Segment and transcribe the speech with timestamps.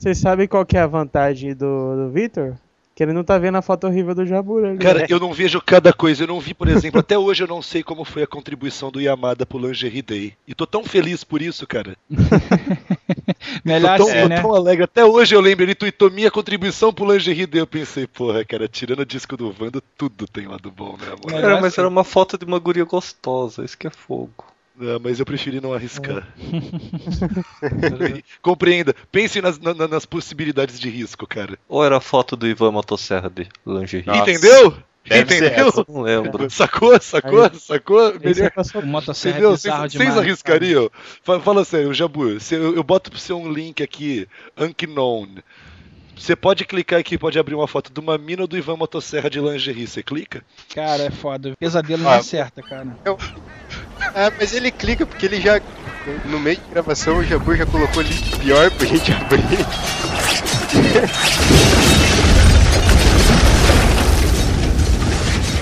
[0.00, 2.56] Vocês sabem qual que é a vantagem do, do Victor?
[2.94, 4.78] Que ele não tá vendo a foto horrível do Jabur ali.
[4.78, 6.22] Cara, eu não vejo cada coisa.
[6.22, 8.98] Eu não vi, por exemplo, até hoje eu não sei como foi a contribuição do
[8.98, 10.32] Yamada pro Lingerie Day.
[10.48, 11.98] E tô tão feliz por isso, cara.
[13.62, 14.40] Melhor tô tão, assim, tô né?
[14.40, 14.84] tão alegre.
[14.84, 17.60] Até hoje eu lembro, ele tweetou minha contribuição pro Lingerie Day.
[17.60, 21.42] Eu pensei, porra, cara, tirando o disco do Vando, tudo tem lado bom, né, amor?
[21.42, 24.46] Cara, mas era uma foto de uma guria gostosa, isso que é fogo.
[24.76, 26.26] Não, mas eu preferi não arriscar.
[28.42, 28.94] Compreenda.
[29.12, 31.58] Pense nas, na- nas possibilidades de risco, cara.
[31.68, 34.06] Ou era a foto do Ivan Motosserra de lingerie?
[34.06, 34.30] Nossa.
[34.30, 34.74] Entendeu?
[35.06, 35.86] Deve Entendeu?
[35.88, 36.50] Não lembro.
[36.50, 37.00] Sacou?
[37.00, 37.44] Sacou?
[37.44, 38.14] Aí- Sacou?
[38.20, 38.46] Melhor.
[38.46, 39.52] é pra O motosserra é Entendeu?
[39.52, 40.18] bizarro Vocês demais.
[40.18, 40.90] arriscariam?
[41.22, 44.28] Fa- Fala sério, Jabu, se eu, eu boto pro você um link aqui,
[44.58, 45.26] unknown.
[46.16, 49.30] Você pode clicar aqui, pode abrir uma foto de uma mina ou do Ivan Motosserra
[49.30, 49.86] de lingerie.
[49.86, 50.44] Você clica?
[50.74, 51.54] Cara, é foda.
[51.58, 52.16] Pesadelo não Ah.
[52.16, 52.86] acerta, cara.
[54.14, 55.60] É, mas ele clica porque ele já.
[56.24, 59.40] No meio de gravação, o Jabur já colocou ali pior pra gente abrir.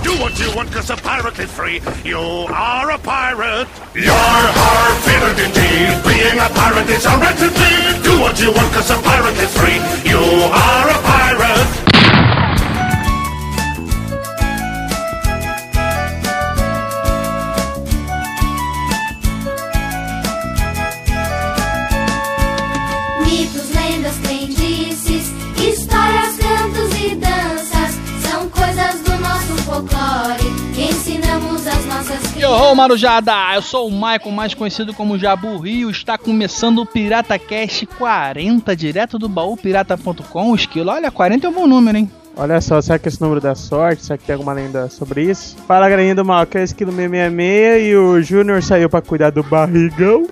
[0.03, 1.83] Do what you want, cause a pirate is free.
[2.05, 3.69] You are a pirate.
[3.95, 6.03] You're hard fitted indeed.
[6.05, 8.03] Being a pirate is a wretched deed.
[8.03, 9.81] Do what you want, cause a pirate is free.
[10.09, 11.88] You are a pirate.
[32.49, 33.35] Yo, ho, Marujada!
[33.55, 35.91] Eu sou o Michael, mais conhecido como Jabu Rio.
[35.91, 40.51] Está começando o Pirata Cast 40, direto do baú pirata.com.
[40.51, 42.11] O esquilo, olha, 40 é um bom número, hein?
[42.35, 44.03] Olha só, será que esse número da sorte?
[44.03, 45.59] Será que tem alguma lenda sobre isso?
[45.69, 49.29] Fala, galerinha do mal, que é o Esquilo 666 e o Júnior saiu pra cuidar
[49.29, 50.27] do barrigão.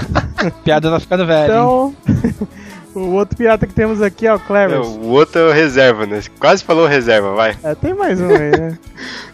[0.64, 1.44] Piada tá ficando velha.
[1.44, 1.94] Então,
[2.94, 4.86] o outro pirata que temos aqui é o Não, Clevers.
[4.86, 6.20] o outro é o reserva, né?
[6.38, 7.56] Quase falou reserva, vai.
[7.62, 8.78] É, tem mais um aí, né?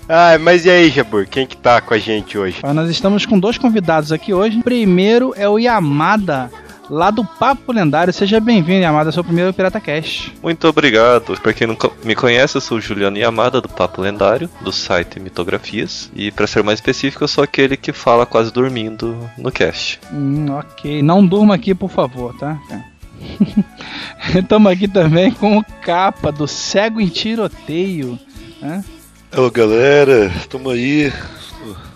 [0.08, 1.26] Ah, mas e aí, Jabur?
[1.26, 2.60] Quem que tá com a gente hoje?
[2.62, 4.62] Ó, Nós estamos com dois convidados aqui hoje.
[4.62, 6.48] Primeiro é o Yamada,
[6.88, 8.12] lá do Papo Lendário.
[8.12, 10.32] Seja bem-vindo, Yamada, seu primeiro Pirata Cast.
[10.40, 11.36] Muito obrigado.
[11.40, 15.18] Pra quem não me conhece, eu sou o Juliano Yamada, do Papo Lendário, do site
[15.18, 16.08] Mitografias.
[16.14, 19.98] E pra ser mais específico, eu sou aquele que fala quase dormindo no cast.
[20.12, 21.02] Hum, ok.
[21.02, 22.56] Não durma aqui, por favor, tá?
[24.34, 28.18] Estamos aqui também com o capa do Cego em Tiroteio.
[28.60, 28.84] né?
[29.52, 31.12] Galera, tamo aí.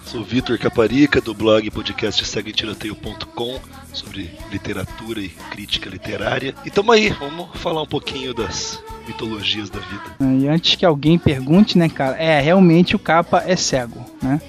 [0.05, 3.61] Sou- Vitor Caparica, do blog podcast seguetiroteio.com
[3.93, 6.53] sobre literatura e crítica literária.
[6.67, 10.37] E tamo aí, vamos falar um pouquinho das mitologias da vida.
[10.41, 12.17] E antes que alguém pergunte, né, cara?
[12.17, 14.41] É, realmente o capa é cego, né?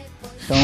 [0.43, 0.57] Então.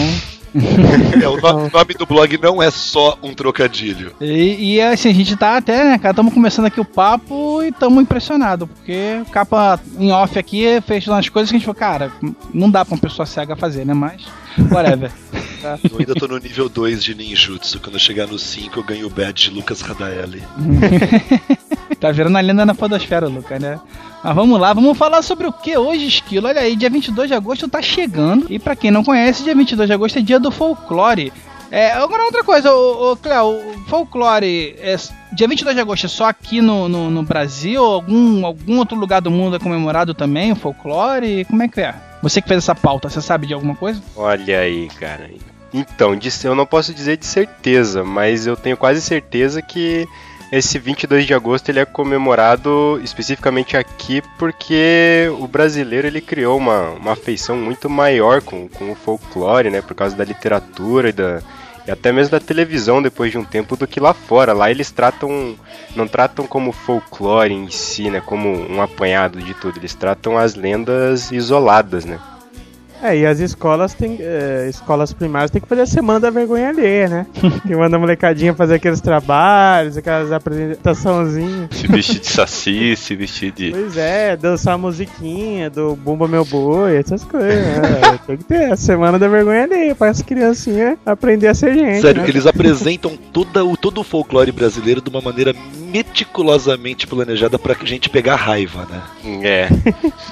[1.22, 4.13] É, o no- nome do blog não é só um trocadilho.
[4.22, 6.12] E, e, assim, a gente tá até, né, cara?
[6.12, 11.07] Estamos começando aqui o papo e estamos impressionados, porque o capa em off aqui fez
[11.07, 12.12] umas coisas que a gente falou, cara,
[12.53, 13.94] não dá pra uma pessoa cega fazer, né?
[13.94, 14.23] Mas,
[14.72, 15.12] whatever.
[15.91, 17.79] Eu ainda tô no nível 2 de ninjutsu.
[17.79, 20.41] Quando eu chegar no 5, eu ganho o badge de Lucas Radaeli.
[22.00, 23.80] tá virando a lenda na podosfera, Luca, né?
[24.24, 26.47] Mas vamos lá, vamos falar sobre o que hoje, Esquilo?
[26.47, 28.47] Olha aí, dia 22 de agosto tá chegando.
[28.50, 31.31] E pra quem não conhece, dia 22 de agosto é dia do folclore.
[31.69, 34.96] É, agora outra coisa, ô, ô, Cléo, o folclore, é,
[35.34, 37.81] dia 22 de agosto é só aqui no, no, no Brasil?
[37.84, 41.46] Ou algum, algum outro lugar do mundo é comemorado também o folclore?
[41.46, 41.94] Como é que é?
[42.24, 44.02] Você que fez essa pauta, você sabe de alguma coisa?
[44.16, 45.30] Olha aí, cara.
[45.74, 50.07] Então, eu não posso dizer de certeza, mas eu tenho quase certeza que
[50.52, 56.91] esse 22 de agosto ele é comemorado especificamente aqui porque o brasileiro ele criou uma,
[56.91, 59.81] uma afeição muito maior com, com o folclore, né?
[59.81, 61.41] Por causa da literatura e da
[61.86, 64.52] e até mesmo da televisão depois de um tempo do que lá fora.
[64.52, 65.56] Lá eles tratam
[65.96, 68.22] não tratam como folclore em si, né?
[68.22, 69.80] Como um apanhado de tudo.
[69.80, 72.19] Eles tratam as lendas isoladas, né?
[73.02, 76.69] É, e as escolas tem, é, escolas primárias tem que fazer a semana da vergonha
[76.69, 77.28] alheia, né?
[77.66, 81.69] que manda a molecadinha fazer aqueles trabalhos, aquelas apresentaçãozinhas.
[81.72, 83.71] Se vestir de saci, se vestir de.
[83.71, 87.50] Pois é, dançar a musiquinha do Bumba Meu Boi, essas coisas.
[87.50, 88.19] né?
[88.25, 92.01] tem que ter a semana da vergonha alheia para as criancinhas aprender a ser gente.
[92.01, 92.30] Sério, né?
[92.30, 95.54] eles apresentam toda o, todo o folclore brasileiro de uma maneira
[95.88, 99.01] meticulosamente planejada pra gente pegar raiva, né?
[99.44, 99.68] É.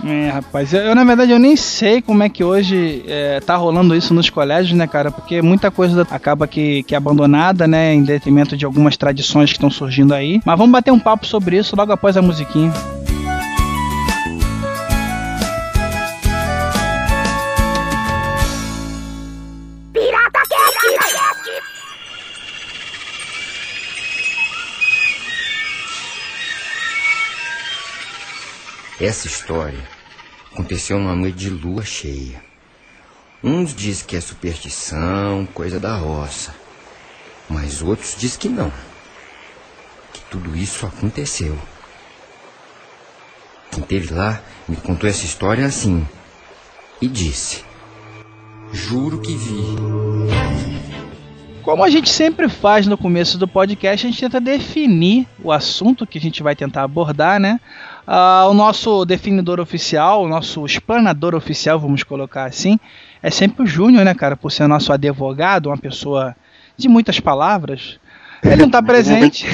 [0.06, 3.96] É, rapaz, eu, na verdade eu nem sei como é que hoje é, tá rolando
[3.96, 5.10] isso nos colégios, né, cara?
[5.10, 9.58] Porque muita coisa acaba que, que é abandonada, né, em detrimento de algumas tradições que
[9.58, 10.42] estão surgindo aí.
[10.46, 12.72] Mas vamos bater um papo sobre isso logo após a musiquinha.
[29.06, 29.88] Essa história
[30.52, 32.44] aconteceu numa noite de lua cheia.
[33.44, 36.56] Uns dizem que é superstição, coisa da roça.
[37.48, 38.72] Mas outros dizem que não.
[40.12, 41.56] Que tudo isso aconteceu.
[43.70, 46.04] Quem esteve lá me contou essa história assim.
[47.00, 47.64] E disse:
[48.74, 49.76] Juro que vi.
[51.62, 56.06] Como a gente sempre faz no começo do podcast, a gente tenta definir o assunto
[56.06, 57.60] que a gente vai tentar abordar, né?
[58.08, 62.80] Ah, o nosso definidor oficial, o nosso explanador oficial, vamos colocar assim,
[63.22, 64.38] é sempre o Júnior, né, cara?
[64.38, 66.36] Por ser nosso advogado, uma pessoa
[66.78, 68.00] de muitas palavras.
[68.44, 69.46] Ele não tá presente.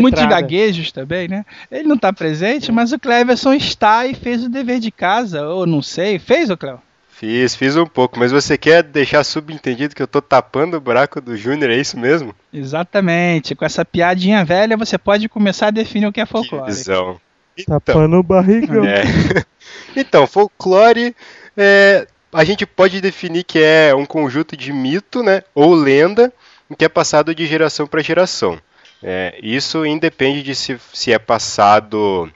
[0.00, 1.44] Muitos gaguejos também, né?
[1.70, 5.66] Ele não tá presente, mas o Cleverson está e fez o dever de casa, ou
[5.66, 6.18] não sei.
[6.18, 6.80] Fez, ô Cleo?
[7.18, 11.20] Fiz, fiz um pouco, mas você quer deixar subentendido que eu tô tapando o buraco
[11.20, 12.32] do Júnior, é isso mesmo?
[12.52, 13.56] Exatamente.
[13.56, 16.66] Com essa piadinha velha, você pode começar a definir o que é folclore.
[16.66, 17.20] Visão.
[17.58, 18.84] Então, Tapando o barrigão.
[18.84, 19.02] é.
[19.96, 21.12] então, folclore
[21.56, 26.32] é, a gente pode definir que é um conjunto de mito, né, ou lenda,
[26.78, 28.60] que é passado de geração para geração.
[29.02, 32.30] É, isso independe de se, se é passado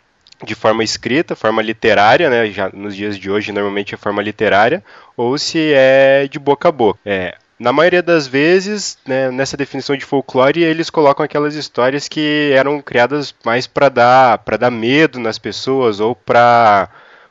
[0.44, 4.82] de forma escrita, forma literária, né, já nos dias de hoje normalmente é forma literária,
[5.16, 6.98] ou se é de boca a boca.
[7.04, 12.50] É, na maioria das vezes, né, nessa definição de folclore, eles colocam aquelas histórias que
[12.54, 16.88] eram criadas mais para dar, para dar medo nas pessoas ou para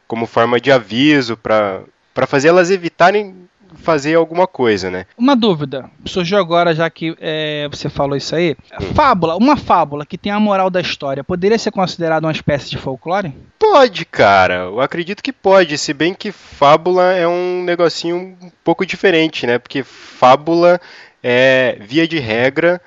[0.08, 1.82] como forma de aviso, para
[2.14, 5.06] para fazer elas evitarem fazer alguma coisa, né?
[5.18, 8.56] Uma dúvida, surgiu agora, já que é, você falou isso aí.
[8.94, 12.78] Fábula, uma fábula que tem a moral da história, poderia ser considerada uma espécie de
[12.78, 13.34] folclore?
[13.58, 14.66] Pode, cara.
[14.66, 19.58] Eu acredito que pode, se bem que fábula é um negocinho um pouco diferente, né?
[19.58, 20.80] Porque fábula
[21.24, 22.82] é, via de regra,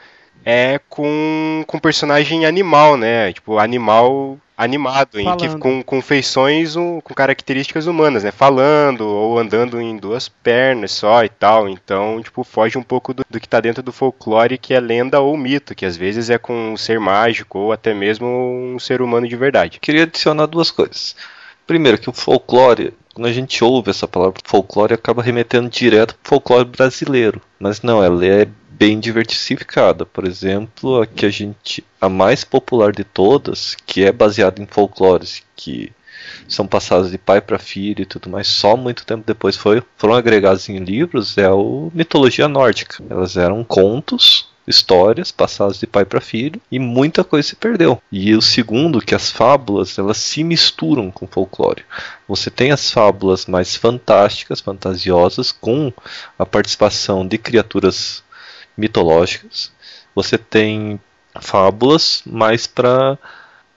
[0.45, 3.33] é com, com personagem animal, né?
[3.33, 8.31] Tipo, animal animado, em que, com, com feições, um, com características humanas, né?
[8.31, 11.69] Falando ou andando em duas pernas só e tal.
[11.69, 15.21] Então, tipo, foge um pouco do, do que tá dentro do folclore, que é lenda
[15.21, 19.03] ou mito, que às vezes é com um ser mágico ou até mesmo um ser
[19.03, 19.81] humano de verdade.
[19.81, 21.17] Queria adicionar duas coisas.
[21.67, 26.31] Primeiro, que o folclore, quando a gente ouve essa palavra folclore, acaba remetendo direto pro
[26.31, 27.41] folclore brasileiro.
[27.59, 28.47] Mas não, ela é
[28.79, 30.05] bem diversificada.
[30.05, 31.85] Por exemplo, a que a gente.
[32.01, 35.93] a mais popular de todas, que é baseada em folclores que
[36.49, 40.15] são passados de pai para filho e tudo mais, só muito tempo depois foi, foram
[40.15, 43.03] agregados em livros, é o mitologia nórdica.
[43.09, 48.01] Elas eram contos histórias passadas de pai para filho e muita coisa se perdeu.
[48.11, 51.85] E o segundo, que as fábulas elas se misturam com folclore.
[52.27, 55.93] Você tem as fábulas mais fantásticas, fantasiosas, com
[56.39, 58.23] a participação de criaturas
[58.77, 59.73] mitológicas.
[60.15, 61.01] Você tem
[61.41, 63.19] fábulas mais para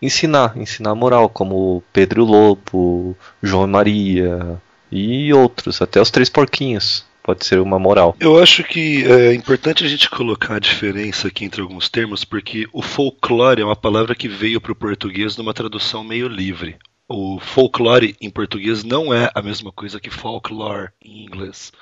[0.01, 4.61] ensinar, ensinar moral, como Pedro e o Lobo, João e Maria
[4.91, 7.05] e outros, até os Três Porquinhos.
[7.23, 8.15] Pode ser uma moral.
[8.21, 12.65] Eu acho que é importante a gente colocar a diferença aqui entre alguns termos, porque
[12.71, 16.77] o folclore é uma palavra que veio para o português numa tradução meio livre.
[17.09, 21.73] O folclore em português não é a mesma coisa que folklore em inglês.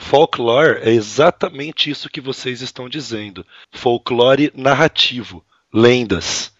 [0.00, 3.46] Folklore é exatamente isso que vocês estão dizendo.
[3.70, 6.52] Folclore narrativo, lendas.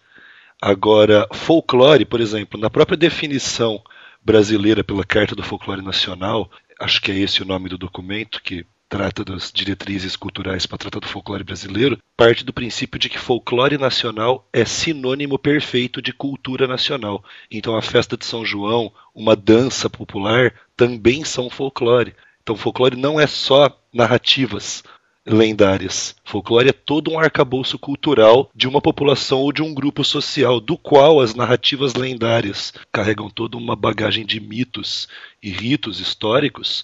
[0.61, 3.83] Agora, folclore, por exemplo, na própria definição
[4.23, 8.65] brasileira pela Carta do Folclore Nacional, acho que é esse o nome do documento que
[8.87, 13.77] trata das diretrizes culturais para tratar do folclore brasileiro, parte do princípio de que folclore
[13.77, 17.23] nacional é sinônimo perfeito de cultura nacional.
[17.49, 22.13] Então a festa de São João, uma dança popular, também são folclore.
[22.51, 24.83] Então folclore não é só narrativas
[25.25, 26.13] lendárias.
[26.25, 30.77] Folclore é todo um arcabouço cultural de uma população ou de um grupo social, do
[30.77, 35.07] qual as narrativas lendárias carregam toda uma bagagem de mitos
[35.41, 36.83] e ritos históricos.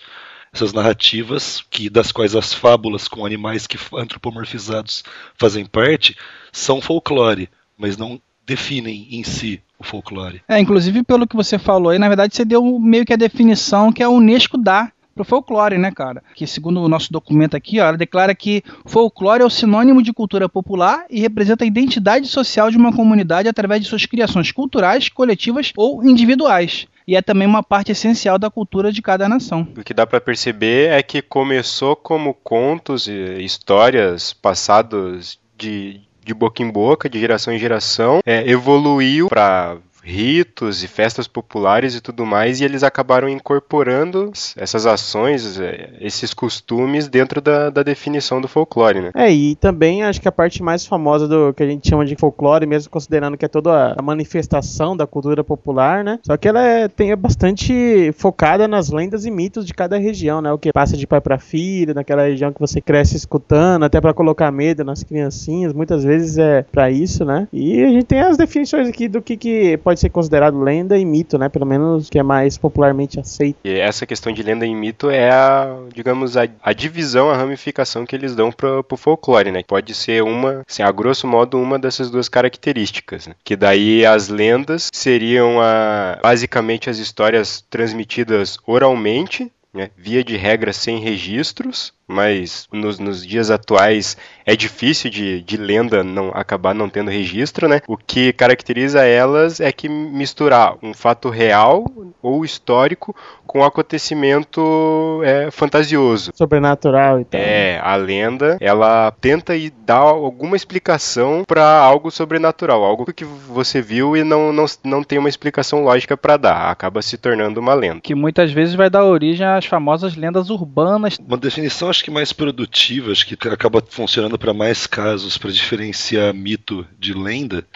[0.53, 5.03] Essas narrativas, que das quais as fábulas com animais que antropomorfizados
[5.35, 6.15] fazem parte,
[6.49, 10.41] são folclore, mas não definem em si o folclore.
[10.47, 13.91] É, inclusive pelo que você falou aí, na verdade você deu meio que a definição
[13.91, 16.23] que a Unesco dá pro folclore, né, cara?
[16.35, 20.13] Que segundo o nosso documento aqui, ó, ela declara que folclore é o sinônimo de
[20.13, 25.09] cultura popular e representa a identidade social de uma comunidade através de suas criações culturais,
[25.09, 26.87] coletivas ou individuais.
[27.07, 29.65] E é também uma parte essencial da cultura de cada nação.
[29.77, 36.33] O que dá para perceber é que começou como contos e histórias passados de, de
[36.33, 42.01] boca em boca, de geração em geração, é, evoluiu para ritos e festas populares e
[42.01, 48.39] tudo mais, e eles acabaram incorporando essas ações, eh, esses costumes dentro da, da definição
[48.39, 49.11] do folclore, né?
[49.13, 52.15] É, e também acho que a parte mais famosa do que a gente chama de
[52.15, 56.19] folclore, mesmo considerando que é toda a manifestação da cultura popular, né?
[56.25, 60.41] Só que ela é, tem, é bastante focada nas lendas e mitos de cada região,
[60.41, 60.51] né?
[60.51, 64.13] O que passa de pai para filho, naquela região que você cresce escutando, até para
[64.13, 67.47] colocar medo nas criancinhas, muitas vezes é para isso, né?
[67.51, 71.05] E a gente tem as definições aqui do que, que pode ser considerado lenda e
[71.05, 71.49] mito, né?
[71.49, 73.57] Pelo menos que é mais popularmente aceito.
[73.63, 78.05] E essa questão de lenda e mito é a, digamos, a, a divisão, a ramificação
[78.05, 79.63] que eles dão pro, pro folclore, né?
[79.67, 83.35] Pode ser uma, assim, a grosso modo, uma dessas duas características, né?
[83.43, 89.89] Que daí as lendas seriam a, basicamente as histórias transmitidas oralmente, né?
[89.97, 96.03] via de regra sem registros, mas nos, nos, dias atuais é difícil de, de lenda
[96.03, 97.81] não acabar não tendo registro, né?
[97.87, 101.85] O que caracteriza elas é que misturar um fato real
[102.21, 106.31] ou histórico com um acontecimento é, fantasioso.
[106.33, 107.41] Sobrenatural e tal.
[107.41, 113.81] É, a lenda, ela tenta ir dar alguma explicação para algo sobrenatural, algo que você
[113.81, 117.73] viu e não, não, não tem uma explicação lógica para dar, acaba se tornando uma
[117.73, 118.01] lenda.
[118.01, 121.17] Que muitas vezes vai dar origem às famosas lendas urbanas.
[121.25, 126.31] Uma definição acho que mais produtiva, acho que acaba funcionando para mais casos para diferenciar
[126.31, 127.67] mito de lenda,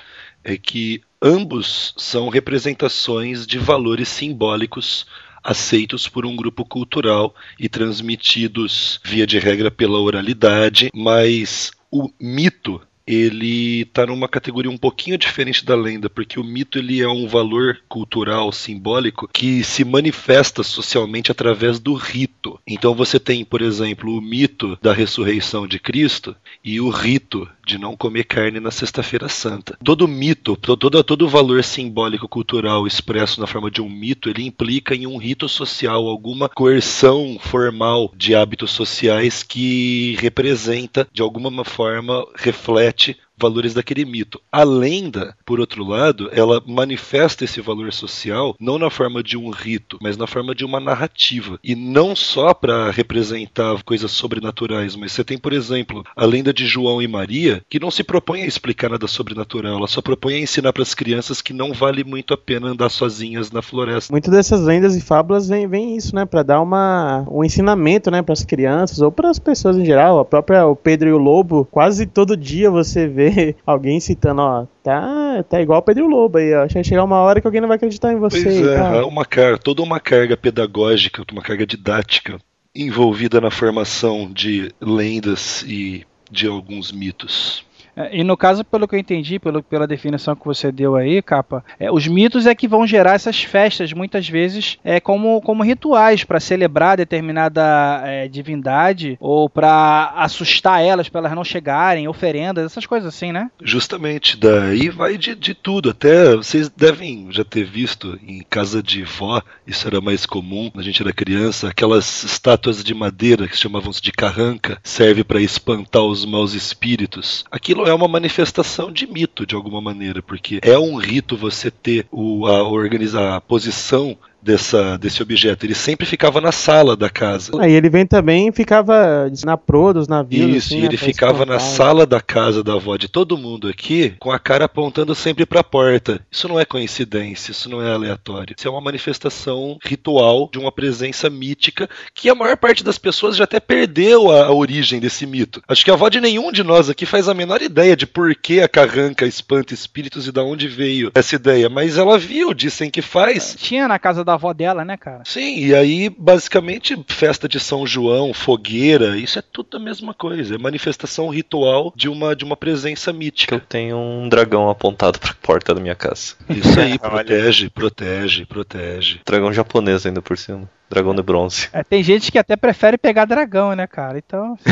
[0.44, 5.08] é que ambos são representações de valores simbólicos
[5.44, 12.80] aceitos por um grupo cultural e transmitidos via de regra pela oralidade, mas o mito
[13.14, 17.28] ele está numa categoria um pouquinho diferente da lenda, porque o mito ele é um
[17.28, 22.60] valor cultural, simbólico, que se manifesta socialmente através do rito.
[22.68, 27.78] Então você tem, por exemplo, o mito da ressurreição de Cristo e o rito de
[27.78, 29.78] não comer carne na Sexta-feira Santa.
[29.84, 34.94] Todo mito, todo, todo valor simbólico cultural expresso na forma de um mito, ele implica
[34.94, 42.26] em um rito social, alguma coerção formal de hábitos sociais que representa, de alguma forma,
[42.36, 44.40] reflete valores daquele mito.
[44.52, 49.50] A lenda, por outro lado, ela manifesta esse valor social não na forma de um
[49.50, 51.60] rito, mas na forma de uma narrativa.
[51.64, 56.66] E não só para representar coisas sobrenaturais, mas você tem, por exemplo, a lenda de
[56.66, 60.40] João e Maria, que não se propõe a explicar nada sobrenatural, ela só propõe a
[60.40, 64.14] ensinar para as crianças que não vale muito a pena andar sozinhas na floresta.
[64.14, 68.22] Muito dessas lendas e fábulas vem, vem isso, né, para dar uma um ensinamento, né,
[68.22, 70.20] para as crianças ou para as pessoas em geral.
[70.20, 73.31] A própria o Pedro e o Lobo, quase todo dia você vê
[73.66, 76.68] alguém citando, ó, tá, tá igual o Pedro Lobo aí, ó.
[76.68, 78.44] Vai chegar uma hora que alguém não vai acreditar em você.
[78.44, 79.06] Pois é, tá?
[79.06, 82.40] uma carga, toda uma carga pedagógica, uma carga didática
[82.74, 87.66] envolvida na formação de lendas e de alguns mitos.
[87.96, 91.22] É, E no caso, pelo que eu entendi, pelo, pela definição que você deu aí,
[91.22, 95.64] capa, é, os mitos é que vão gerar essas festas, muitas vezes, é, como, como
[95.64, 102.66] rituais para celebrar determinada é, divindade ou para assustar elas, para elas não chegarem, oferendas,
[102.66, 103.50] essas coisas assim, né?
[103.62, 105.90] Justamente, daí vai de, de tudo.
[105.90, 110.82] Até vocês devem já ter visto em casa de vó, isso era mais comum quando
[110.82, 116.04] a gente era criança, aquelas estátuas de madeira que chamavam-se de carranca, serve para espantar
[116.04, 117.44] os maus espíritos.
[117.52, 122.06] Aquilo é uma manifestação de mito, de alguma maneira, porque é um rito você ter
[122.12, 125.66] o, a, organizar a posição dessa, desse objeto.
[125.66, 127.52] Ele sempre ficava na sala da casa.
[127.60, 130.56] Aí ele vem também e ficava na proa dos navios.
[130.56, 133.68] Isso, assim, e né, ele ficava na sala da casa da avó de todo mundo
[133.68, 136.22] aqui, com a cara apontando sempre para a porta.
[136.32, 138.56] Isso não é coincidência, isso não é aleatório.
[138.58, 143.36] Isso é uma manifestação ritual de uma presença mítica que a maior parte das pessoas
[143.36, 145.62] já até perdeu a, a origem desse mito.
[145.68, 148.34] Acho que a avó de nenhum de nós aqui faz a menor ideia de por
[148.36, 152.90] que a carranca espanta espíritos e da onde veio essa ideia, mas ela viu, dizem
[152.90, 153.56] que faz.
[153.58, 155.22] Tinha na casa da avó dela, né, cara?
[155.26, 160.56] Sim, e aí basicamente festa de São João, fogueira, isso é tudo a mesma coisa,
[160.56, 163.56] é manifestação ritual de uma de uma presença Que mítica.
[163.56, 166.36] eu tenho um dragão apontado pra porta da minha casa.
[166.50, 169.20] Isso aí protege, protege, protege.
[169.26, 170.70] Dragão japonês ainda por cima.
[170.92, 171.70] Dragão de bronze.
[171.72, 174.18] É, tem gente que até prefere pegar dragão, né, cara?
[174.18, 174.72] Então, é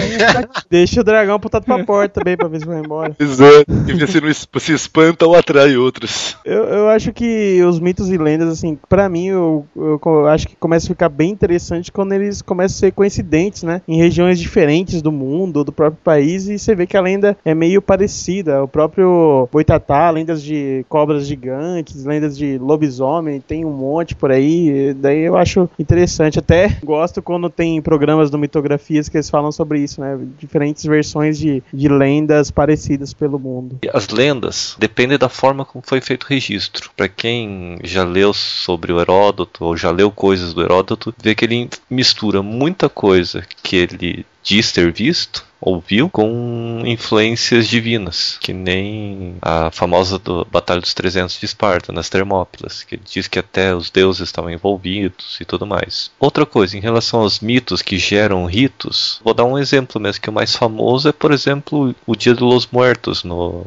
[0.69, 3.15] Deixa o dragão apontado pra porta também pra ver se vai embora.
[3.17, 3.63] Exato.
[3.87, 6.35] E ver se não se espanta ou atrai outros.
[6.43, 10.45] Eu, eu acho que os mitos e lendas, assim, pra mim, eu, eu co- acho
[10.45, 13.81] que começa a ficar bem interessante quando eles começam a ser coincidentes, né?
[13.87, 17.37] Em regiões diferentes do mundo, ou do próprio país, e você vê que a lenda
[17.45, 18.61] é meio parecida.
[18.61, 24.93] O próprio Boitatá, lendas de cobras gigantes, lendas de lobisomem, tem um monte por aí.
[24.95, 26.39] Daí eu acho interessante interessante.
[26.39, 30.19] Até gosto quando tem programas do Mitografias que eles falam sobre isso, né?
[30.37, 33.79] Diferentes versões de, de lendas parecidas pelo mundo.
[33.93, 36.89] As lendas dependem da forma como foi feito o registro.
[36.97, 41.45] Para quem já leu sobre o Heródoto ou já leu coisas do Heródoto, vê que
[41.45, 49.35] ele mistura muita coisa que ele diz ter visto ouviu com influências divinas, que nem
[49.41, 53.89] a famosa do Batalha dos 300 de Esparta, nas Termópilas, que diz que até os
[53.89, 56.11] deuses estavam envolvidos e tudo mais.
[56.19, 60.29] Outra coisa, em relação aos mitos que geram ritos, vou dar um exemplo mesmo, que
[60.29, 63.65] o mais famoso é, por exemplo, o Dia dos Muertos, no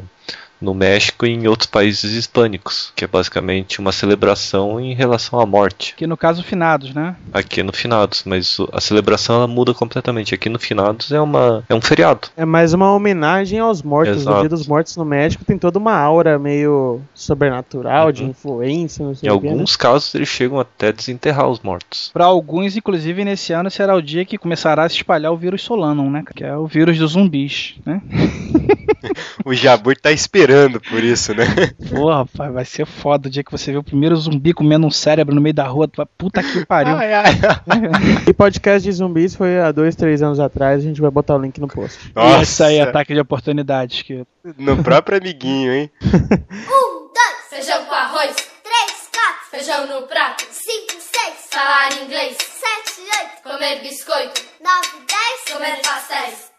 [0.62, 5.44] no México e em outros países hispânicos, que é basicamente uma celebração em relação à
[5.46, 5.94] morte.
[5.96, 7.16] Que no caso finados, né?
[7.32, 10.34] Aqui no finados, mas a celebração ela muda completamente.
[10.34, 12.28] Aqui no finados é uma é um feriado.
[12.36, 14.22] É mais uma homenagem aos mortos.
[14.22, 14.36] Exato.
[14.36, 18.30] O Dia dos Mortos no México tem toda uma aura meio sobrenatural, de Uhum.
[18.30, 19.48] influência, não sei Em o né?
[19.50, 22.10] alguns casos eles chegam até a desenterrar os mortos.
[22.12, 25.62] Para alguns, inclusive, nesse ano será o dia que começará a se espalhar o vírus
[25.62, 26.22] Solanum, né?
[26.34, 28.00] Que é o vírus dos zumbis, né?
[29.44, 31.44] O Jabur tá esperando por isso, né?
[31.90, 34.90] Porra, rapaz, vai ser foda o dia que você vê o primeiro zumbi comendo um
[34.90, 35.88] cérebro no meio da rua.
[35.88, 36.96] Tu vai, puta que pariu.
[36.96, 38.22] Ai, ai, ai.
[38.28, 40.80] E podcast de zumbis foi há dois, três anos atrás.
[40.80, 42.12] A gente vai botar o link no post.
[42.14, 44.02] Nossa, Isso aí, ataque de oportunidades.
[44.02, 44.24] Que...
[44.58, 45.90] no próprio amiguinho, hein?
[46.04, 48.34] Um, dois, feijão com arroz.
[48.34, 50.44] Três, quatro, feijão no prato.
[50.50, 52.36] Cinco, seis, falar inglês.
[52.38, 54.42] Sete, oito, comer biscoito.
[54.62, 56.51] Nove, dez, comer pastéis.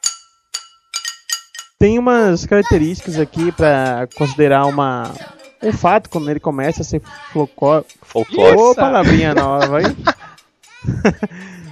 [1.84, 5.12] Tem umas características aqui pra considerar uma
[5.62, 7.02] um fato quando ele começa a ser
[7.34, 7.84] folclore.
[8.02, 8.56] Folclore.
[8.56, 9.94] Ô, palavrinha nova, hein?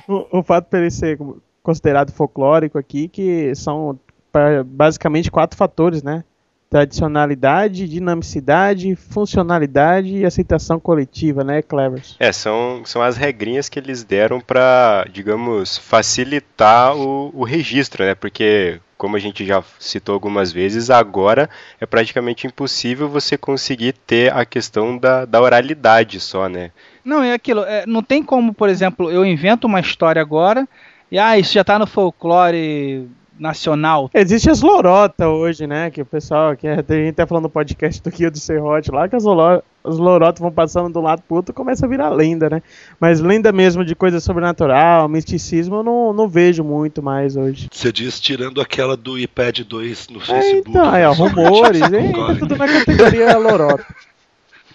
[0.10, 1.18] o, o fato para ele ser
[1.63, 3.98] considerado folclórico aqui, que são
[4.34, 6.25] pra- basicamente quatro fatores, né?
[6.72, 12.16] Tradicionalidade, dinamicidade, funcionalidade e aceitação coletiva, né, Clevers?
[12.18, 18.16] É, são, são as regrinhas que eles deram pra, digamos, facilitar o, o registro, né?
[18.16, 24.32] Porque, como a gente já citou algumas vezes, agora é praticamente impossível você conseguir ter
[24.34, 26.72] a questão da, da oralidade só, né?
[27.04, 27.66] Não, é aquilo.
[27.66, 30.66] é, não tem como, por exemplo, eu invento uma história agora
[31.12, 33.10] e, ah, isso já tá no folclore
[33.41, 34.10] nacional.
[34.13, 35.89] Existe as lorotas hoje, né?
[35.89, 38.91] Que o pessoal, que é- tem gente até falando no podcast do Guia do Serrote
[38.91, 41.86] lá, que as, loro- as lorotas vão passando de um lado pro outro e começa
[41.86, 42.62] a virar lenda, né?
[42.99, 47.67] Mas lenda mesmo de coisa sobrenatural, misticismo, eu não, não vejo muito mais hoje.
[47.71, 50.69] Você diz tirando aquela do iPad 2 no É, Facebook.
[50.69, 52.12] então, ó, rumores, hein?
[52.12, 52.39] Concorre.
[52.39, 53.86] tudo na categoria lorota.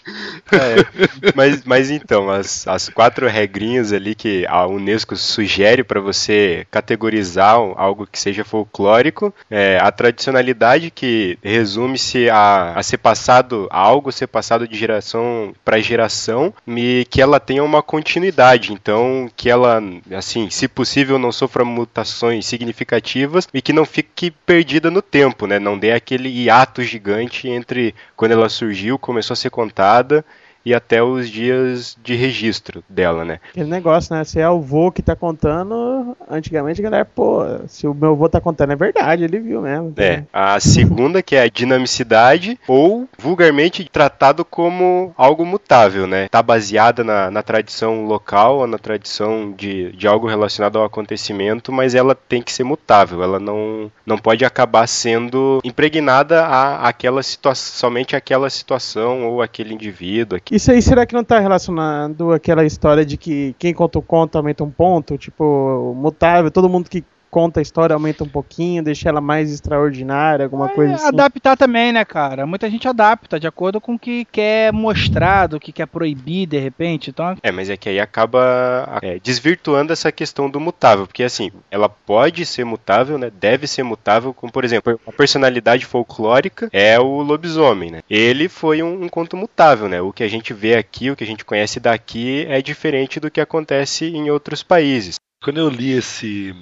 [0.52, 6.64] É, mas, mas então, as, as quatro regrinhas ali que a Unesco sugere para você
[6.70, 14.12] categorizar algo que seja folclórico, é a tradicionalidade que resume-se a, a ser passado, algo
[14.12, 19.82] ser passado de geração para geração e que ela tenha uma continuidade, então que ela,
[20.16, 25.58] assim, se possível não sofra mutações significativas e que não fique perdida no tempo, né?
[25.58, 30.24] Não dê aquele hiato gigante entre quando ela surgiu, começou a ser contada temporada
[30.66, 33.38] e até os dias de registro dela, né?
[33.50, 34.24] Aquele negócio, né?
[34.24, 38.28] Se é o vô que tá contando, antigamente a galera, pô, se o meu vô
[38.28, 39.94] tá contando é verdade, ele viu mesmo.
[39.96, 46.26] É, a segunda que é a dinamicidade, ou vulgarmente tratado como algo mutável, né?
[46.28, 51.70] Tá baseada na, na tradição local, ou na tradição de, de algo relacionado ao acontecimento,
[51.70, 57.22] mas ela tem que ser mutável, ela não, não pode acabar sendo impregnada a aquela
[57.22, 60.36] situação, somente aquela situação ou aquele indivíduo.
[60.36, 60.55] aqui.
[60.56, 64.38] Isso aí, será que não tá relacionando aquela história de que quem conta o conto
[64.38, 65.18] aumenta um ponto?
[65.18, 70.44] Tipo, mutável, todo mundo que conta a história aumenta um pouquinho, deixa ela mais extraordinária,
[70.44, 71.06] alguma coisa assim.
[71.06, 72.46] adaptar também, né, cara?
[72.46, 76.58] Muita gente adapta de acordo com o que quer mostrar, do que quer proibir, de
[76.58, 77.10] repente.
[77.10, 81.50] Então, É, mas é que aí acaba é, desvirtuando essa questão do mutável, porque assim,
[81.70, 83.30] ela pode ser mutável, né?
[83.30, 88.00] Deve ser mutável, como por exemplo, a personalidade folclórica é o lobisomem, né?
[88.08, 90.00] Ele foi um, um conto mutável, né?
[90.00, 93.30] O que a gente vê aqui, o que a gente conhece daqui é diferente do
[93.30, 95.16] que acontece em outros países.
[95.46, 96.52] Quando eu li esse,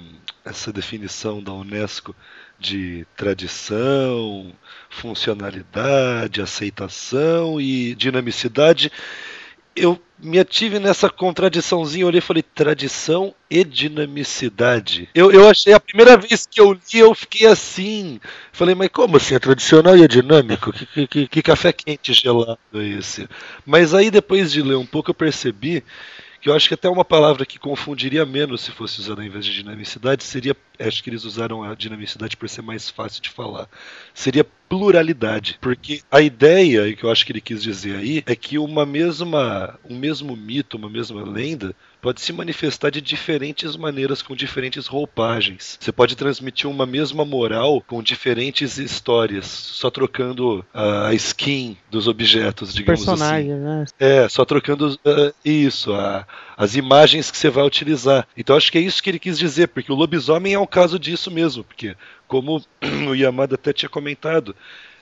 [0.45, 2.15] essa definição da Unesco
[2.59, 4.53] de tradição,
[4.91, 8.91] funcionalidade, aceitação e dinamicidade,
[9.75, 15.09] eu me ative nessa contradiçãozinha, olhei e falei tradição e dinamicidade.
[15.15, 18.19] Eu, eu achei, a primeira vez que eu li, eu fiquei assim.
[18.51, 19.33] Falei, mas como assim?
[19.33, 20.71] É tradicional e é dinâmico?
[20.71, 23.27] Que, que, que, café quente gelado é esse?
[23.65, 25.83] Mas aí depois de ler um pouco eu percebi
[26.45, 29.43] que eu acho que até uma palavra que confundiria menos se fosse usada ao invés
[29.43, 33.67] de dinamicidade seria, acho que eles usaram a dinamicidade por ser mais fácil de falar,
[34.13, 35.57] seria pluralidade.
[35.59, 38.85] Porque a ideia, e que eu acho que ele quis dizer aí, é que uma
[38.85, 44.85] mesma, um mesmo mito, uma mesma lenda, pode se manifestar de diferentes maneiras, com diferentes
[44.85, 45.75] roupagens.
[45.81, 52.75] Você pode transmitir uma mesma moral com diferentes histórias, só trocando a skin dos objetos,
[52.75, 53.63] digamos Personagem, assim.
[53.63, 53.85] né?
[53.99, 58.27] É, só trocando uh, isso, a, as imagens que você vai utilizar.
[58.37, 60.99] Então acho que é isso que ele quis dizer, porque o lobisomem é um caso
[60.99, 61.95] disso mesmo, porque
[62.27, 62.63] como
[63.09, 64.55] o Yamada até tinha comentado,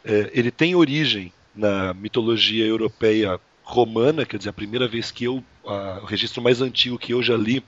[0.05, 5.43] é, ele tem origem na mitologia europeia romana, quer dizer, a primeira vez que eu,
[5.65, 7.63] a, o registro mais antigo que eu já li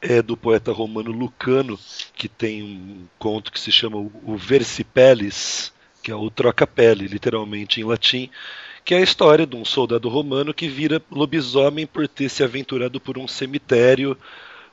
[0.00, 1.78] é do poeta romano Lucano,
[2.14, 5.72] que tem um conto que se chama o Versipelis,
[6.02, 8.28] que é o troca-pele, literalmente em latim,
[8.84, 13.00] que é a história de um soldado romano que vira lobisomem por ter se aventurado
[13.00, 14.18] por um cemitério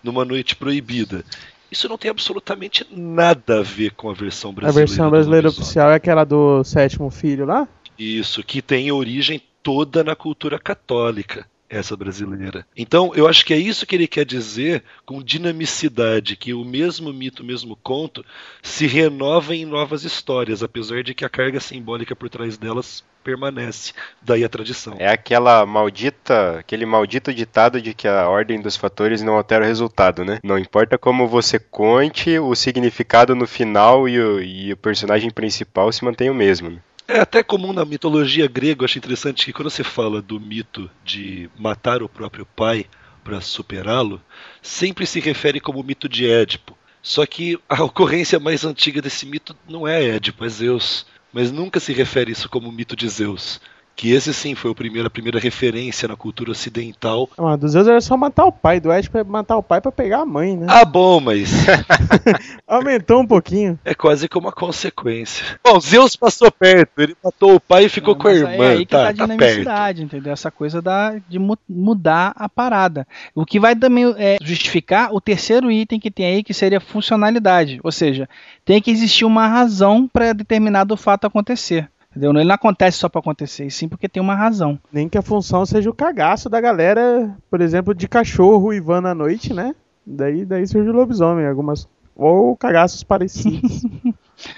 [0.04, 1.24] numa noite proibida.
[1.72, 4.88] Isso não tem absolutamente nada a ver com a versão A brasileira.
[4.88, 7.68] versão do brasileira oficial é aquela do sétimo filho lá?
[8.00, 12.66] Isso, que tem origem toda na cultura católica, essa brasileira.
[12.76, 17.14] Então, eu acho que é isso que ele quer dizer com dinamicidade, que o mesmo
[17.14, 18.26] mito, o mesmo conto,
[18.62, 23.94] se renova em novas histórias, apesar de que a carga simbólica por trás delas permanece.
[24.22, 24.96] Daí a tradição.
[24.98, 29.68] É aquela maldita, aquele maldito ditado de que a ordem dos fatores não altera o
[29.68, 30.40] resultado, né?
[30.44, 35.92] Não importa como você conte, o significado no final e o, e o personagem principal
[35.92, 36.70] se mantém o mesmo.
[36.72, 36.80] né?
[37.12, 40.88] É até comum na mitologia grega, eu acho interessante que quando você fala do mito
[41.04, 42.86] de matar o próprio pai
[43.24, 44.22] para superá-lo,
[44.62, 46.78] sempre se refere como mito de Édipo.
[47.02, 51.08] Só que a ocorrência mais antiga desse mito não é Édipo, é Zeus.
[51.34, 53.60] Mas nunca se refere isso como mito de Zeus.
[54.00, 57.30] Que esse sim foi o primeiro, a primeira referência na cultura ocidental.
[57.38, 59.92] Ah, do Zeus era só matar o pai, do Édipo é matar o pai pra
[59.92, 60.68] pegar a mãe, né?
[60.70, 61.52] Ah, bom, mas
[62.66, 63.78] Aumentou um pouquinho.
[63.84, 65.46] é quase como uma consequência.
[65.62, 68.64] Bom, Zeus passou perto, ele matou o pai e ficou Não, com a irmã.
[68.64, 70.32] É aí que tá, tá, a tá dinamicidade, entendeu?
[70.32, 73.06] Essa coisa da, de mu- mudar a parada.
[73.36, 77.82] O que vai também é, justificar o terceiro item que tem aí, que seria funcionalidade.
[77.84, 78.30] Ou seja,
[78.64, 81.90] tem que existir uma razão para determinado fato acontecer.
[82.20, 82.42] Entendeu?
[82.42, 84.78] Ele não acontece só para acontecer, e sim porque tem uma razão.
[84.92, 89.16] Nem que a função seja o cagaço da galera, por exemplo, de cachorro Ivan à
[89.16, 89.74] noite, né?
[90.06, 91.88] Daí, daí surge o lobisomem, algumas.
[92.16, 93.84] Ou cagaços parecidos.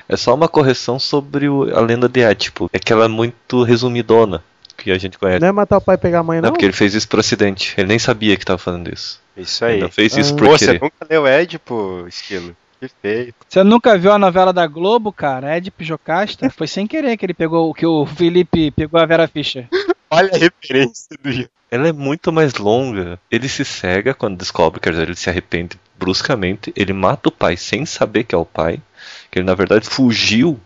[0.08, 2.70] É só uma correção sobre o- a lenda de Édipo.
[2.72, 4.44] É que ela é muito resumidona,
[4.78, 5.40] que a gente conhece.
[5.42, 6.52] não é matar o pai e pegar a mãe, Não, não?
[6.54, 7.74] porque ele fez isso por acidente.
[7.76, 9.20] Ele nem sabia que tava fazendo isso.
[9.36, 9.82] Isso Ele aí.
[9.82, 10.38] não fez isso Ah.
[10.38, 10.82] por Pô, você querer.
[10.84, 12.56] nunca leu Édipo, Esquilo?
[12.82, 13.34] Que feio.
[13.48, 15.56] Você nunca viu a novela da Globo, cara?
[15.56, 16.50] Édipo Jocasta?
[16.50, 19.68] Foi sem querer que ele pegou, que o Felipe pegou a Vera Fischer.
[20.10, 23.20] Olha a referência do Ela é muito mais longa.
[23.30, 26.74] Ele se cega quando descobre, quer dizer, ele se arrepende bruscamente.
[26.76, 28.82] Ele mata o pai sem saber que é o pai.
[29.30, 30.60] Que ele na verdade fugiu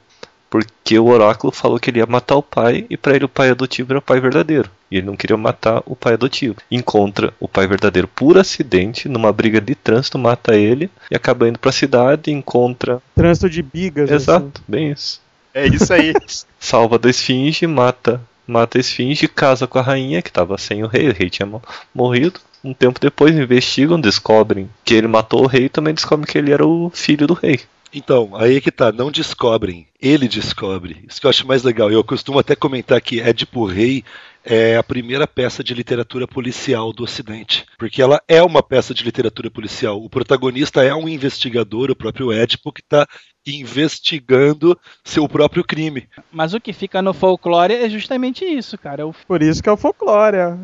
[0.64, 3.50] porque o oráculo falou que ele ia matar o pai e para ele o pai
[3.50, 4.70] adotivo era o pai verdadeiro.
[4.90, 6.56] E ele não queria matar o pai adotivo.
[6.72, 11.60] Encontra o pai verdadeiro por acidente numa briga de trânsito, mata ele e acaba indo
[11.60, 13.02] para a cidade, encontra.
[13.16, 14.12] Trânsito de bigas.
[14.12, 14.16] assim.
[14.24, 15.20] Exato, bem isso.
[15.54, 16.14] É isso aí.
[16.60, 20.88] salva da esfinge, mata, mata a esfinge, casa com a rainha que estava sem o
[20.88, 21.62] rei, o rei tinha mo-
[21.94, 22.40] morrido.
[22.64, 26.52] Um tempo depois investigam, descobrem que ele matou o rei e também descobrem que ele
[26.52, 27.60] era o filho do rei.
[27.96, 31.06] Então, aí é que tá, não descobrem, ele descobre.
[31.08, 31.90] Isso que eu acho mais legal.
[31.90, 34.04] Eu costumo até comentar que Édipo Rei
[34.44, 37.66] é a primeira peça de literatura policial do Ocidente.
[37.80, 40.04] Porque ela é uma peça de literatura policial.
[40.04, 43.08] O protagonista é um investigador, o próprio Édipo, que está
[43.48, 46.08] investigando seu próprio crime.
[46.32, 49.04] Mas o que fica no folclore é justamente isso, cara.
[49.04, 50.38] É o Por isso que é o folclore.
[50.38, 50.58] ó.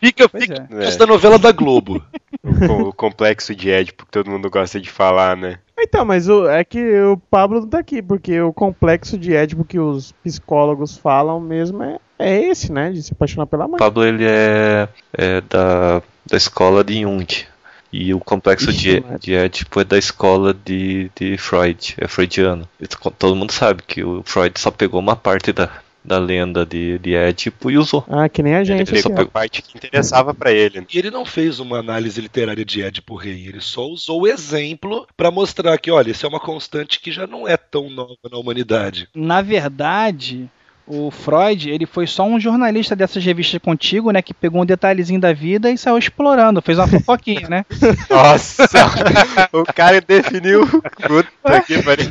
[0.00, 0.86] Fica, Pois fica é.
[0.86, 2.04] essa novela da Globo.
[2.42, 5.60] o, o complexo de Édipo que todo mundo gosta de falar, né?
[5.82, 9.64] Então, mas o, é que o Pablo não tá aqui, porque o complexo de Édipo
[9.64, 12.92] que os psicólogos falam mesmo é, é esse, né?
[12.92, 13.78] De se apaixonar pela mãe.
[13.78, 17.26] Pablo ele é, é da, da escola de Jung.
[17.92, 19.18] E o complexo de, Maria.
[19.18, 22.66] de Édipo é da escola de, de Freud, é freudiano.
[23.18, 25.68] Todo mundo sabe que o Freud só pegou uma parte da,
[26.04, 28.04] da lenda de, de Édipo e usou.
[28.08, 28.92] Ah, que nem a Ele gente.
[28.92, 30.80] pegou aqui, a parte que interessava pra ele.
[30.80, 30.86] né?
[30.92, 35.06] E ele não fez uma análise literária de Édipo Rei, ele só usou o exemplo
[35.16, 38.38] para mostrar que, olha, isso é uma constante que já não é tão nova na
[38.38, 39.08] humanidade.
[39.14, 40.48] Na verdade,
[41.06, 44.20] o Freud, ele foi só um jornalista dessas revistas contigo, né?
[44.22, 47.64] Que pegou um detalhezinho da vida e saiu explorando, fez uma fofoquinha, né?
[48.10, 48.64] Nossa!
[49.52, 50.66] o cara definiu.
[50.66, 52.10] Puta que pariu.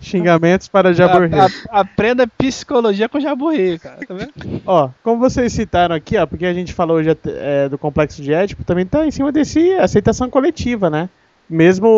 [0.00, 1.34] Xingamentos para Jaburri.
[1.38, 3.98] A- a- aprenda psicologia com Jaburri, cara.
[4.06, 4.32] Tá vendo?
[4.66, 8.32] Ó, como vocês citaram aqui, ó, porque a gente falou hoje é, do complexo de
[8.32, 11.08] Édipo, também tá em cima desse aceitação coletiva, né?
[11.48, 11.88] Mesmo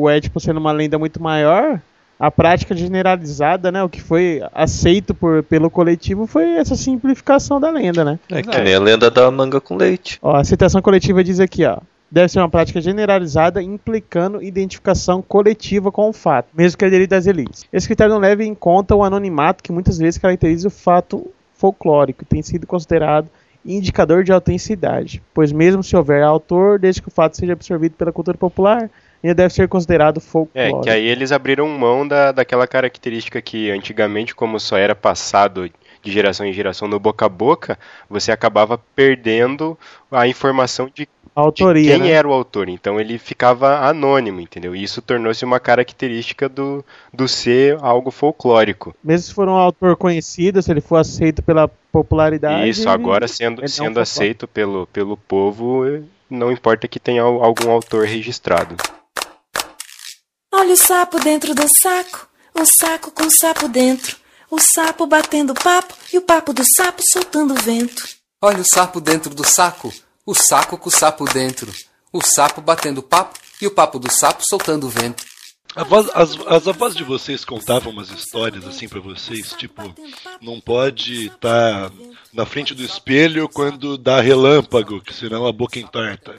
[0.00, 1.80] o Édipo sendo uma lenda muito maior,
[2.18, 7.70] a prática generalizada, né, o que foi aceito por, pelo coletivo foi essa simplificação da
[7.70, 8.18] lenda, né?
[8.30, 10.18] É que nem a lenda da manga com leite.
[10.22, 11.78] Ó, a aceitação coletiva diz aqui, ó.
[12.10, 17.26] Deve ser uma prática generalizada implicando identificação coletiva com o fato, mesmo que aderido das
[17.26, 17.64] elites.
[17.72, 22.22] Esse critério não leva em conta o anonimato que muitas vezes caracteriza o fato folclórico
[22.22, 23.28] e tem sido considerado
[23.64, 28.12] indicador de autenticidade, pois mesmo se houver autor, desde que o fato seja absorvido pela
[28.12, 28.90] cultura popular,
[29.28, 30.82] ainda deve ser considerado É, folclore.
[30.82, 35.70] que aí eles abriram mão da, daquela característica que antigamente, como só era passado
[36.02, 37.78] de geração em geração no boca a boca,
[38.10, 39.78] você acabava perdendo
[40.12, 42.10] a informação de, A de autoria, quem né?
[42.10, 42.68] era o autor.
[42.68, 44.76] Então ele ficava anônimo, entendeu?
[44.76, 48.94] E isso tornou-se uma característica do, do ser algo folclórico.
[49.02, 52.68] Mesmo se for um autor conhecido, se ele for aceito pela popularidade.
[52.68, 54.02] Isso, agora sendo, é um sendo folclore.
[54.02, 58.76] aceito pelo, pelo povo, eh, não importa que tenha al- algum autor registrado.
[60.56, 64.16] Olha o sapo dentro do saco, o saco com o sapo dentro,
[64.50, 68.06] o sapo batendo papo e o papo do sapo soltando vento.
[68.40, 69.92] Olha o sapo dentro do saco,
[70.24, 71.72] o saco com o sapo dentro,
[72.12, 75.24] o sapo batendo papo e o papo do sapo soltando vento.
[75.74, 79.92] A voz- as, as avós de vocês contavam umas histórias assim pra vocês, tipo,
[80.40, 81.90] não pode estar
[82.32, 86.38] na frente do espelho quando dá relâmpago, que senão a boca entorta.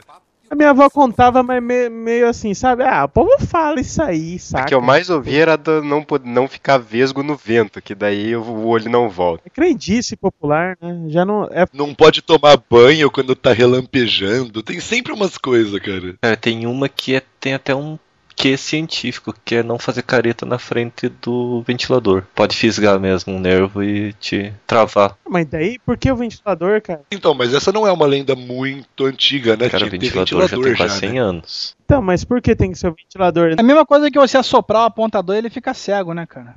[0.50, 2.84] A minha avó contava, mas me- meio assim, sabe?
[2.84, 4.66] Ah, o povo fala isso aí, A saca?
[4.66, 8.42] que eu mais ouvi era do não, não ficar vesgo no vento, que daí o-
[8.44, 9.44] o olho não volta.
[9.46, 11.06] É crendice popular, né?
[11.08, 11.46] Já não.
[11.46, 14.62] É Não pode tomar banho quando tá relampejando.
[14.62, 16.16] Tem sempre umas coisas, cara.
[16.22, 17.98] Cara, tem uma que é- tem até um
[18.36, 22.24] que científico, que é não fazer careta na frente do ventilador.
[22.36, 25.18] Pode fisgar mesmo um nervo e te travar.
[25.28, 27.02] Mas daí, por que o ventilador, cara?
[27.12, 29.70] Então, mas essa não é uma lenda muito antiga, né?
[29.70, 31.20] Cara, o ter ventilador, já tem quase 100 né?
[31.20, 31.76] anos.
[31.86, 33.52] Então, mas por que tem que ser o ventilador?
[33.52, 36.56] É a mesma coisa que você assoprar o apontador e ele fica cego, né, cara?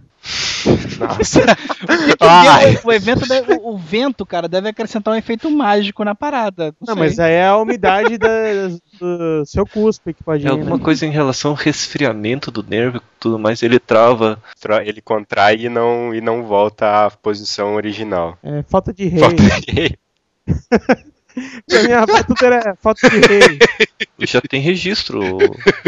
[0.99, 1.40] Nossa.
[2.85, 6.75] O, evento deve- o, o vento, cara, deve acrescentar um efeito mágico na parada.
[6.81, 7.03] Não, sei.
[7.03, 8.29] mas aí é a umidade da-
[8.99, 10.83] do seu cuspe que pode É ir, alguma né?
[10.83, 14.42] coisa em relação ao resfriamento do nervo e tudo mais, ele trava.
[14.61, 18.37] Tra- Ele contrai e não, e não volta à posição original.
[18.42, 19.21] É falta de rei.
[19.21, 19.99] Falta de-
[21.68, 23.59] Pra minha avó tudo era falta de rei.
[24.27, 25.21] Já tem registro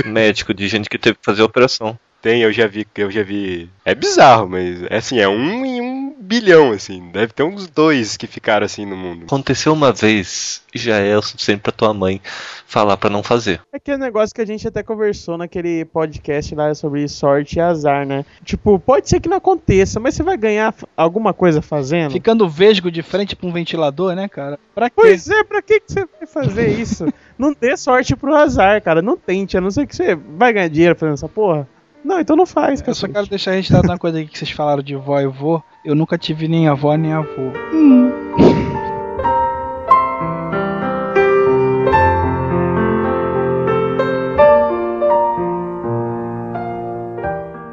[0.06, 1.98] médico de gente que teve que fazer a operação.
[2.22, 3.70] Tem, eu já vi, eu já vi.
[3.84, 7.10] É bizarro, mas é assim, é um em um bilhão, assim.
[7.10, 9.24] Deve ter uns dois que ficaram assim no mundo.
[9.24, 12.20] Aconteceu uma vez, já é o suficiente pra tua mãe
[12.66, 13.60] falar pra não fazer.
[13.72, 18.06] É aquele negócio que a gente até conversou naquele podcast lá sobre sorte e azar,
[18.06, 18.24] né?
[18.44, 22.12] Tipo, pode ser que não aconteça, mas você vai ganhar alguma coisa fazendo?
[22.12, 24.58] Ficando vesgo de frente pra um ventilador, né, cara?
[24.74, 24.94] Pra quê?
[24.94, 27.06] Pois é, pra que, que você vai fazer isso?
[27.38, 29.00] não dê sorte pro azar, cara.
[29.00, 31.66] Não tente, a não ser que você vai ganhar dinheiro fazendo essa porra.
[32.04, 32.94] Não, então não faz, Eu cara.
[32.94, 35.62] só quero deixar registrado uma coisa aqui que vocês falaram de vó e vô.
[35.84, 37.52] Eu nunca tive nem avó nem avô.
[37.72, 38.10] Hum.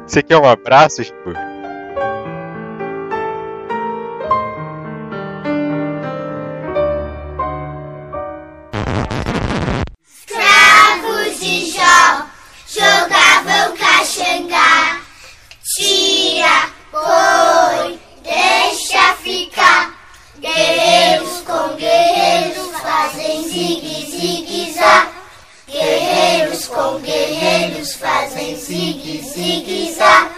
[0.06, 1.32] Você quer um abraço, Chico?
[10.26, 12.26] Cravos de Jó
[12.66, 13.27] jogavam
[24.78, 25.08] zigue, zá.
[25.66, 30.30] Guerreiros com guerreiros fazem zigue, zigue, zá.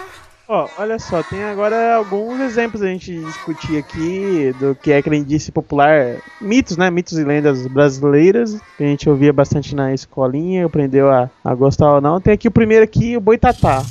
[0.47, 5.49] Ó, olha só, tem agora alguns exemplos a gente discutir aqui do que é crendice
[5.49, 6.89] popular, mitos, né?
[6.91, 11.93] Mitos e lendas brasileiras, que a gente ouvia bastante na escolinha, aprendeu a, a gostar
[11.93, 12.19] ou não.
[12.19, 13.81] Tem aqui o primeiro aqui, o boitatá.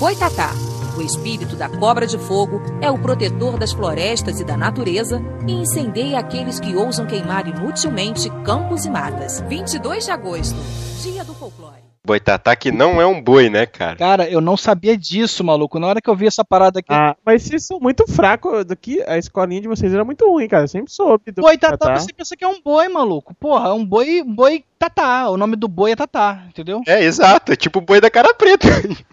[0.00, 0.50] Boitatá,
[0.96, 5.52] o espírito da cobra de fogo, é o protetor das florestas e da natureza e
[5.52, 9.40] incendeia aqueles que ousam queimar inutilmente campos e matas.
[9.48, 10.56] 22 de agosto,
[11.02, 11.74] dia do folclore.
[12.06, 13.96] Boitatá que não é um boi, né, cara?
[13.96, 15.78] Cara, eu não sabia disso, maluco.
[15.78, 16.92] Na hora que eu vi essa parada aqui.
[16.92, 20.46] Ah, mas vocês são muito fracos do que a escolinha de vocês era muito ruim,
[20.46, 20.64] cara.
[20.64, 22.00] Eu sempre soube do Boi tatá, boitatá.
[22.00, 23.34] você pensa que é um boi, maluco.
[23.34, 25.30] Porra, é um boi, boi tatá.
[25.30, 26.82] O nome do boi é tatá, entendeu?
[26.86, 27.52] É, exato.
[27.52, 28.68] É tipo o boi da cara preta.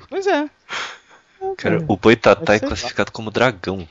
[0.10, 0.50] Pois é.
[1.58, 3.88] Cara, o boitatá é classificado como dragão.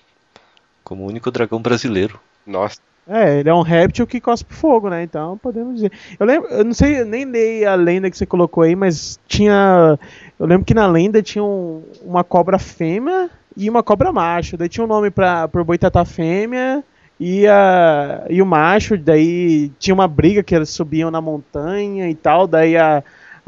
[0.84, 2.18] Como o único dragão brasileiro.
[2.46, 2.78] Nossa.
[3.08, 5.02] É, ele é um réptil que cospe fogo, né?
[5.02, 5.90] Então podemos dizer.
[6.18, 9.18] Eu lembro, eu não sei, eu nem li a lenda que você colocou aí, mas
[9.26, 9.98] tinha.
[10.38, 14.56] Eu lembro que na lenda tinha um- uma cobra fêmea e uma cobra macho.
[14.56, 16.84] Daí tinha um nome pra, pro boitatá fêmea
[17.18, 18.96] e, a, e o macho.
[18.96, 22.46] Daí tinha uma briga que eles subiam na montanha e tal.
[22.46, 23.02] Daí a,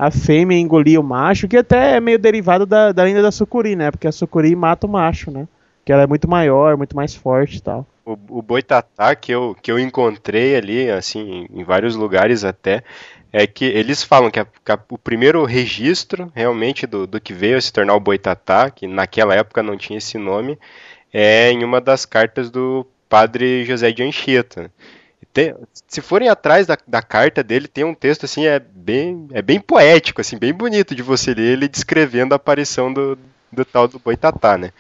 [0.06, 3.76] a fêmea engolia o macho, que até é meio derivado da, da lenda da sucuri,
[3.76, 3.90] né?
[3.90, 5.46] Porque a sucuri mata o macho, né?
[5.84, 7.86] Que ela é muito maior, muito mais forte e tal.
[8.04, 12.82] O, o boitatá que eu, que eu encontrei ali, assim, em vários lugares até,
[13.32, 17.32] é que eles falam que, a- que a- o primeiro registro realmente do, do que
[17.32, 20.58] veio a se tornar o boitatá, que naquela época não tinha esse nome,
[21.12, 24.70] é em uma das cartas do padre José de Anchieta.
[25.33, 25.55] Tem-
[25.88, 29.59] se forem atrás da, da carta dele, tem um texto assim, é bem, é bem
[29.61, 33.18] poético, assim, bem bonito de você ler ele descrevendo a aparição do,
[33.51, 34.71] do tal do boitatá, né?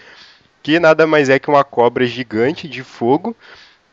[0.62, 3.34] Que nada mais é que uma cobra gigante de fogo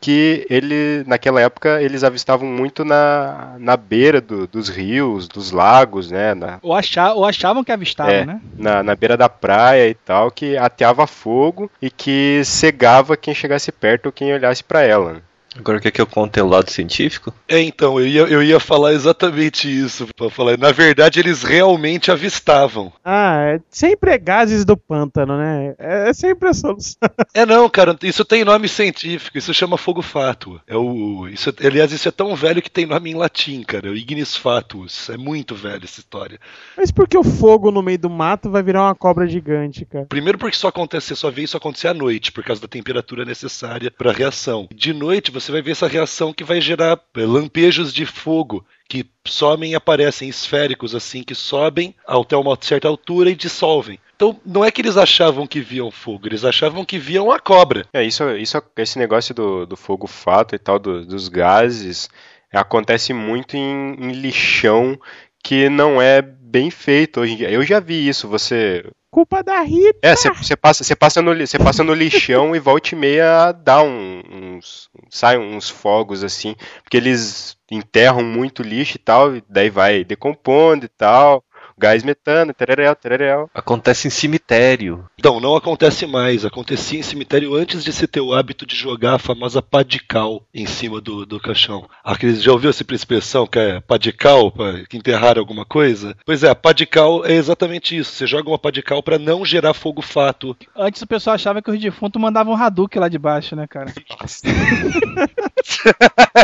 [0.00, 6.10] que ele naquela época eles avistavam muito na, na beira do- dos rios, dos lagos,
[6.10, 8.40] né, na, Ou, achar, ou achavam que avistavam, é, né?
[8.56, 13.70] na, na beira da praia e tal, que ateava fogo e que cegava quem chegasse
[13.70, 15.20] perto ou quem olhasse para ela.
[15.56, 17.34] Agora quer que eu conte o lado científico?
[17.48, 20.06] É, então, eu ia, eu ia falar exatamente isso.
[20.16, 20.56] Pra falar.
[20.56, 22.92] Na verdade, eles realmente avistavam.
[23.04, 25.74] Ah, é, sempre é gases do pântano, né?
[25.78, 26.98] É, é sempre a solução.
[27.32, 30.60] É não, cara, isso tem nome científico, isso chama fogo fátuo.
[30.66, 33.90] É o, isso, aliás, isso é tão velho que tem nome em latim, cara, é
[33.90, 35.08] o ignis fatuus.
[35.10, 36.40] É muito velho essa história.
[36.76, 40.06] Mas por que o fogo no meio do mato vai virar uma cobra gigante, cara?
[40.06, 43.90] Primeiro porque só acontece, só vê isso acontecer à noite, por causa da temperatura necessária
[43.90, 44.68] para a reação.
[44.74, 49.72] De noite você vai ver essa reação que vai gerar lampejos de fogo que somem
[49.72, 53.98] e aparecem esféricos assim, que sobem até uma certa altura e dissolvem.
[54.16, 57.86] Então não é que eles achavam que viam fogo, eles achavam que viam a cobra.
[57.92, 62.08] É, isso, isso esse negócio do, do fogo fato e tal, do- dos gases,
[62.52, 64.98] acontece muito em, em lixão
[65.42, 67.50] que não é bem feito hoje em dia.
[67.50, 69.98] Eu já vi isso, você Culpa da Rita.
[70.02, 71.32] É, você passa, passa, no,
[71.64, 74.22] passa no lixão e volta e meia dá um-
[74.56, 74.88] uns.
[75.08, 80.84] sai uns fogos assim, porque eles enterram muito lixo e tal, e daí vai decompondo
[80.84, 81.42] e tal,
[81.80, 83.50] gás metano, tererel, tererel.
[83.54, 85.04] Acontece em cemitério.
[85.18, 86.44] Então, não acontece mais.
[86.44, 89.98] Acontecia em cemitério antes de se ter o hábito de jogar a famosa pá de
[89.98, 91.88] cal em cima do, do caixão.
[92.04, 96.14] Aqueles, já ouviu essa expressão que é pá de cal para enterrar alguma coisa?
[96.26, 98.12] Pois é, a pá de cal é exatamente isso.
[98.12, 100.56] Você joga uma pá de cal para não gerar fogo fato.
[100.76, 103.92] Antes o pessoal achava que os defuntos mandavam um Hadouken lá de baixo, né, cara?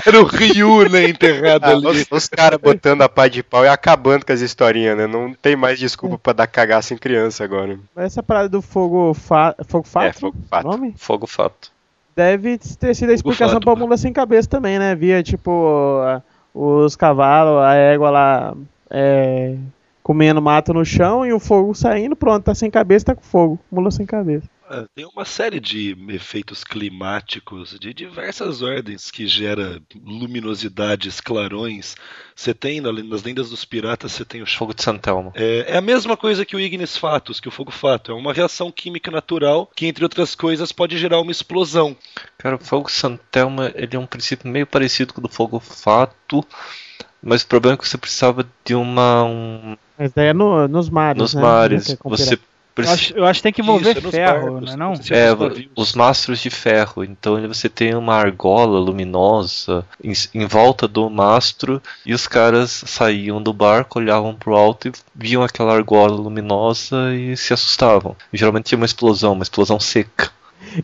[0.07, 1.87] Era o Ryu, né, enterrado Ah, ali.
[1.87, 5.07] os os caras botando a pá de pau e acabando com as historinhas, né?
[5.07, 7.79] Não tem mais desculpa pra dar cagaço em criança agora.
[7.95, 9.55] Mas Essa parada do fogo, fa...
[9.67, 10.07] fogo fato?
[10.07, 10.67] É, fogo fato.
[10.67, 10.95] Nome?
[10.97, 11.73] Fogo fato.
[12.15, 13.81] Deve ter sido a explicação fato, pra né?
[13.81, 14.95] mula sem cabeça também, né?
[14.95, 16.01] Via, tipo,
[16.55, 18.57] os cavalos, a égua lá
[18.91, 19.57] é,
[20.03, 23.59] comendo mato no chão e o fogo saindo, pronto, tá sem cabeça, tá com fogo.
[23.71, 24.49] Mula sem cabeça.
[24.69, 31.95] É, Tem uma série de efeitos climáticos de diversas ordens que gera luminosidades, clarões.
[32.35, 35.33] Você tem na- nas lendas dos piratas, você tem o Fogo de Santelmo.
[35.37, 38.11] É, é a mesma coisa que o ignis fatus, que o fogo fato.
[38.11, 41.97] É uma reação química natural que, entre outras coisas, pode gerar uma explosão.
[42.39, 46.45] Cara, o fogo Santelmo ele é um princípio meio parecido com o do fogo fato,
[47.23, 49.25] mas o problema é que você precisava de uma.
[49.25, 51.41] Um, Mas daí é no- nos mares, nos né?
[51.43, 51.97] mares.
[52.05, 52.39] Você
[52.77, 54.77] Eu acho, eu acho que tem que envolver Isso, é ferro, barcos, né?
[54.77, 54.93] Não?
[54.93, 57.03] É, os mastros de ferro.
[57.03, 63.43] Então você tem uma argola luminosa em, em volta do mastro e os caras saíam
[63.43, 68.15] do barco, olhavam pro alto e viam aquela argola luminosa e se assustavam.
[68.33, 70.31] E geralmente tinha uma explosão, uma explosão seca.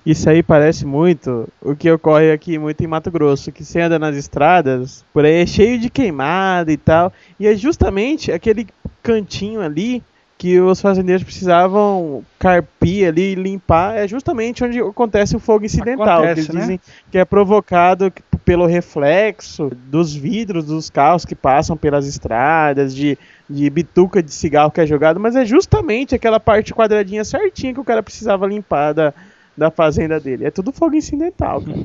[0.06, 3.98] Isso aí parece muito o que ocorre aqui muito em Mato Grosso, que você anda
[3.98, 8.66] nas estradas, por aí é cheio de queimada e tal, e é justamente aquele
[9.02, 10.02] cantinho ali
[10.42, 16.24] que os fazendeiros precisavam carpir ali e limpar, é justamente onde acontece o fogo incidental,
[16.24, 16.60] Acontece, que eles né?
[16.62, 16.80] dizem
[17.12, 18.12] que é provocado
[18.44, 23.16] pelo reflexo dos vidros dos carros que passam pelas estradas, de,
[23.48, 27.78] de bituca de cigarro que é jogado, mas é justamente aquela parte quadradinha certinha que
[27.78, 29.14] o cara precisava limpar da,
[29.56, 30.46] da fazenda dele.
[30.46, 31.78] É tudo fogo incidental, cara.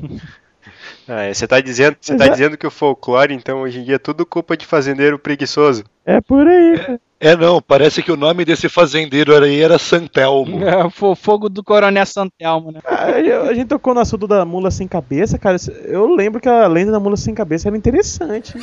[1.06, 3.94] Ah, é, você tá dizendo, você tá dizendo que o folclore, então, hoje em dia
[3.94, 5.84] é tudo culpa de fazendeiro preguiçoso.
[6.04, 6.76] É por aí.
[6.76, 7.00] cara.
[7.20, 10.60] É, não, parece que o nome desse fazendeiro aí era Santelmo.
[10.68, 12.80] É, o fo- fogo do Coronel Santelmo, né?
[12.86, 15.56] Ah, eu- A gente tocou no assunto da mula sem cabeça, cara.
[15.84, 18.54] Eu lembro que a lenda da mula sem cabeça era interessante.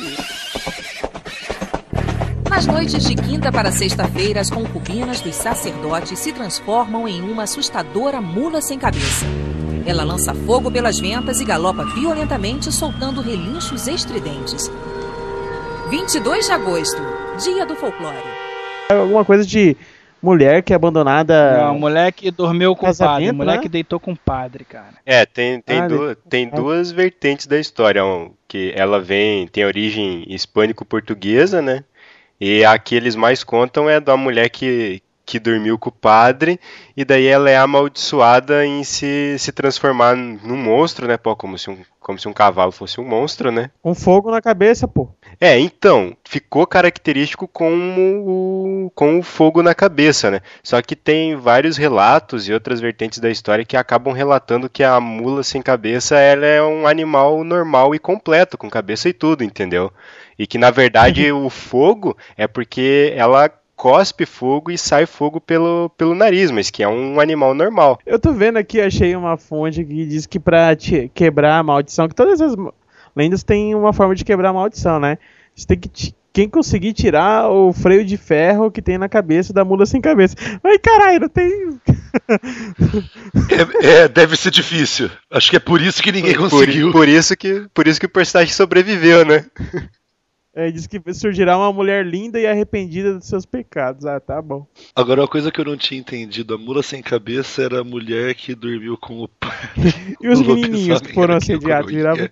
[2.48, 8.20] Nas noites de quinta para sexta-feira, as concubinas dos sacerdotes se transformam em uma assustadora
[8.22, 9.26] mula sem cabeça.
[9.84, 14.70] Ela lança fogo pelas ventas e galopa violentamente, soltando relinchos estridentes.
[15.90, 17.02] 22 de agosto,
[17.42, 18.35] dia do folclore.
[18.90, 19.76] É Alguma coisa de
[20.22, 21.58] mulher que é abandonada.
[21.66, 23.68] Não, moleque dormiu com o padre, moleque né?
[23.70, 24.94] deitou com o padre, cara.
[25.04, 26.50] É, tem, tem, Ah, du- tem é.
[26.50, 28.04] duas vertentes da história.
[28.04, 31.82] um, que ela vem, tem origem hispânico-portuguesa, né?
[32.40, 36.60] E a que eles mais contam é da mulher que, que dormiu com o padre,
[36.96, 41.16] e daí ela é amaldiçoada em se, se transformar num monstro, né?
[41.16, 43.70] Pô, como se, um, como se um cavalo fosse um monstro, né?
[43.82, 45.08] Com fogo na cabeça, pô.
[45.40, 47.70] É, então, ficou característico com
[48.26, 50.40] o, com o fogo na cabeça, né?
[50.62, 54.98] Só que tem vários relatos e outras vertentes da história que acabam relatando que a
[54.98, 59.92] mula sem cabeça ela é um animal normal e completo, com cabeça e tudo, entendeu?
[60.38, 65.90] E que na verdade o fogo é porque ela cospe fogo e sai fogo pelo,
[65.98, 67.98] pelo nariz, mas que é um animal normal.
[68.06, 70.74] Eu tô vendo aqui, achei uma fonte que diz que pra
[71.12, 72.56] quebrar a maldição, que todas as
[73.16, 75.18] lendas têm uma forma de quebrar a maldição, né?
[75.54, 76.14] Você tem que.
[76.32, 80.36] Quem conseguir tirar o freio de ferro que tem na cabeça da mula sem cabeça.
[80.62, 81.50] Ai, caralho, não tem.
[83.82, 85.10] É, é, deve ser difícil.
[85.30, 86.92] Acho que é por isso que ninguém Por, conseguiu.
[86.92, 89.46] por isso que, por isso que o personagem sobreviveu, né?
[90.58, 94.06] É, diz que surgirá uma mulher linda e arrependida dos seus pecados.
[94.06, 94.66] Ah, tá bom.
[94.94, 98.34] Agora, uma coisa que eu não tinha entendido: a mula sem cabeça era a mulher
[98.34, 99.52] que dormiu com o pai.
[100.18, 102.26] E os menininhos que foram assediados viravam?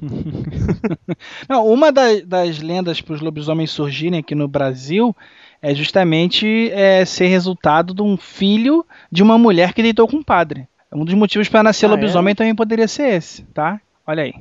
[1.48, 5.14] Não, uma da- das lendas para os lobisomens surgirem aqui no Brasil
[5.60, 10.22] é justamente é, ser resultado de um filho de uma mulher que deitou com um
[10.22, 10.68] padre.
[10.92, 13.80] Um dos motivos para nascer Ah, lobisomem também poderia ser esse, tá?
[14.06, 14.34] Olha aí.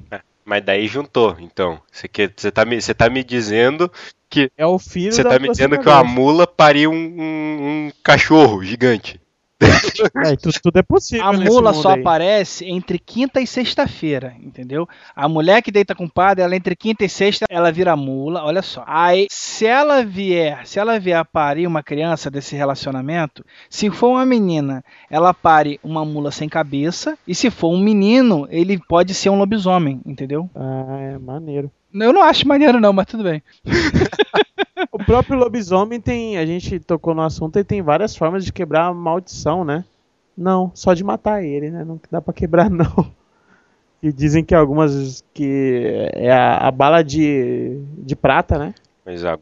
[0.47, 1.77] Mas daí juntou, então.
[1.91, 3.91] Você que- você tá, me- você tá me dizendo
[4.29, 4.49] que.
[4.57, 8.63] É o filho Você tá me dizendo que uma mula pariu um, um- um cachorro
[8.63, 9.19] gigante.
[10.25, 11.25] É, tudo, tudo é possível.
[11.25, 11.99] A mula só aí.
[11.99, 14.87] aparece entre quinta e sexta-feira, entendeu?
[15.15, 18.43] A mulher que deita com o padre, ela entre quinta e sexta, ela vira mula,
[18.43, 18.83] olha só.
[18.85, 24.09] Aí, se ela vier, se ela vier a parir uma criança desse relacionamento, se for
[24.09, 29.13] uma menina, ela pare uma mula sem cabeça, e se for um menino, ele pode
[29.13, 30.49] ser um lobisomem, entendeu?
[30.55, 31.71] Ah, é maneiro.
[31.93, 33.41] Eu não acho maneiro não, mas tudo bem.
[35.07, 36.37] O próprio lobisomem tem.
[36.37, 39.85] A gente tocou no assunto e tem várias formas de quebrar a maldição, né?
[40.37, 41.83] Não, só de matar ele, né?
[41.85, 43.11] Não dá pra quebrar, não.
[44.03, 45.23] E dizem que algumas.
[45.33, 48.73] que é a, a bala de, de prata, né?
[49.05, 49.39] Mas a-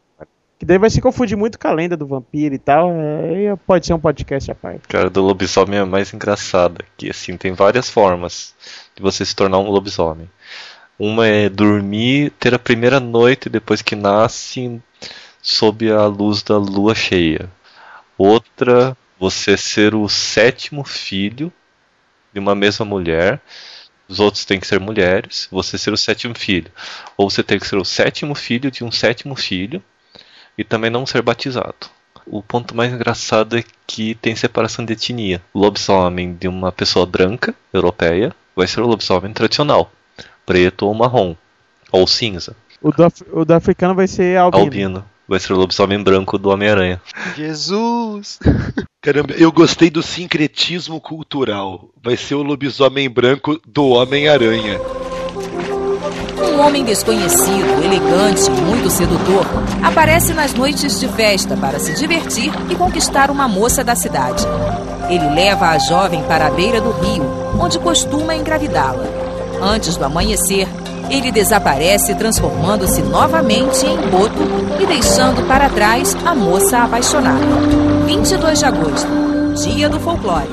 [0.58, 2.90] Que daí vai se confundir muito com a lenda do vampiro e tal.
[2.90, 4.86] Aí pode ser um podcast à parte.
[4.88, 6.84] Cara, do lobisomem é a mais engraçada.
[6.96, 8.54] Que assim, tem várias formas
[8.94, 10.30] de você se tornar um lobisomem.
[10.98, 14.80] Uma é dormir, ter a primeira noite depois que nasce
[15.46, 17.48] sob a luz da lua cheia.
[18.18, 21.52] Outra, você ser o sétimo filho
[22.32, 23.40] de uma mesma mulher.
[24.08, 25.46] Os outros têm que ser mulheres.
[25.52, 26.70] Você ser o sétimo filho.
[27.16, 29.80] Ou você tem que ser o sétimo filho de um sétimo filho.
[30.58, 31.88] E também não ser batizado.
[32.26, 35.40] O ponto mais engraçado é que tem separação de etnia.
[35.54, 39.92] O lobisomem de uma pessoa branca, europeia, vai ser o lobisomem tradicional.
[40.44, 41.36] Preto ou marrom.
[41.92, 42.56] Ou cinza.
[42.82, 44.64] O do, o do africano vai ser albino.
[44.64, 45.15] Albino.
[45.28, 47.00] Vai ser o lobisomem branco do Homem-Aranha.
[47.36, 48.38] Jesus!
[49.02, 51.90] Caramba, eu gostei do sincretismo cultural.
[52.02, 54.80] Vai ser o lobisomem branco do Homem-Aranha.
[56.56, 59.46] Um homem desconhecido, elegante e muito sedutor
[59.82, 64.44] aparece nas noites de festa para se divertir e conquistar uma moça da cidade.
[65.08, 67.24] Ele leva a jovem para a beira do rio,
[67.60, 69.04] onde costuma engravidá-la.
[69.60, 70.68] Antes do amanhecer,
[71.10, 74.42] ele desaparece, transformando-se novamente em boto
[74.80, 77.44] e deixando para trás a moça apaixonada.
[78.06, 79.08] 22 de agosto,
[79.62, 80.48] dia do folclore.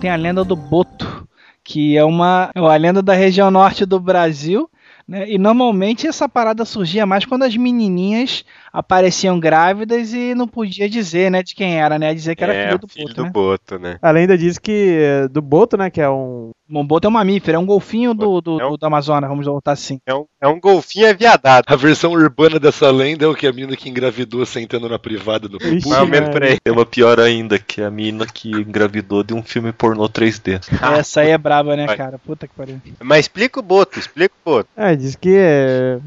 [0.00, 1.26] Tem a lenda do boto,
[1.62, 4.68] que é uma, é lenda da região norte do Brasil.
[5.08, 5.30] Né?
[5.30, 11.30] E normalmente essa parada surgia mais quando as menininhas apareciam grávidas e não podia dizer,
[11.30, 12.12] né, de quem era, né?
[12.12, 13.30] Dizer que era é, filho do filho boto, do né?
[13.30, 13.98] Boto, né?
[14.02, 15.88] A lenda diz que é, do boto, né?
[15.90, 16.50] Que é um.
[16.68, 19.28] Um boto é um mamífero, é um golfinho do, do, É um- do, do Amazonas,
[19.28, 19.98] vamos voltar assim.
[20.06, 21.66] É um, é um golfinho aviadado.
[21.68, 25.46] A versão urbana dessa lenda é o que a menina que engravidou sentando na privada
[25.46, 26.58] do Ixi, Mais ou menos por aí.
[26.64, 30.58] Tem uma pior ainda, que é a mina que engravidou de um filme pornô 3D.
[30.98, 31.96] Essa aí é braba, né, Vai.
[31.98, 32.18] cara?
[32.18, 32.80] Puta que pariu.
[33.02, 34.68] Mas explica o Boto, explica o Boto.
[34.74, 35.98] É, diz que é,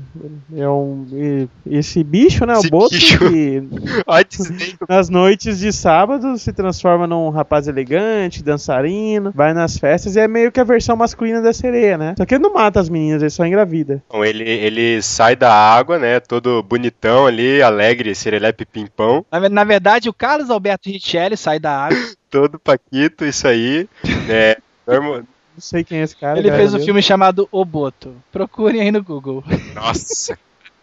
[0.55, 1.47] é um.
[1.69, 2.56] Esse bicho, né?
[2.59, 3.63] O boto que
[4.87, 10.27] nas noites de sábado se transforma num rapaz elegante, dançarino, vai nas festas e é
[10.27, 12.15] meio que a versão masculina da sereia, né?
[12.17, 14.01] Só que ele não mata as meninas, ele só engravida.
[14.09, 16.19] Bom, ele, ele sai da água, né?
[16.19, 19.25] Todo bonitão ali, alegre, serelepe pimpão.
[19.31, 21.97] Na, na verdade, o Carlos Alberto Richelli sai da água.
[22.29, 23.87] Todo paquito, isso aí.
[24.29, 25.25] É, norma- Não
[25.59, 26.37] sei quem é esse cara.
[26.37, 26.85] Ele fez um Deus.
[26.85, 28.13] filme chamado O Boto.
[28.31, 29.43] Procurem aí no Google.
[29.73, 30.37] Nossa,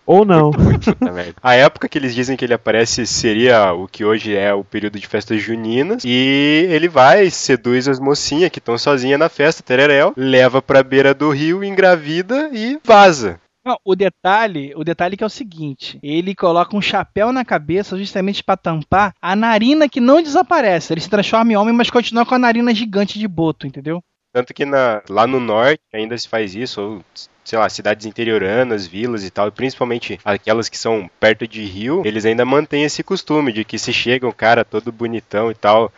[0.07, 0.51] Ou não.
[0.51, 1.35] puta merda.
[1.43, 4.99] A época que eles dizem que ele aparece seria o que hoje é o período
[4.99, 6.03] de festas juninas.
[6.05, 11.15] E ele vai, seduz as mocinhas que estão sozinhas na festa, tereréu, leva pra beira
[11.15, 13.41] do rio, engravida e vaza.
[13.65, 17.97] Não, o detalhe, o detalhe que é o seguinte, ele coloca um chapéu na cabeça
[17.97, 20.93] justamente pra tampar a narina que não desaparece.
[20.93, 24.03] Ele se transforma em homem, mas continua com a narina gigante de boto, entendeu?
[24.35, 27.05] Tanto que na- lá no norte ainda se faz isso, ou
[27.45, 32.03] sei lá, cidades interioranas, vilas e tal, e principalmente aquelas que são perto de rio,
[32.05, 35.93] eles ainda mantêm esse costume de que se chega um cara todo bonitão e tal,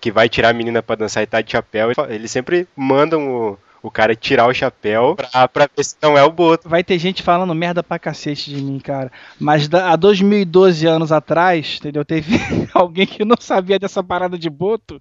[0.00, 3.58] que vai tirar a menina pra dançar e tá de chapéu, eles sempre mandam o,
[3.82, 6.68] o cara tirar o chapéu pra, pra ver se não é o boto.
[6.68, 9.10] Vai ter gente falando merda pra cacete de mim, cara.
[9.38, 12.04] Mas da- há 2012 anos atrás, entendeu?
[12.04, 12.36] Teve
[12.74, 15.00] alguém que não sabia dessa parada de boto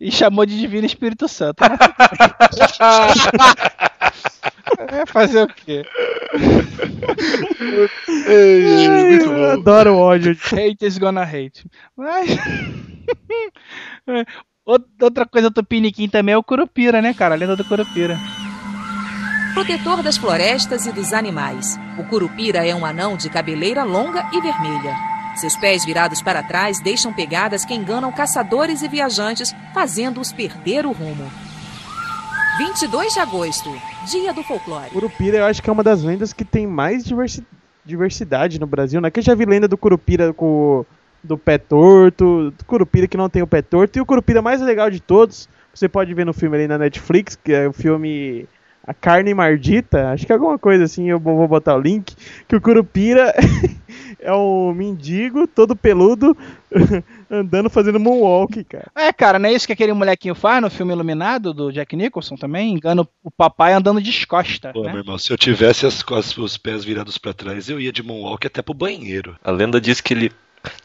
[0.00, 1.62] e chamou de Divino Espírito Santo.
[4.88, 5.84] É fazer o quê?
[8.26, 10.32] Ai, eu adoro o ódio.
[10.52, 11.64] Hate is gonna hate.
[11.96, 12.30] Mas.
[14.66, 17.34] Out- Outra coisa tupiniquim também é o Curupira, né, cara?
[17.34, 18.18] A lenda do Curupira.
[19.52, 21.78] Protetor das florestas e dos animais.
[21.96, 24.96] O curupira é um anão de cabeleira longa e vermelha.
[25.36, 30.90] Seus pés virados para trás deixam pegadas que enganam caçadores e viajantes, fazendo-os perder o
[30.92, 31.30] rumo.
[32.58, 33.70] 22 de agosto,
[34.10, 34.90] Dia do Folclore.
[34.90, 37.46] Curupira eu acho que é uma das lendas que tem mais diversi-
[37.84, 39.08] diversidade no Brasil, né?
[39.10, 40.84] Que eu já vi lenda do Curupira com
[41.24, 44.60] do pé torto, do Curupira que não tem o pé torto, e o Curupira mais
[44.60, 48.46] legal de todos, você pode ver no filme ali na Netflix, que é o filme
[48.86, 52.14] A Carne Mardita, acho que é alguma coisa assim, eu vou botar o link,
[52.46, 53.34] que o Curupira
[54.20, 56.36] é um mendigo todo peludo
[57.30, 58.90] andando fazendo moonwalk, cara.
[58.94, 62.36] É, cara, não é isso que aquele molequinho faz no filme Iluminado do Jack Nicholson
[62.36, 62.74] também?
[62.74, 64.92] Engana o papai andando descosta, Pô, né?
[64.92, 68.02] meu irmão, se eu tivesse as, costas, os pés virados pra trás, eu ia de
[68.02, 69.36] moonwalk até pro banheiro.
[69.42, 70.32] A lenda diz que ele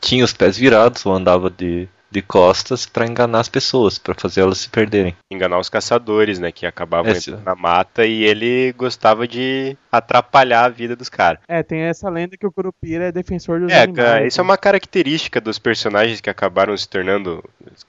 [0.02, 4.42] tinha os pés virados ou andava de, de costas pra enganar as pessoas, pra fazer
[4.42, 5.16] elas se perderem.
[5.32, 10.70] Enganar os caçadores, né, que acabavam Esse- na mata e ele gostava de atrapalhar a
[10.70, 11.40] vida dos caras.
[11.48, 14.06] É, tem essa lenda que o Curupira é defensor dos É, animais.
[14.08, 14.50] cara, isso é né?
[14.50, 17.44] uma característica dos personagens que acabaram se tornando,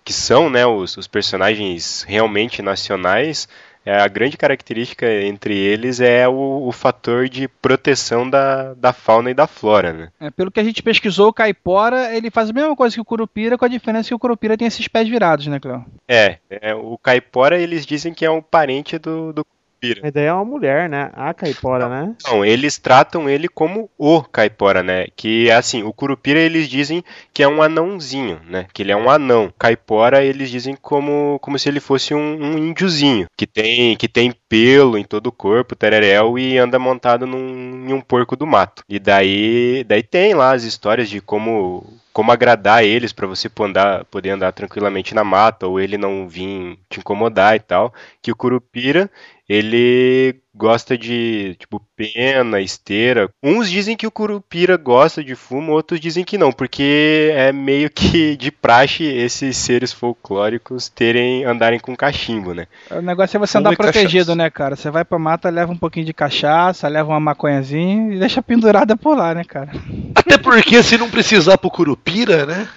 [0.05, 3.49] que são, né, os, os personagens realmente nacionais.
[3.85, 9.31] É, a grande característica entre eles é o, o fator de proteção da, da fauna
[9.31, 10.09] e da flora, né?
[10.21, 13.05] É, pelo que a gente pesquisou, o Caipora, ele faz a mesma coisa que o
[13.05, 15.85] Curupira, com a diferença que o Curupira tem esses pés virados, né, Cléo?
[16.07, 19.47] É, é, o caipora eles dizem que é um parente do, do
[19.81, 20.01] caipira.
[20.05, 21.11] A ideia é uma mulher, né?
[21.15, 22.15] A caipora, né?
[22.27, 25.07] Não, eles tratam ele como o caipora, né?
[25.17, 27.03] Que é assim, o curupira eles dizem
[27.33, 28.67] que é um anãozinho, né?
[28.73, 29.53] Que ele é um anão.
[29.59, 34.33] Caipora eles dizem como, como se ele fosse um, um índiozinho, que tem, que tem
[34.49, 38.83] pelo em todo o corpo, tereréu, e anda montado num, em um porco do mato.
[38.89, 44.05] E daí, daí tem lá as histórias de como como agradar eles para você andar-
[44.07, 48.37] poder andar tranquilamente na mata ou ele não vir te incomodar e tal, que o
[48.37, 49.09] curupira
[49.51, 53.29] ele gosta de, tipo, pena, esteira.
[53.43, 57.91] Uns dizem que o curupira gosta de fumo, outros dizem que não, porque é meio
[57.91, 62.69] que de praxe esses seres folclóricos terem andarem com cachimbo, né?
[62.93, 64.37] O negócio é você Fumo andar protegido, cachaça.
[64.37, 64.77] né, cara?
[64.77, 68.97] Você vai pra mata, leva um pouquinho de cachaça, leva uma maconhazinha e deixa pendurada
[68.97, 69.73] por lá, né, cara?
[70.15, 72.69] Até porque se não precisar pro Curupira, né?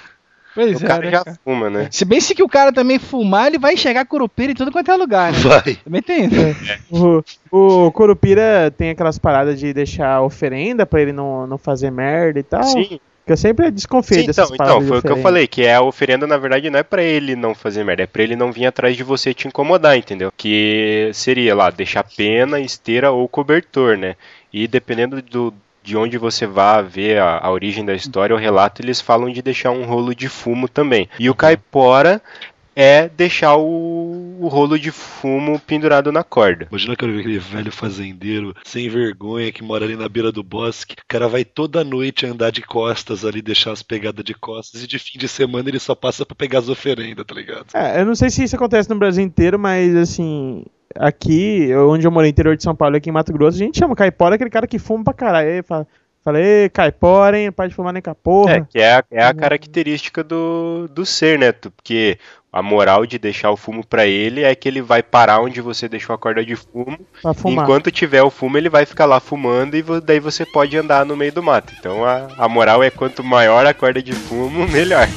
[0.56, 1.40] Pois O é, cara né, já cara?
[1.44, 1.88] fuma, né?
[1.92, 4.92] Se bem se que o cara também fumar, ele vai enxergar curupira em tudo quanto
[4.92, 5.40] é lugar, né?
[5.40, 5.76] Vai.
[5.76, 7.24] Também tem isso.
[7.52, 12.40] O, o Curupira tem aquelas paradas de deixar oferenda pra ele não, não fazer merda
[12.40, 12.64] e tal.
[12.64, 15.48] Sim, Que eu sempre desconfiei Sim, dessas então, paradas então foi o que eu falei,
[15.48, 18.22] que é a oferenda, na verdade, não é pra ele não fazer merda, é pra
[18.22, 20.32] ele não vir atrás de você e te incomodar, entendeu?
[20.36, 24.16] Que seria lá, deixar pena, esteira ou cobertor, né?
[24.52, 25.54] E dependendo do,
[25.84, 29.42] de onde você vá ver a, a origem da história, o relato, eles falam de
[29.42, 31.10] deixar um rolo de fumo também.
[31.20, 32.22] E o caipora
[32.76, 36.68] é deixar o, o rolo de fumo pendurado na corda.
[36.70, 40.96] Imagina que eu aquele velho fazendeiro sem vergonha que mora ali na beira do bosque.
[40.96, 44.88] O cara vai toda noite andar de costas ali, deixar as pegadas de costas, e
[44.88, 47.68] de fim de semana ele só passa pra pegar as oferendas, tá ligado?
[47.74, 50.66] É, eu não sei se isso acontece no Brasil inteiro, mas assim,
[50.96, 53.96] aqui, onde eu morei, interior de São Paulo, aqui em Mato Grosso, a gente chama
[53.96, 55.50] caipora aquele cara que fuma pra caralho.
[55.50, 55.88] Aí fala,
[56.24, 57.48] fala "Ê, caipora, hein?
[57.48, 58.56] Não pode fumar nem com a porra.
[58.56, 61.52] É, que é a, é a característica do, do ser, né?
[61.52, 62.18] Porque
[62.52, 65.90] a moral de deixar o fumo pra ele é que ele vai parar onde você
[65.90, 67.00] deixou a corda de fumo.
[67.22, 67.64] pra fumar.
[67.66, 71.18] Enquanto tiver o fumo, ele vai ficar lá fumando e daí você pode andar no
[71.18, 71.74] meio do mato.
[71.80, 75.08] Então a, a moral é quanto maior a corda de fumo, melhor.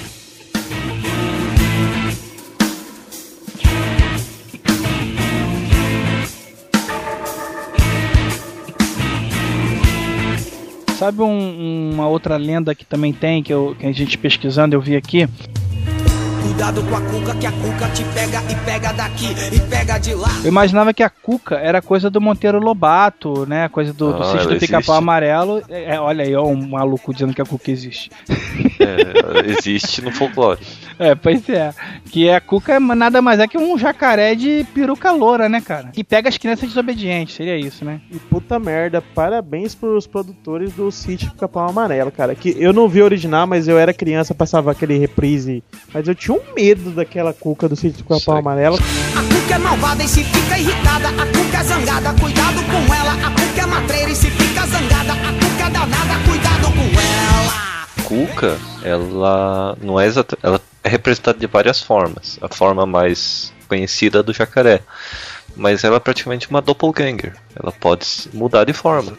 [10.99, 14.81] Sabe um- uma outra lenda que também tem, que, eu- que a gente pesquisando eu
[14.81, 15.29] vi aqui?
[16.43, 20.15] Cuidado com a cuca, que a cuca te pega e pega daqui e pega de
[20.15, 20.29] lá.
[20.43, 23.69] Eu imaginava que a Cuca era coisa do Monteiro Lobato, né?
[23.69, 24.95] Coisa do, do Ah, sítio do ela Pica-Pau.
[24.97, 25.63] Amarelo.
[25.69, 28.11] É, olha aí, ó, um maluco dizendo que a Cuca existe.
[28.81, 30.59] É, existe no folclore.
[30.99, 31.75] É, pois é.
[32.11, 35.93] Que a Cuca é nada mais é que um jacaré de peruca loura, né, cara?
[35.97, 38.01] E pega as crianças desobedientes, seria isso, né?
[38.11, 42.35] E puta merda, parabéns pros produtores do sítio Pica-Pau Amarelo, cara.
[42.35, 45.63] Que eu não vi o original, mas eu era criança, passava aquele reprise.
[45.93, 48.77] Mas eu tinha um medo daquela cuca do sítio Pica-Pau Amarelo.
[48.77, 53.13] A cuca é malvada e se fica irritada, a cuca é zangada, cuidado com ela.
[53.13, 56.26] A cuca é matreira e se fica zangada, a cuca é danada.
[58.07, 62.39] Cuca, ela não é exata, ela é representada de várias formas.
[62.41, 64.81] A forma mais conhecida é do jacaré,
[65.57, 67.35] mas ela é praticamente uma doppelganger.
[67.55, 69.13] Ela pode se mudar de forma.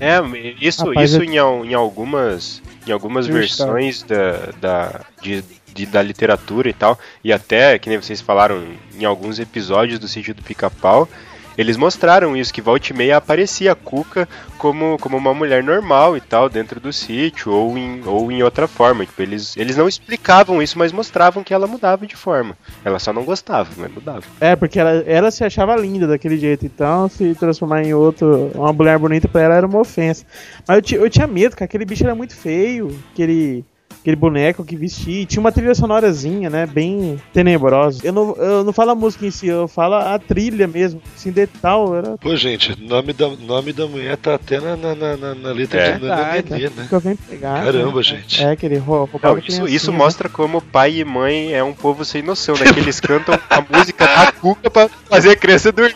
[0.00, 0.18] É,
[0.60, 5.44] isso, Rapaz, isso eu- em, em algumas, em algumas versões da, da, de,
[5.74, 8.64] de- da literatura e tal, e até, que nem vocês falaram,
[8.98, 11.08] em alguns episódios do sítio do Pica-Pau,
[11.56, 14.28] eles mostraram isso, que volta e meia aparecia a Cuca
[14.58, 18.66] como, como uma mulher normal e tal, dentro do sítio, ou em, ou em outra
[18.66, 19.04] forma.
[19.04, 22.56] Tipo, eles, eles não explicavam isso, mas mostravam que ela mudava de forma.
[22.84, 24.22] Ela só não gostava, mas mudava.
[24.40, 28.72] É, porque ela, ela se achava linda daquele jeito, então se transformar em outro, uma
[28.72, 30.24] mulher bonita pra ela era uma ofensa.
[30.66, 33.64] Mas eu, eu tinha medo, que aquele bicho era muito feio, aquele,
[34.00, 38.00] aquele boneco que vestia, e tinha uma trilha sonorazinha, né, bem tenebrosa.
[38.04, 41.30] Eu não, eu não falo a música em si, eu falo a trilha mesmo, assim,
[41.30, 42.16] detal, era...
[42.18, 45.92] Pô, gente, nome da, nome da mulher tá até na, na, na, na- letra É.
[45.92, 46.86] de Verdade, Nenê, né?
[46.88, 47.64] que eu venho pegar.
[47.64, 48.02] Caramba, né?
[48.02, 48.42] gente.
[48.42, 49.98] É, aquele rou- roubava Não, isso, isso né?
[49.98, 52.64] mostra como pai e mãe é um povo sem noção, né?
[52.72, 55.94] Que eles cantam a música da cuca pra fazer a criança dormir.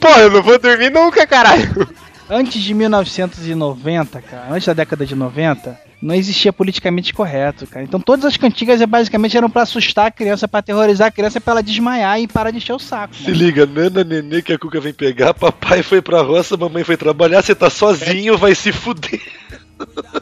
[0.00, 1.88] Pô, eu não vou dormir nunca, caralho.
[2.30, 7.84] Antes de 1990, cara, antes da década de 90, não existia politicamente correto, cara.
[7.84, 11.52] Então todas as cantigas basicamente eram pra assustar a criança, pra aterrorizar a criança, pra
[11.52, 13.14] ela desmaiar e parar de encher o saco.
[13.14, 16.96] Se liga, Nana Nenê que a Cuca vem pegar, papai foi pra roça, mamãe foi
[16.96, 19.20] trabalhar, você tá sozinho, vai se fuder.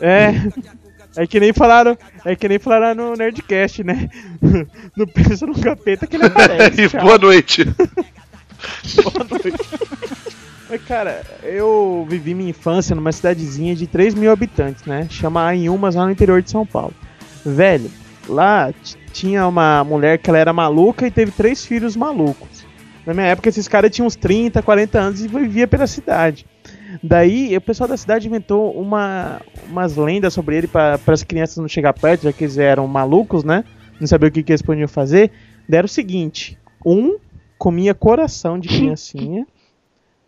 [0.01, 0.35] É.
[1.17, 4.09] É que nem falaram, é que nem falaram no Nerdcast, né?
[4.97, 6.83] Não pensa no capeta que ele aparece.
[6.83, 7.65] E boa noite.
[7.65, 10.31] Boa noite.
[10.71, 15.09] Mas, cara, eu vivi minha infância numa cidadezinha de 3 mil habitantes, né?
[15.11, 16.95] Chama Anhumas, lá no interior de São Paulo.
[17.45, 17.91] Velho,
[18.29, 18.73] lá
[19.13, 22.65] tinha uma mulher que ela era maluca e teve três filhos malucos.
[23.05, 26.47] Na minha época, esses caras tinham uns 30, 40 anos e vivia pela cidade.
[27.03, 31.67] Daí, o pessoal da cidade inventou uma, umas lendas sobre ele para as crianças não
[31.67, 33.65] chegar perto, já que eles eram malucos, né?
[33.99, 35.33] Não sabiam o que, que eles podiam fazer.
[35.69, 36.57] Deram o seguinte:
[36.87, 37.17] um
[37.59, 39.45] comia coração de criancinha,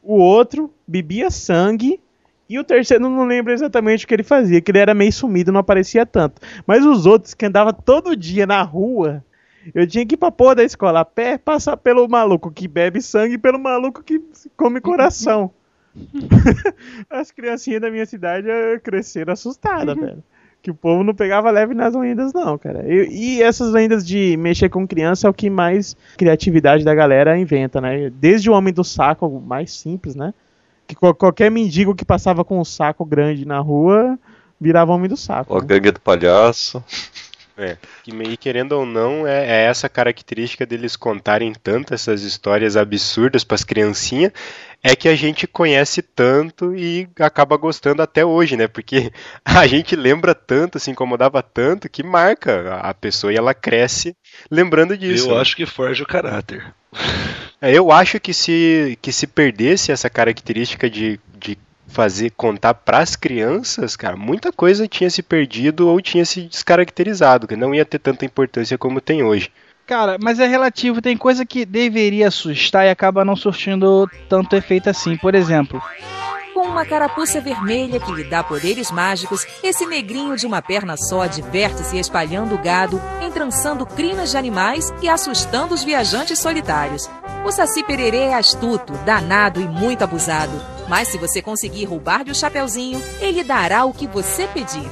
[0.02, 2.00] o outro bebia sangue.
[2.48, 5.52] E o terceiro não lembro exatamente o que ele fazia, que ele era meio sumido,
[5.52, 6.42] não aparecia tanto.
[6.66, 9.24] Mas os outros que andavam todo dia na rua,
[9.74, 13.00] eu tinha que ir pra porra da escola a pé, passar pelo maluco que bebe
[13.00, 14.20] sangue e pelo maluco que
[14.54, 15.50] come coração.
[17.08, 20.22] As criancinhas da minha cidade eh, cresceram assustadas, velho.
[20.62, 22.84] Que o povo não pegava leve nas lendas, não, cara.
[22.86, 27.36] E, e essas lendas de mexer com criança é o que mais criatividade da galera
[27.36, 28.10] inventa, né?
[28.10, 30.32] Desde o Homem do Saco, o mais simples, né?
[30.86, 34.16] Que qual- qualquer mendigo que passava com um saco grande na rua
[34.60, 35.52] virava Homem do Saco.
[35.60, 35.66] Né?
[35.66, 36.82] gangue do palhaço.
[37.56, 42.76] É, que meio querendo ou não, é, é essa característica deles contarem tanto essas histórias
[42.76, 44.32] absurdas pras criancinhas,
[44.82, 48.66] é que a gente conhece tanto e acaba gostando até hoje, né?
[48.66, 49.12] Porque
[49.44, 54.16] a gente lembra tanto, se incomodava tanto, que marca a pessoa e ela cresce
[54.50, 55.28] lembrando disso.
[55.28, 55.40] Eu né?
[55.40, 56.74] acho que forja o caráter.
[57.62, 61.20] É, Eu acho que se, que se perdesse essa característica de
[61.92, 67.54] fazer contar pras crianças, cara, muita coisa tinha se perdido ou tinha se descaracterizado, que
[67.54, 69.50] não ia ter tanta importância como tem hoje.
[69.86, 74.88] Cara, mas é relativo, tem coisa que deveria assustar e acaba não surtindo tanto efeito
[74.88, 75.16] assim.
[75.16, 75.82] Por exemplo,
[76.54, 81.26] Com uma carapuça vermelha que lhe dá poderes mágicos, esse negrinho de uma perna só
[81.26, 87.10] diverte-se espalhando gado, entrançando crinas de animais e assustando os viajantes solitários.
[87.44, 90.71] O Saci Pererê é astuto, danado e muito abusado.
[90.88, 94.84] Mas se você conseguir roubar-lhe o chapeuzinho, ele dará o que você pedir.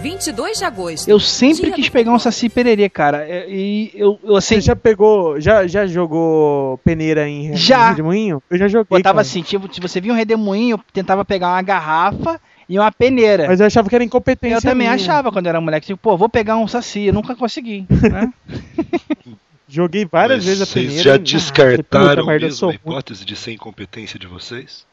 [0.00, 1.08] 22 de agosto.
[1.08, 3.26] eu sempre quis do pegar um saci pererê, cara.
[3.26, 7.86] é, E eu, eu assim, Você já pegou, já, já jogou peneira em Já.
[7.86, 8.42] em redemoinho?
[8.50, 8.86] Eu já joguei.
[8.98, 9.20] botava cara.
[9.22, 13.46] assim, tipo, se você via um redemoinho, eu tentava pegar uma garrafa e uma peneira.
[13.46, 14.56] Mas eu achava que era incompetência.
[14.56, 14.92] eu também minha.
[14.92, 18.30] achava quando eu era moleque, tipo, pô, vou pegar um saci, eu nunca consegui, né?
[19.68, 21.02] Joguei várias Mas vezes a vocês peneira.
[21.02, 24.86] já e- Puta descartaram merda, eu mesmo sou a hipótese de ser incompetência de vocês?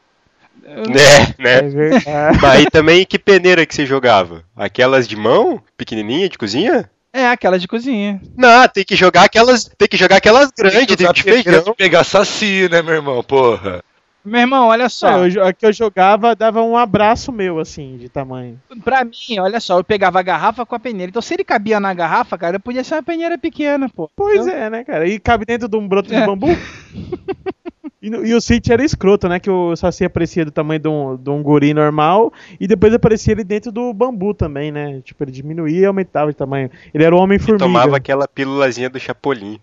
[0.66, 1.58] É, né?
[2.06, 2.32] É.
[2.40, 4.44] Mas aí também que peneira que você jogava?
[4.56, 5.62] Aquelas de mão?
[5.76, 6.88] Pequenininha, de cozinha?
[7.12, 8.20] É, aquela de cozinha.
[8.36, 11.62] Não, tem que jogar aquelas, tem que jogar aquelas grandes Tem que de feijão.
[11.62, 13.22] de pegar saci, né, meu irmão?
[13.22, 13.84] Porra.
[14.24, 15.24] Meu irmão, olha só.
[15.26, 18.58] É, eu a que eu jogava dava um abraço meu, assim, de tamanho.
[18.82, 21.10] Pra mim, olha só, eu pegava a garrafa com a peneira.
[21.10, 24.10] Então, se ele cabia na garrafa, cara, podia ser uma peneira pequena, pô.
[24.16, 24.54] Pois Entendeu?
[24.62, 25.06] é, né, cara?
[25.06, 26.20] E cabe dentro de um broto É.
[26.20, 26.46] de bambu?
[28.02, 29.40] E, e o City era escroto, né?
[29.40, 33.32] Que o Saci aparecia do tamanho de um, de um guri normal e depois aparecia
[33.32, 35.00] ele dentro do bambu também, né?
[35.02, 36.70] Tipo, ele diminuía e aumentava de tamanho.
[36.92, 37.64] Ele era o Homem-Formiga.
[37.64, 39.58] Tomava aquela pílulazinha do Chapolin.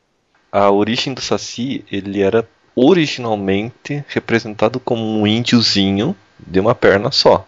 [0.52, 2.44] A origem do Saci, ele era
[2.84, 7.48] originalmente representado como um índiozinho de uma perna só.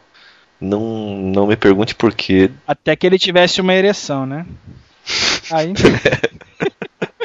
[0.62, 2.52] Não, não me pergunte por quê.
[2.68, 4.46] Até que ele tivesse uma ereção, né?
[5.52, 5.74] Aí,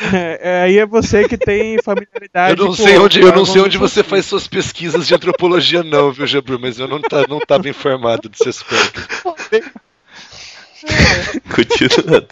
[0.01, 3.61] É, aí é você que tem familiaridade Eu não com sei onde, eu não sei
[3.61, 6.59] onde você faz suas pesquisas de antropologia, não, viu, Jabru?
[6.59, 9.01] Mas eu não, tá, não tava informado desse aspecto.
[11.53, 12.29] Continuando.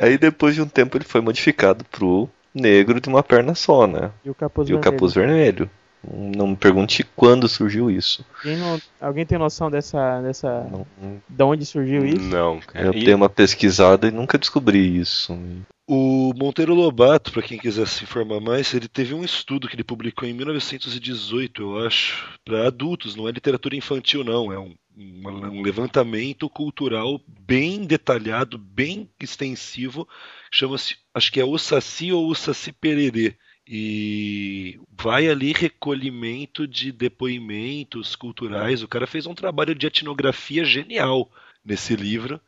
[0.00, 4.10] Aí depois de um tempo ele foi modificado pro negro de uma perna só, né?
[4.24, 4.92] E o capuz E o vermelho.
[4.92, 5.70] capuz vermelho.
[6.36, 8.24] Não me pergunte quando surgiu isso.
[8.38, 10.20] Alguém, não- alguém tem noção dessa.
[10.20, 10.86] dessa Não-
[11.28, 12.20] de onde surgiu isso?
[12.22, 12.86] Não, cara.
[12.86, 15.38] Eu E- dei uma pesquisada e nunca descobri isso.
[15.86, 19.84] O Monteiro Lobato, para quem quiser se informar mais, ele teve um estudo que ele
[19.84, 25.58] publicou em 1918, eu acho, para adultos, não é literatura infantil, não, é um, um-
[25.58, 30.08] um levantamento cultural bem detalhado, bem extensivo,
[30.52, 33.34] chama-se, acho que é o Saci ou o Saci Pererê.
[33.66, 38.82] E vai ali recolhimento de depoimentos culturais.
[38.82, 41.30] O cara fez um trabalho de etnografia genial
[41.64, 42.40] nesse livro,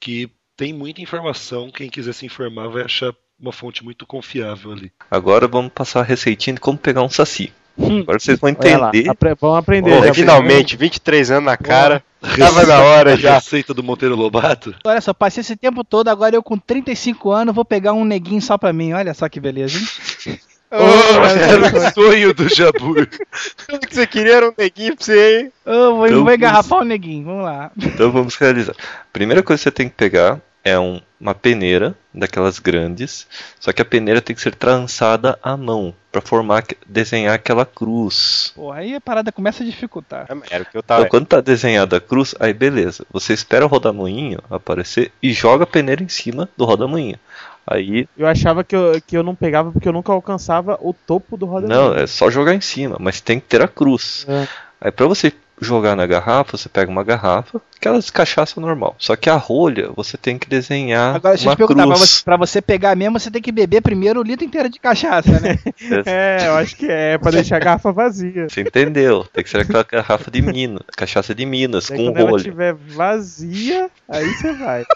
[0.00, 1.70] que tem muita informação.
[1.70, 4.92] Quem quiser se informar vai achar uma fonte muito confiável ali.
[5.10, 7.52] Agora vamos passar a receitinha de como pegar um saci.
[7.78, 9.08] Agora vocês vão entender.
[9.08, 10.06] apre- vamos aprender.
[10.06, 10.14] Já.
[10.14, 12.02] finalmente, 23 anos na cara.
[12.20, 13.34] Receita- Tava na hora já.
[13.34, 14.74] Receita do Monteiro Lobato?
[14.84, 18.42] olha só, passei esse tempo todo, agora eu com 35 anos vou pegar um neguinho
[18.42, 18.92] só pra mim.
[18.92, 19.78] Olha só que beleza,
[20.26, 20.38] hein?
[20.70, 20.76] Oh,
[21.24, 23.08] era o sonho do Jabur.
[23.66, 25.52] Tudo que você queria era um neguinho pra você, hein?
[25.64, 27.70] Eu vou, vou engarrafar o neguinho, vamos lá.
[27.78, 28.74] Então vamos realizar.
[29.10, 30.38] Primeira coisa que você tem que pegar
[30.68, 33.26] é um- uma peneira daquelas grandes,
[33.58, 38.52] só que a peneira tem que ser trançada à mão para formar, desenhar aquela cruz.
[38.54, 40.26] Pô, aí a parada começa a dificultar.
[40.50, 41.00] Era o que eu tava.
[41.00, 43.04] Então, quando tá desenhada a cruz, aí beleza.
[43.12, 47.18] Você espera o rodamuinho aparecer e joga a peneira em cima do rodamuinho.
[47.66, 51.36] Aí, Eu achava que eu, que eu não pegava porque eu nunca alcançava o topo
[51.36, 54.24] do roda não, é só jogar em cima, mas tem que ter a cruz.
[54.28, 54.48] É.
[54.80, 58.94] Aí pra você jogar na garrafa, você pega uma garrafa, aquelas de cachaça normal.
[58.98, 61.96] Só que a rolha, você tem que desenhar Agora, deixa eu uma te perguntar, pra
[61.96, 62.10] cruz.
[62.10, 65.38] você, pra você pegar mesmo, você tem que beber primeiro o litro inteiro de cachaça,
[65.40, 65.58] né?
[66.06, 68.48] É, eu acho que é, pra deixar a garrafa vazia.
[68.48, 69.24] Você entendeu?
[69.32, 72.40] Tem que ser aquela garrafa de Minas, cachaça de Minas, Daí com quando ela rolha.
[72.40, 74.84] estiver vazia, aí você vai.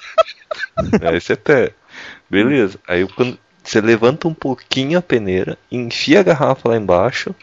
[1.03, 1.73] Aí você pega.
[2.31, 2.79] Beleza.
[2.87, 7.35] Aí quando você levanta um pouquinho a peneira, enfia a garrafa lá embaixo.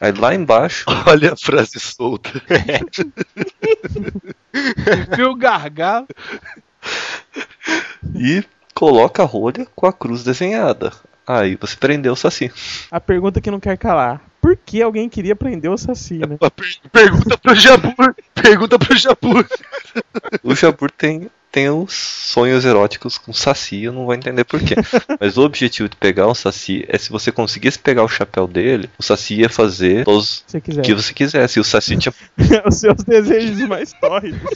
[0.00, 2.30] Aí lá embaixo, Olha a frase solta.
[5.16, 6.06] Viu o gargalo?
[8.14, 8.44] e
[8.74, 10.92] coloca a rolha com a cruz desenhada.
[11.26, 12.52] Aí você prendeu o saci.
[12.90, 14.20] A pergunta que não quer calar.
[14.40, 16.38] Por que alguém queria prender o Saci, né?
[16.92, 18.14] Pergunta pro Jabur.
[18.32, 19.44] Pergunta pro Jabur.
[20.44, 24.74] O Jabur tem, tem os sonhos eróticos com saci, eu não vou entender porquê.
[25.18, 28.90] Mas o objetivo de pegar um saci é se você conseguisse pegar o chapéu dele,
[28.98, 30.82] o saci ia fazer todos Se você o quiser.
[30.82, 31.58] que você quisesse.
[31.58, 32.12] E o saci tinha
[32.68, 34.38] Os seus desejos mais tórridos.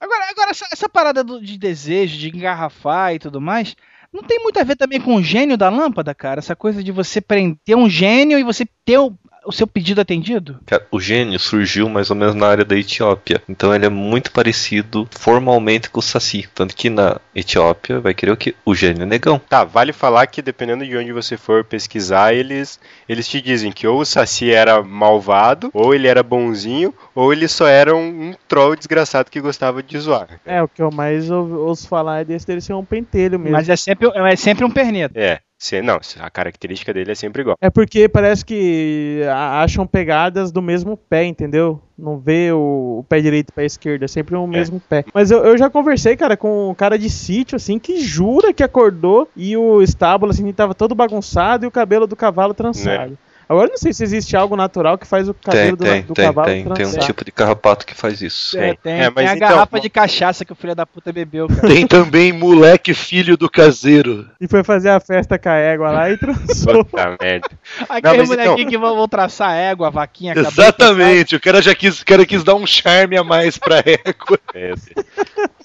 [0.00, 3.76] Agora, agora essa, essa parada do- de desejo, de engarrafar e tudo mais,
[4.12, 6.38] não tem muito a ver também com o gênio da lâmpada, cara?
[6.38, 9.12] Essa coisa de você prender um gênio e você ter o,
[9.46, 10.58] o seu pedido atendido?
[10.66, 13.40] Cara, o gênio surgiu mais ou menos na área da Etiópia.
[13.48, 16.48] Então ele é muito parecido formalmente com o Saci.
[16.54, 18.54] Tanto que na Etiópia vai querer o quê?
[18.64, 19.40] O gênio negão.
[19.48, 22.78] Tá, vale falar que dependendo de onde você for pesquisar, eles,
[23.08, 27.46] eles te dizem que ou o Saci era malvado, ou ele era bonzinho, ou ele
[27.48, 30.40] só era um, um troll desgraçado que gostava de zoar.
[30.44, 33.56] É, o que eu mais ou- ouço falar é desse dele ser um pentelho mesmo.
[33.56, 35.18] Mas é sempre, é sempre um perneta.
[35.18, 37.56] É, se- não, a característica dele é sempre igual.
[37.60, 41.80] É porque parece que acham pegadas do mesmo pé, entendeu?
[41.98, 45.04] Não vê o, pé direito e o pé esquerdo, é sempre o mesmo pé.
[45.14, 48.62] Mas eu, eu já conversei, cara, com um cara de sítio, assim, que jura que
[48.62, 53.16] acordou e o estábulo, assim, tava todo bagunçado e o cabelo do cavalo trançado.
[53.48, 56.02] Agora eu não sei se existe algo natural que faz o Tem, cabelo do, tem,
[56.02, 56.64] do tem, cavalo tem.
[56.64, 57.02] Tem trançar.
[57.02, 58.58] um tipo de carrapato que faz isso.
[58.58, 61.12] É, tem, É, mas tem a então- garrafa de cachaça que o filho da puta
[61.12, 61.68] bebeu, cara.
[61.68, 64.28] Tem também moleque filho do caseiro.
[64.40, 66.84] E foi fazer a festa com a égua lá e trançou.
[66.84, 67.48] Puta merda.
[67.88, 71.74] Aquele molequinho então- que vão, vão traçar a égua, a vaquinha, Exatamente, o cara já
[71.74, 74.38] quis, o cara quis dar um charme a mais pra égua.
[74.54, 74.72] É,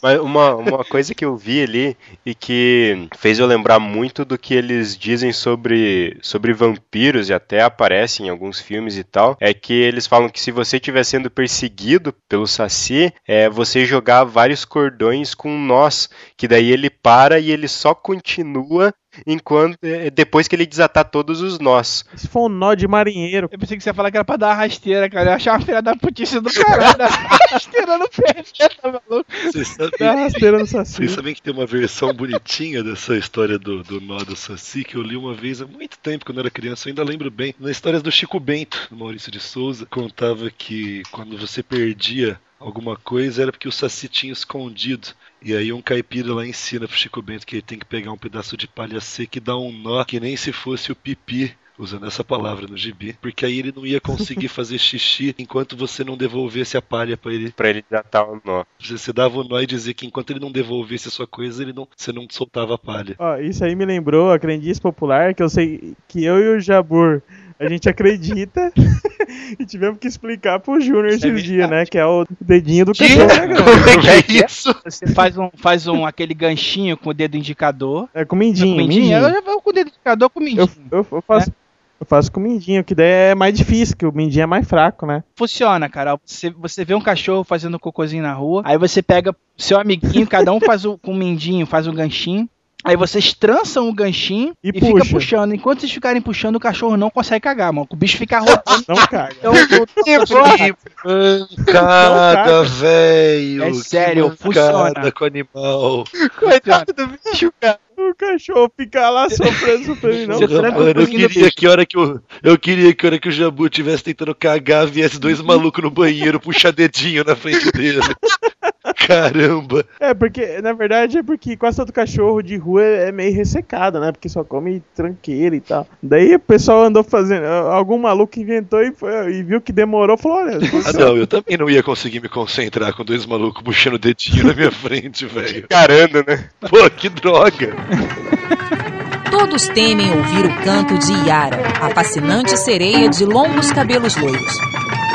[0.01, 4.37] Mas uma, uma coisa que eu vi ali e que fez eu lembrar muito do
[4.37, 9.53] que eles dizem sobre, sobre vampiros e até aparece em alguns filmes e tal, é
[9.53, 14.65] que eles falam que se você estiver sendo perseguido pelo Saci, é você jogar vários
[14.65, 18.93] cordões com nós, que daí ele para e ele só continua
[19.25, 22.05] enquanto é, depois que ele desatar todos os nós.
[22.15, 23.49] Se for um nó de marinheiro.
[23.51, 25.31] Eu pensei que você ia falar que era pra dar uma rasteira, cara.
[25.31, 26.97] Eu achava uma filha da putice do caralho.
[26.97, 27.09] dar
[27.51, 28.43] rasteira no pé,
[28.81, 29.25] tá maluco?
[29.43, 30.95] Vocês sabem, Dá uma rasteira no Saci.
[30.95, 34.95] vocês sabem que tem uma versão bonitinha dessa história do, do nó do Saci que
[34.95, 37.53] eu li uma vez há muito tempo, quando eu era criança, eu ainda lembro bem.
[37.59, 42.95] Na história do Chico Bento, do Maurício de Souza, contava que quando você perdia alguma
[42.95, 45.09] coisa era porque o Saci tinha escondido.
[45.41, 48.17] E aí um caipira lá ensina pro Chico Bento que ele tem que pegar um
[48.17, 51.55] pedaço de palha seca e dar um nó, que nem se fosse o pipi.
[51.79, 56.03] Usando essa palavra no gibi, porque aí ele não ia conseguir fazer xixi enquanto você
[56.03, 57.51] não devolvesse a palha pra ele.
[57.53, 58.65] Pra ele desatar o nó.
[58.79, 61.73] Você, dava o nó e dizia que enquanto ele não devolvesse a sua coisa, ele
[61.73, 63.15] não, você não soltava a palha.
[63.17, 66.59] Ó, isso aí me lembrou a crendice popular que eu sei que eu e o
[66.59, 67.23] Jabur
[67.61, 68.73] a gente acredita
[69.59, 71.85] e tivemos que explicar pro Júnior esses dias, né?
[71.85, 73.63] Que é o dedinho do cachorro dragão.
[73.63, 74.75] Como é que é isso?
[74.83, 78.09] Você faz um, faz um aquele ganchinho com o dedo indicador.
[78.13, 79.01] É com mindinho, com mindinho.
[79.01, 79.17] mindinho.
[79.17, 80.69] Eu já vou com o dedo indicador com mindinho.
[80.91, 81.51] Eu, eu, eu faço,
[81.99, 85.05] eu faço com mindinho, que daí é mais difícil, que o mindinho é mais fraco,
[85.05, 85.23] né?
[85.35, 86.19] Funciona, cara.
[86.25, 90.51] Você, você vê um cachorro fazendo cocôzinho na rua, aí você pega seu amiguinho, cada
[90.51, 92.49] um faz o, com o mindinho, faz um ganchinho.
[92.83, 95.11] Aí vocês trançam o ganchinho e, E fica puxa.
[95.11, 95.53] puxando.
[95.53, 97.87] Enquanto vocês ficarem puxando, o cachorro não consegue cagar, mano.
[97.89, 98.85] O bicho fica rodando.
[98.87, 99.35] Não caga.
[99.39, 103.63] Então, eu- Mancada, velho!
[103.63, 105.11] É que sério, funciona.
[105.11, 106.03] com o animal.
[106.37, 107.79] Coitado do bicho, cara.
[107.97, 110.39] O cachorro fica lá sofrendo, sofrendo, não.
[110.39, 113.31] O mano, eu queria que hora que eu, eu queria que a hora que o
[113.31, 117.99] Jabu estivesse tentando cagar, viesse dois malucos no banheiro, puxar dedinho na frente dele.
[119.07, 119.85] Caramba!
[119.99, 124.11] É, porque, na verdade, é porque quase todo cachorro de rua é meio ressecado, né?
[124.11, 125.87] Porque só come tranqueira e tal.
[126.01, 127.45] Daí o pessoal andou fazendo.
[127.45, 131.57] Algum maluco inventou e, foi- e viu que demorou, falou: olha, Ah, não, eu também
[131.57, 135.67] não ia conseguir me concentrar com dois malucos puxando dedinho na minha frente, velho.
[135.67, 136.49] Caramba, né?
[136.69, 137.75] Pô, que droga!
[139.31, 144.57] Todos temem ouvir o canto de Yara, a fascinante sereia de longos cabelos loiros.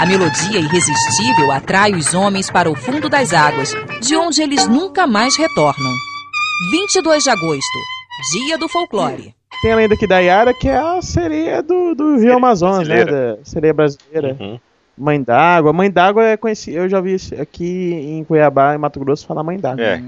[0.00, 5.06] A melodia irresistível atrai os homens para o fundo das águas, de onde eles nunca
[5.06, 5.92] mais retornam.
[6.70, 7.78] 22 de agosto,
[8.32, 9.34] Dia do Folclore.
[9.60, 13.04] Tem a lenda aqui da Yara, que é a sereia do, do Rio Amazonas, né?
[13.04, 13.36] brasileira.
[13.36, 14.36] Da sereia brasileira.
[14.40, 14.58] Uhum.
[14.96, 15.72] Mãe d'água.
[15.74, 16.78] Mãe d'água é conhecida.
[16.78, 19.84] Eu já vi aqui em Cuiabá, em Mato Grosso, falar mãe d'água.
[19.84, 20.02] É.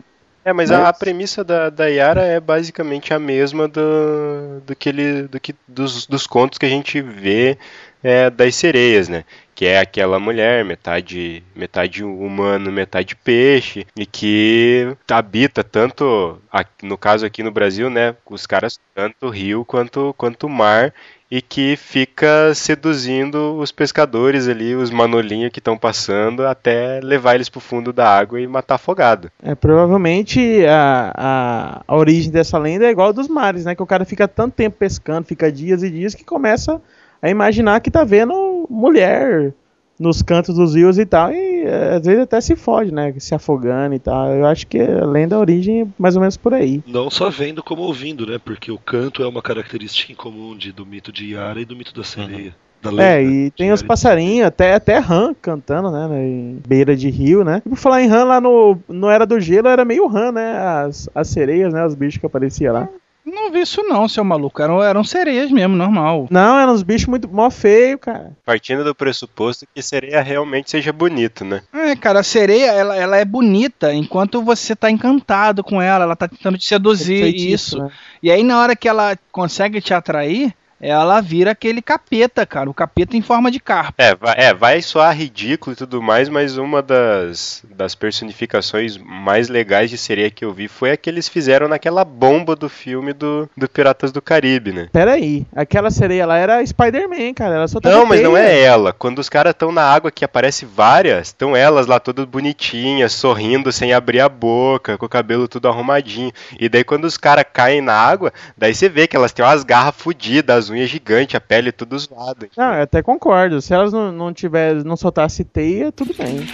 [0.49, 4.89] É, mas a, a premissa da, da Yara é basicamente a mesma do, do que
[4.89, 7.59] ele, do que, dos, dos contos que a gente vê
[8.03, 9.27] é, das sereias, né?
[9.55, 16.41] Que é aquela mulher, metade, metade humano, metade peixe, e que habita tanto,
[16.83, 18.17] no caso aqui no Brasil, né?
[18.25, 20.95] Os caras, tanto o rio quanto, quanto o mar,
[21.31, 27.49] e que fica seduzindo os pescadores ali, os manolinhos que estão passando, até levar eles
[27.49, 29.31] pro fundo da água e matar afogado.
[29.43, 33.74] É, provavelmente a, a, a origem dessa lenda é igual a dos mares, né?
[33.74, 36.81] Que o cara fica tanto tempo pescando, fica dias e dias, que começa
[37.20, 39.53] a imaginar que tá vendo mulher
[39.99, 43.15] nos cantos dos rios e tal, e eh, às vezes até se fode, né?
[43.19, 44.29] Se afogando e tal.
[44.35, 46.83] Eu acho que a lenda, a origem é mais ou menos por aí.
[46.87, 48.39] Não só vendo como ouvindo, né?
[48.43, 51.77] Porque o canto é uma característica em comum de, do mito de Yara e do
[51.77, 52.55] mito da sereia.
[52.81, 56.09] Da É, lenda e de tem os e- passarinhos, até, até rã cantando, né?
[56.25, 57.61] Em beira de rio, né?
[57.67, 60.57] E por falar em rã, lá no, no Era do Gelo era meio rã, né?
[60.57, 61.85] As, as sereias, né?
[61.85, 62.89] Os bichos que apareciam lá.
[63.33, 64.62] Não vi isso não, seu maluco.
[64.62, 66.26] Eram, eram sereias mesmo, normal.
[66.31, 68.33] Não, eram uns bichos muito mó feio, cara.
[68.45, 71.62] Partindo do pressuposto que sereia realmente seja bonito, né?
[71.72, 76.16] É, cara, a sereia, ela, ela é bonita enquanto você tá encantado com ela, ela
[76.16, 77.79] tá tentando te seduzir, Feitiço, isso.
[77.79, 77.91] né?
[78.22, 82.74] E aí na hora que ela consegue te atrair, ela vira aquele capeta, cara, o
[82.74, 83.95] capeta em forma de carpa.
[83.99, 89.49] É, vai, é, vai soar ridículo e tudo mais, mas uma das, das personificações mais
[89.49, 93.12] legais de sereia que eu vi foi a que eles fizeram naquela bomba do filme
[93.12, 94.89] do, do Piratas do Caribe, né?
[94.93, 97.57] Pera aí, aquela sereia lá era Spider-Man, cara.
[97.57, 98.93] Ela só tava Não, mas não é ela.
[98.93, 103.72] Quando os caras estão na água que aparece várias, estão elas lá todas bonitinhas, sorrindo
[103.72, 106.33] sem abrir a boca, com o cabelo tudo arrumadinho.
[106.59, 109.64] E daí quando os caras caem na água, daí você vê que elas têm umas
[109.64, 112.49] garras fodidas, as unhas gigantes, a pele tudo zoada.
[112.57, 113.61] Não, eu até concordo.
[113.61, 116.47] Se elas não, não tiver, não soltasse teia, tudo bem.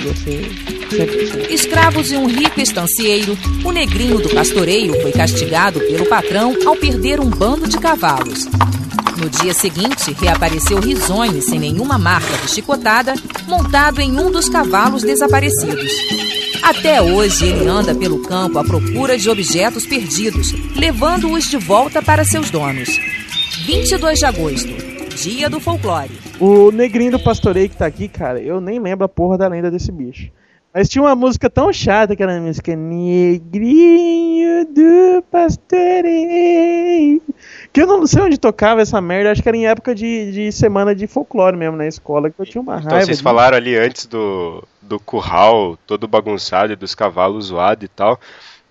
[0.00, 0.42] Ia ser
[0.90, 1.50] 100%.
[1.50, 7.20] Escravo de um rico estancieiro, o negrinho do pastoreio foi castigado pelo patrão ao perder
[7.20, 8.46] um bando de cavalos.
[9.16, 13.14] No dia seguinte, reapareceu risonho e sem nenhuma marca de chicotada,
[13.46, 15.92] montado em um dos cavalos desaparecidos.
[16.62, 22.24] Até hoje, ele anda pelo campo à procura de objetos perdidos, levando-os de volta para
[22.24, 22.98] seus donos.
[23.64, 24.68] 22 de agosto,
[25.16, 26.10] dia do folclore.
[26.40, 29.70] O negrinho do pastoreio que tá aqui, cara, eu nem lembro a porra da lenda
[29.70, 30.30] desse bicho.
[30.74, 37.20] Mas tinha uma música tão chata, aquela música Negrinho do pastoreio.
[37.72, 40.50] Que eu não sei onde tocava essa merda, acho que era em época de, de
[40.50, 43.04] semana de folclore mesmo na escola, que eu tinha uma Então raiva.
[43.04, 47.88] vocês de- falaram ali antes do, do curral todo bagunçado e dos cavalos zoados e
[47.88, 48.18] tal,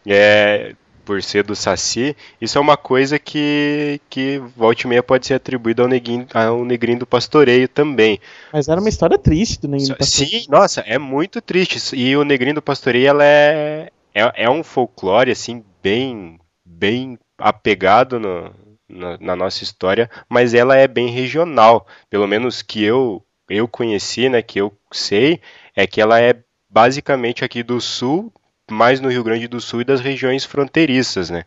[0.07, 0.73] é,
[1.11, 5.33] por ser do Saci, isso é uma coisa que, que volta e meia pode ser
[5.33, 8.17] atribuído ao neguinho, ao negrinho do pastoreio também.
[8.53, 10.31] Mas era uma história triste do negrinho do pastoreio.
[10.31, 11.93] Sim, nossa, é muito triste.
[11.97, 18.17] E o Negrinho do Pastoreio, ela é, é, é um folclore, assim, bem, bem apegado
[18.17, 18.53] no-
[18.87, 21.85] na, na nossa história, mas ela é bem regional.
[22.09, 25.41] Pelo menos que eu, eu conheci, né, que eu sei,
[25.75, 26.35] é que ela é
[26.69, 28.31] basicamente aqui do sul,
[28.71, 31.43] mais no Rio Grande do Sul e das regiões fronteiriças, né?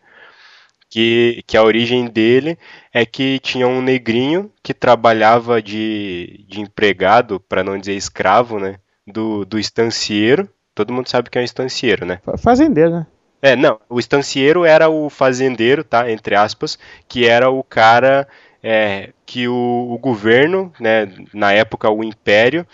[0.88, 2.58] que, que a origem dele
[2.92, 8.76] é que tinha um negrinho que trabalhava de, de empregado, para não dizer escravo, né?
[9.06, 10.48] Do, do estancieiro.
[10.74, 12.20] Todo mundo sabe que é um estancieiro, né?
[12.24, 13.06] Fa- Fazendeiro, né?
[13.42, 16.10] É, não, o estancieiro era o fazendeiro, tá?
[16.10, 18.26] Entre aspas, que era o cara
[18.62, 19.52] é, que o,
[19.90, 21.06] o governo, né?
[21.32, 22.66] Na época o império,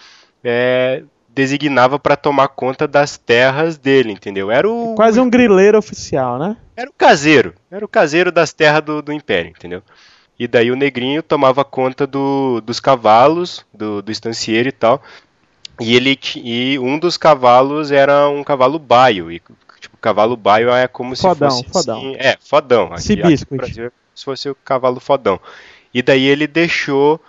[0.45, 1.03] é,
[1.41, 4.51] designava para tomar conta das terras dele, entendeu?
[4.51, 6.57] Era o Quase um grileiro oficial, né?
[6.77, 9.83] era o caseiro, era o caseiro das terras do, do Império, entendeu?
[10.39, 15.03] E daí o negrinho tomava conta do, dos cavalos, do, do estancieiro e tal.
[15.81, 19.31] E ele e um dos cavalos era um cavalo baio.
[19.33, 19.41] E
[19.81, 21.99] tipo, cavalo baio é como Fodão, se fosse fodão.
[21.99, 22.85] assim- é, fodão.
[22.93, 25.39] Aqui, aqui no Brasil é se fosse o cavalo fodão.
[25.93, 27.21] E daí ele deixou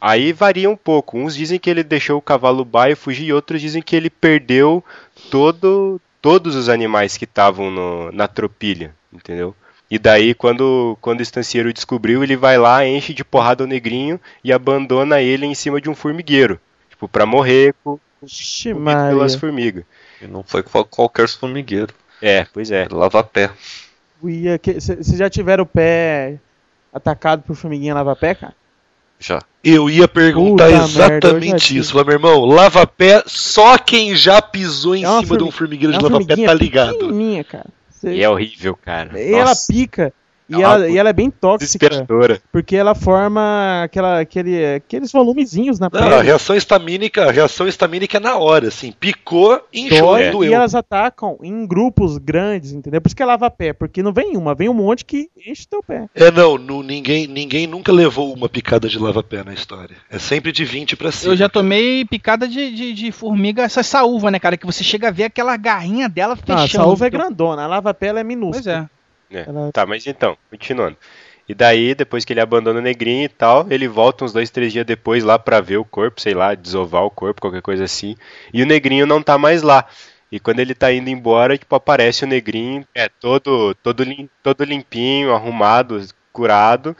[0.00, 1.18] Aí varia um pouco.
[1.18, 4.82] Uns dizem que ele deixou o cavalo baio fugir, e outros dizem que ele perdeu
[5.30, 7.70] todo, todos os animais que estavam
[8.12, 9.54] na tropilha, entendeu?
[9.90, 14.18] E daí, quando, quando o estancieiro descobriu, ele vai lá, enche de porrada o negrinho
[14.42, 16.58] e abandona ele em cima de um formigueiro.
[16.88, 19.10] Tipo, pra morrer co- Ixi, comido Maria.
[19.10, 19.84] pelas formigas.
[20.22, 21.92] E não foi qual- qualquer formigueiro.
[22.22, 22.88] É, pois é.
[22.90, 23.50] Lava pé.
[24.22, 26.38] Vocês já tiveram o pé
[26.92, 28.54] atacado por formiguinha lava-pé, cara?
[29.18, 29.40] Já.
[29.62, 31.80] Eu ia perguntar Puta merda, exatamente tive.
[31.80, 31.92] isso.
[31.92, 35.94] Falar, meu irmão, lava-pé, só quem já pisou em É cima de um formi- formigueiro
[35.94, 36.98] é de uma lava-pé tá ligado.
[37.48, 37.66] cara.
[37.90, 39.18] Cê- E é horrível, cara.
[39.18, 40.12] E ela Nossa, pica.
[40.48, 41.88] E, É ela, uma e ela é bem tóxica.
[41.88, 42.40] desesperadora.
[42.52, 46.22] Porque ela forma aquela, aquele, aqueles volumezinhos na Não, a pele.
[46.22, 48.92] reação estamínica, a reação estamínica é na hora, assim.
[48.92, 50.50] Picou, inchou, Dói, doeu.
[50.50, 53.00] e elas atacam em grupos grandes, entendeu?
[53.00, 55.82] Por isso que é lava-pé, porque não vem uma, vem um monte que enche teu
[55.82, 56.06] pé.
[56.14, 59.96] É, não, ninguém, ninguém nunca levou uma picada de lava-pé na história.
[60.10, 61.32] É sempre de 20 pra cima.
[61.32, 64.56] Eu já tomei picada de, de, de formiga, essa saúva, né, cara?
[64.56, 66.64] Que você chega a ver aquela garrinha dela Não, fechando.
[66.64, 68.62] essa uva é grandona, a lava-pé ela é minúscula.
[68.62, 68.86] Pois é.
[69.34, 69.48] É.
[69.48, 70.96] Ela- Tá, mas então, continuando.
[71.48, 74.72] E daí, depois que ele abandona o negrinho e tal, ele volta uns dois, três
[74.72, 78.16] dias depois lá pra ver o corpo, sei lá, desovar o corpo, qualquer coisa assim.
[78.52, 79.86] E o negrinho não tá mais lá.
[80.32, 84.64] E quando ele tá indo embora, tipo, aparece o negrinho, é todo, todo, lim- todo
[84.64, 86.00] limpinho, arrumado,
[86.32, 86.96] curado,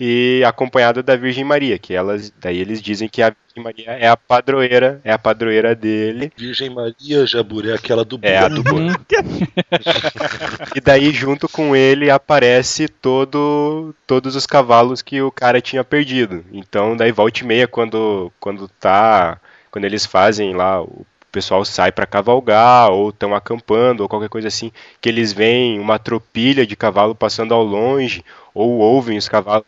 [0.00, 4.08] e acompanhado da Virgem Maria, que elas, daí eles dizem que a Virgem Maria é
[4.08, 6.32] a padroeira, é a padroeira dele.
[6.36, 8.92] Virgem Maria Jaburé, aquela do É, a do bolo.
[10.76, 16.44] E daí, junto com ele, aparece todo, todos os cavalos que o cara tinha perdido.
[16.52, 19.40] Então, daí volta e meia, quando, quando tá.
[19.70, 24.48] Quando eles fazem lá, o pessoal sai pra cavalgar, ou estão acampando, ou qualquer coisa
[24.48, 24.70] assim,
[25.00, 28.24] que eles veem uma tropilha de cavalo passando ao longe,
[28.54, 29.66] ou ouvem os cavalos.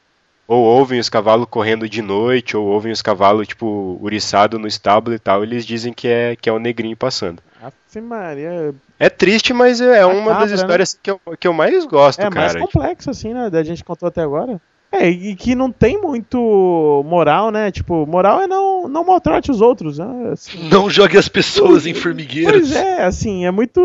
[0.51, 5.15] Ou ouvem os cavalos correndo de noite, ou ouvem os cavalos, tipo, uriçado no estábulo
[5.15, 7.41] e tal, eles dizem que é, que é o negrinho passando.
[7.63, 8.75] Aff, Maria.
[8.99, 12.29] É triste, mas é uma Macabra, das histórias que, eu, que eu mais gosto, É
[12.29, 12.67] mais cara.
[12.67, 13.49] complexo, assim, né?
[13.49, 14.61] Da gente contou até agora.
[14.91, 17.71] É, e que não tem muito moral, né?
[17.71, 20.31] Tipo, moral é não, não maltrate os outros, né?
[20.33, 22.71] Assim, Não jogue as pessoas em formigueiros.
[22.71, 23.81] Pois é, assim, é muito.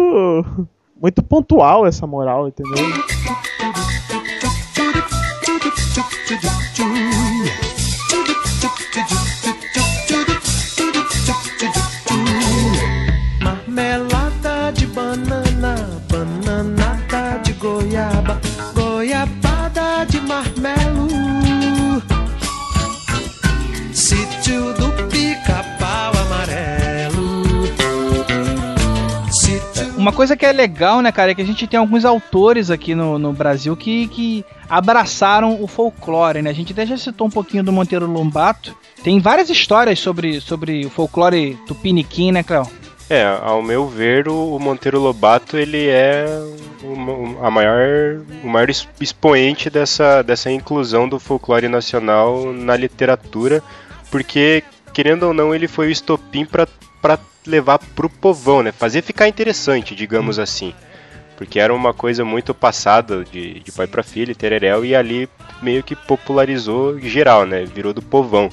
[1.00, 2.88] Muito pontual essa moral, entendeu?
[30.06, 32.94] Uma coisa que é legal, né, cara, é que a gente tem alguns autores aqui
[32.94, 36.52] no, no Brasil que, que abraçaram o folclore, né?
[36.52, 38.78] A gente até já citou um pouquinho do Monteiro Lombato.
[39.04, 42.70] Tem várias histórias sobre, sobre o folclore tupiniquim, né, Cléo?
[43.10, 46.28] É, ao meu ver, o, Monteiro Lobato ele é
[46.84, 48.70] o, a maior, o maior
[49.02, 53.64] expoente dessa, dessa inclusão do folclore nacional na literatura,
[54.12, 56.68] porque querendo ou não ele foi o estopim para
[57.46, 58.72] levar pro povão, né?
[58.72, 60.74] Fazer ficar interessante, digamos assim.
[61.38, 65.28] Porque era uma coisa muito passada de, de pai para filho, tereréu, e ali
[65.62, 67.66] meio que popularizou geral, né?
[67.66, 68.50] Virou do povão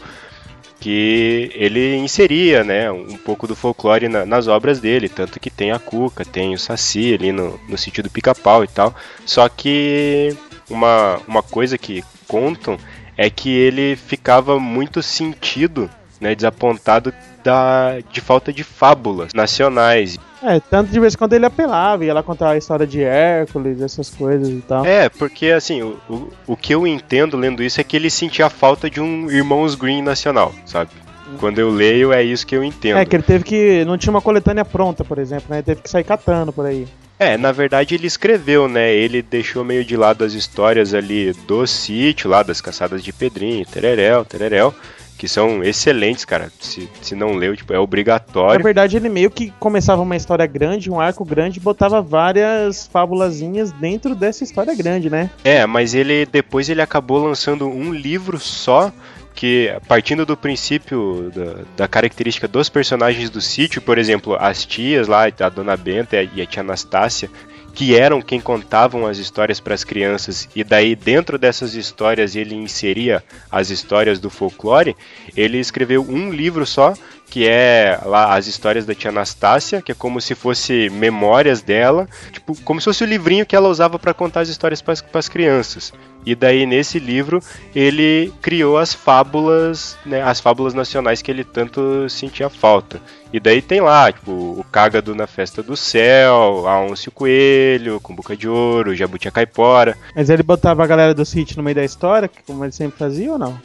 [0.80, 5.70] que ele inseria, né, um pouco do folclore na- nas obras dele, tanto que tem
[5.70, 8.92] a Cuca, tem o Saci ali no, no sítio do Pica-Pau e tal.
[9.24, 10.36] Só que
[10.68, 12.76] uma, uma coisa que contam
[13.16, 15.88] é que ele ficava muito sentido,
[16.20, 20.18] né, desapontado da, de falta de fábulas nacionais.
[20.42, 23.80] É, tanto de vez em quando ele apelava, ia lá contar a história de Hércules,
[23.80, 24.84] essas coisas e tal.
[24.84, 28.46] É, porque assim, o, o, o que eu entendo lendo isso é que ele sentia
[28.46, 30.90] a falta de um Irmãos Green nacional, sabe?
[31.38, 32.98] Quando eu leio é isso que eu entendo.
[32.98, 33.84] É, que ele teve que.
[33.84, 35.56] Não tinha uma coletânea pronta, por exemplo, né?
[35.58, 36.86] Ele teve que sair catando por aí.
[37.18, 38.92] É, na verdade ele escreveu, né?
[38.92, 43.64] Ele deixou meio de lado as histórias ali do sítio, lá das caçadas de Pedrinho,
[43.64, 44.74] Tereréu, Tereréu,
[45.22, 46.50] que são excelentes, cara.
[46.58, 48.60] Se, se não leu, tipo, é Na obrigatório.
[48.60, 53.70] verdade, ele meio que começava uma história grande, um arco grande, e botava várias fábulazinhas
[53.70, 55.30] dentro dessa história grande, né?
[55.44, 58.90] É, mas ele depois ele acabou lançando um livro só
[59.32, 65.06] que partindo do princípio da, da característica dos personagens do sítio, por exemplo, as tias
[65.06, 67.30] lá, a dona Benta e a tia Anastácia,
[67.74, 72.54] que eram quem contavam as histórias para as crianças, e daí dentro dessas histórias ele
[72.54, 74.96] inseria as histórias do folclore,
[75.36, 76.94] ele escreveu um livro só,
[77.26, 82.06] que é lá as histórias da tia Anastácia, que é como se fosse memórias dela,
[82.30, 85.28] tipo, como se fosse o livrinho que ela usava para contar as histórias para as
[85.28, 85.94] crianças.
[86.24, 87.40] E daí nesse livro
[87.74, 93.00] ele criou as fábulas, né, as fábulas nacionais que ele tanto sentia falta.
[93.32, 97.12] E daí tem lá, tipo, o Cágado na Festa do Céu, a Onça e o
[97.12, 99.96] Coelho, com Boca de Ouro, o Jabuti a Caipora.
[100.14, 103.32] Mas ele botava a galera do sítio no meio da história, como ele sempre fazia
[103.32, 103.58] ou não?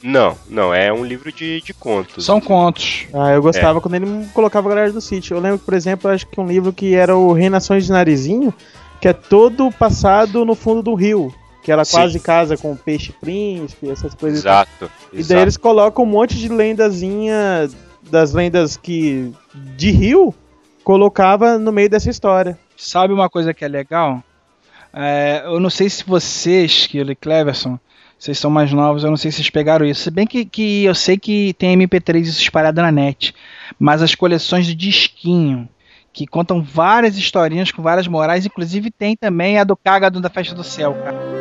[0.00, 2.24] Não, não, é um livro de, de contos.
[2.24, 3.06] São contos.
[3.12, 3.82] Ah, eu gostava É.
[3.82, 5.36] quando ele colocava a galera do sítio.
[5.36, 8.54] Eu lembro, por exemplo, acho que um livro que era o Reinações de Narizinho,
[9.00, 11.34] que é todo passado no fundo do rio.
[11.68, 11.98] Que ela Sim.
[11.98, 14.40] quase casa com o peixe príncipe, essas coisas.
[14.40, 14.90] Exato.
[15.12, 15.40] E daí exato.
[15.42, 17.68] eles colocam um monte de lendazinha
[18.10, 19.30] das lendas que
[19.76, 20.34] de rio
[20.82, 22.58] colocava no meio dessa história.
[22.74, 24.24] Sabe uma coisa que é legal?
[24.94, 27.78] É, eu não sei se vocês, Kilo e Cleverson,
[28.18, 30.04] vocês são mais novos, eu não sei se vocês pegaram isso.
[30.04, 33.34] Se bem que, que eu sei que tem MP3 isso espalhado na net.
[33.78, 35.68] Mas as coleções de disquinho,
[36.14, 40.54] que contam várias historinhas com várias morais, inclusive tem também a do Cágado da Festa
[40.54, 41.37] do Céu, cara.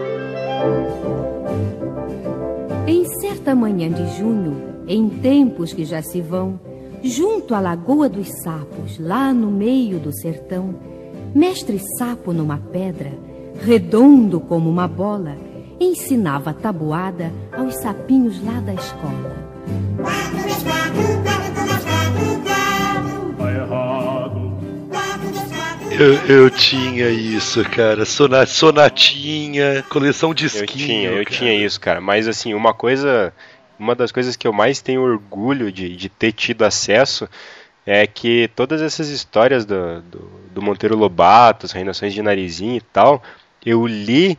[2.88, 4.56] Em certa manhã de junho,
[4.88, 6.60] em tempos que já se vão,
[7.04, 10.76] junto à Lagoa dos Sapos, lá no meio do sertão,
[11.36, 13.12] mestre sapo numa pedra,
[13.62, 15.36] redondo como uma bola,
[15.80, 19.48] ensinava tabuada aos sapinhos lá da escola.
[26.00, 28.06] Eu, eu tinha isso, cara.
[28.06, 30.86] Sona- sonatinha, coleção de Eu esquinho.
[30.88, 31.36] tinha, eu cara.
[31.38, 32.02] tinha isso, cara.
[32.02, 33.34] Mas assim, uma coisa.
[33.80, 37.30] Uma das coisas que eu mais tenho orgulho de, de ter tido acesso
[37.86, 42.82] é que todas essas histórias do, do, do Monteiro Lobato, as Reinações de Narizinho e
[42.82, 43.22] tal,
[43.64, 44.38] eu li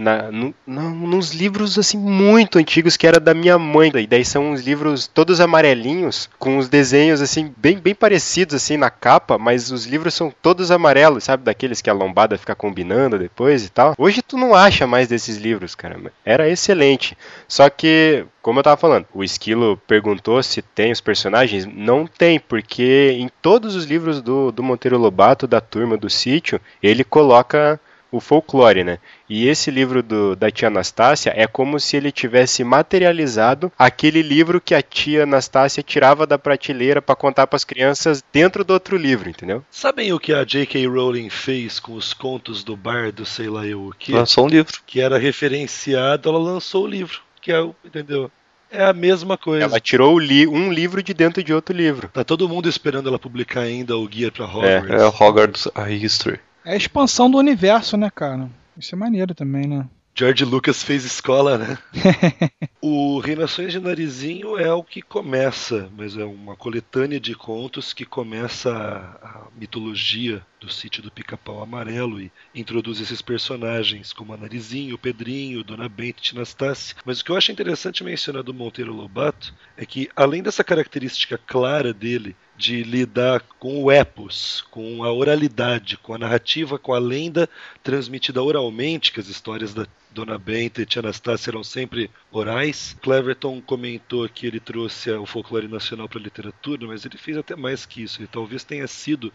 [0.00, 3.90] na, no, na- nos livros assim muito antigos que era da minha mãe.
[3.94, 8.76] E daí são uns livros todos amarelinhos, com os desenhos assim bem, bem parecidos assim
[8.76, 11.44] na capa, mas os livros são todos amarelos, sabe?
[11.44, 13.94] Daqueles que a lombada fica combinando depois e tal.
[13.98, 15.98] Hoje tu não acha mais desses livros, cara.
[16.24, 17.16] Era excelente.
[17.46, 21.66] Só que, como eu tava falando, o Esquilo perguntou se tem os personagens.
[21.66, 26.60] Não tem, porque em todos os livros do, do Monteiro Lobato, da turma do sítio,
[26.82, 27.78] ele coloca
[28.12, 28.98] o folclore, né?
[29.28, 34.60] E esse livro do, da tia Anastácia é como se ele tivesse materializado aquele livro
[34.60, 38.96] que a tia Anastácia tirava da prateleira para contar para as crianças dentro do outro
[38.96, 39.64] livro, entendeu?
[39.70, 40.86] Sabem o que a J.K.
[40.86, 44.12] Rowling fez com os contos do bardo, sei lá eu o que?
[44.12, 44.72] Lançou um livro.
[44.86, 47.20] Que era referenciado, ela lançou o livro.
[47.40, 47.74] Que é o.
[47.84, 48.30] Entendeu?
[48.70, 49.64] É a mesma coisa.
[49.64, 52.08] Ela tirou li um livro de dentro de outro livro.
[52.12, 54.90] Tá todo mundo esperando ela publicar ainda o guia pra É, Hogwarts.
[54.90, 56.38] é Hogwarts a History.
[56.64, 58.50] É a expansão do universo, né, cara?
[58.76, 59.88] Isso é maneiro também, né?
[60.14, 61.78] George Lucas fez escola, né?
[62.82, 68.04] o Reinações de Narizinho é o que começa, mas é uma coletânea de contos que
[68.04, 74.36] começa a, a mitologia do sítio do Pica-Pau Amarelo e introduz esses personagens como a
[74.36, 76.96] Narizinho, o Pedrinho, Dona Benta e Tinastácia.
[77.04, 81.38] Mas o que eu acho interessante mencionar do Monteiro Lobato é que, além dessa característica
[81.38, 86.98] clara dele de lidar com o epos, com a oralidade, com a narrativa, com a
[86.98, 87.48] lenda
[87.82, 92.94] transmitida oralmente, que as histórias da Dona Benta e Tia Anastácia eram sempre orais.
[93.00, 97.56] Cleverton comentou que ele trouxe o folclore nacional para a literatura, mas ele fez até
[97.56, 98.20] mais que isso.
[98.20, 99.32] Ele talvez tenha sido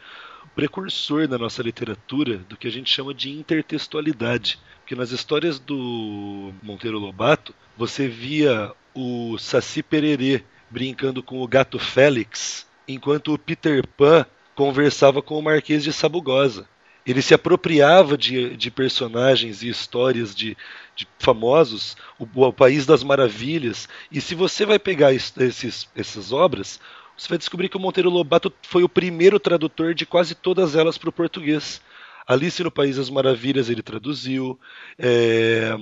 [0.53, 4.59] precursor da nossa literatura do que a gente chama de intertextualidade.
[4.81, 11.79] Porque nas histórias do Monteiro Lobato, você via o Saci Pererê brincando com o gato
[11.79, 14.25] Félix, enquanto o Peter Pan
[14.55, 16.67] conversava com o Marquês de Sabugosa.
[17.05, 20.57] Ele se apropriava de, de personagens e histórias de,
[20.95, 23.87] de famosos, o, o, País das Maravilhas.
[24.11, 26.79] E se você vai pegar esses, essas obras,
[27.15, 30.97] você vai descobrir que o Monteiro Lobato foi o primeiro tradutor de quase todas elas
[30.97, 31.79] para o português.
[32.27, 34.59] Alice no País das Maravilhas ele traduziu,
[34.97, 35.75] é,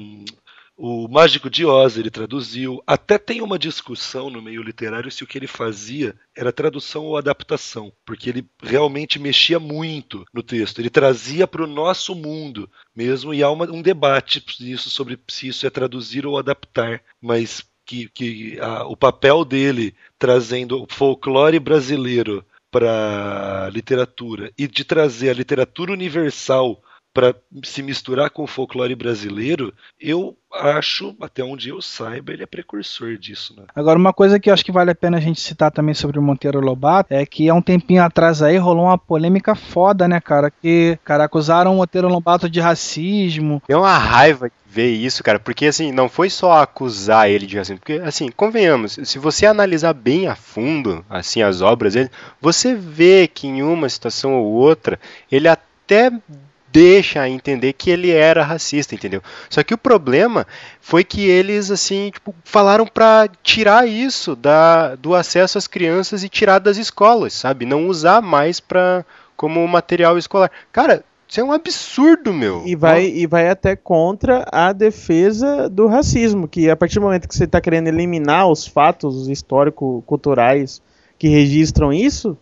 [0.85, 2.83] o Mágico de Oz ele traduziu.
[2.85, 7.15] Até tem uma discussão no meio literário se o que ele fazia era tradução ou
[7.15, 10.79] adaptação, porque ele realmente mexia muito no texto.
[10.79, 15.47] Ele trazia para o nosso mundo mesmo, e há uma, um debate nisso sobre se
[15.47, 17.01] isso é traduzir ou adaptar.
[17.21, 24.83] Mas que, que a, o papel dele trazendo o folclore brasileiro para literatura e de
[24.83, 31.69] trazer a literatura universal para se misturar com o folclore brasileiro, eu acho, até onde
[31.69, 33.55] eu saiba, ele é precursor disso.
[33.55, 33.65] Né?
[33.75, 36.17] Agora, uma coisa que eu acho que vale a pena a gente citar também sobre
[36.17, 40.19] o Monteiro Lobato é que há um tempinho atrás aí rolou uma polêmica foda, né,
[40.19, 40.49] cara?
[40.49, 43.61] Que, cara, acusaram o Monteiro Lobato de racismo.
[43.67, 47.77] Deu uma raiva ver isso, cara, porque assim, não foi só acusar ele de racismo,
[47.77, 52.09] porque assim, convenhamos, se você analisar bem a fundo, assim, as obras dele,
[52.41, 54.99] você vê que em uma situação ou outra,
[55.31, 56.11] ele até
[56.73, 59.21] deixa entender que ele era racista, entendeu?
[59.47, 60.47] Só que o problema
[60.81, 66.29] foi que eles assim, tipo, falaram para tirar isso da, do acesso às crianças e
[66.29, 67.63] tirar das escolas, sabe?
[67.63, 69.05] Não usar mais para
[69.37, 70.49] como material escolar.
[70.71, 72.63] Cara, isso é um absurdo, meu.
[72.65, 77.27] E vai, e vai até contra a defesa do racismo, que a partir do momento
[77.27, 80.81] que você está querendo eliminar os fatos histórico-culturais
[81.19, 82.35] que registram isso,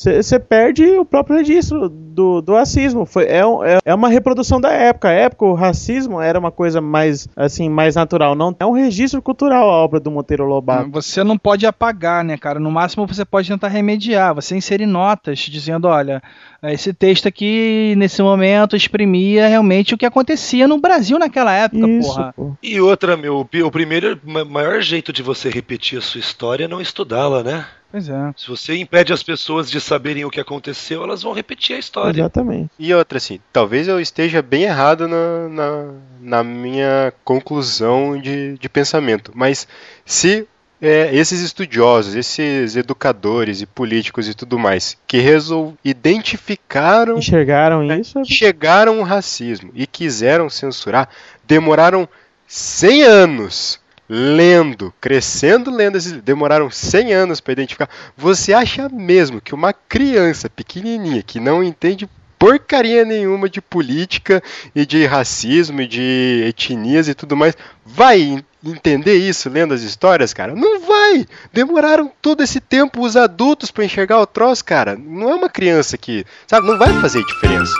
[0.00, 3.04] você perde o próprio registro do, do racismo.
[3.04, 5.08] Foi, é, é, é uma reprodução da época.
[5.08, 8.34] A época, o racismo era uma coisa mais, assim, mais natural.
[8.34, 10.90] Não é um registro cultural a obra do Monteiro Lobato.
[10.90, 12.58] Você não pode apagar, né, cara?
[12.58, 14.34] No máximo você pode tentar remediar.
[14.34, 16.22] Você inserir notas dizendo, olha,
[16.62, 22.08] esse texto aqui, nesse momento, exprimia realmente o que acontecia no Brasil naquela época, Isso,
[22.08, 22.32] porra.
[22.34, 22.52] Pô.
[22.62, 24.18] E outra, meu, o primeiro,
[24.48, 27.66] maior jeito de você repetir a sua história é não estudá-la, né?
[27.90, 28.32] Pois é.
[28.36, 32.20] Se você impede as pessoas de saberem o que aconteceu, elas vão repetir a história.
[32.20, 32.70] Exatamente.
[32.78, 38.68] E outra, assim, talvez eu esteja bem errado na, na, na minha conclusão de, de
[38.68, 39.66] pensamento, mas
[40.04, 40.46] se
[40.80, 45.74] é, esses estudiosos, esses educadores e políticos e tudo mais, que resol...
[45.84, 47.18] identificaram.
[47.18, 48.22] Enxergaram né, isso?
[48.24, 51.08] Chegaram o racismo e quiseram censurar,
[51.46, 52.08] demoraram
[52.46, 53.80] 100 anos
[54.12, 57.88] lendo, crescendo lendo demoraram 100 anos para identificar.
[58.16, 64.42] Você acha mesmo que uma criança pequenininha que não entende porcaria nenhuma de política
[64.74, 67.56] e de racismo e de etnias e tudo mais
[67.86, 70.56] vai entender isso lendo as histórias, cara?
[70.56, 71.24] Não vai!
[71.52, 74.96] Demoraram todo esse tempo os adultos para enxergar o troço, cara.
[74.96, 77.72] Não é uma criança que, sabe, não vai fazer diferença.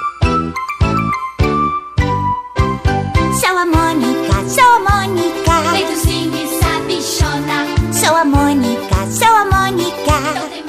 [3.40, 5.39] Sou a Mônica, sou a Mônica.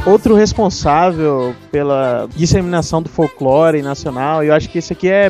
[0.05, 5.29] Outro responsável pela disseminação do folclore nacional, e eu acho que esse aqui é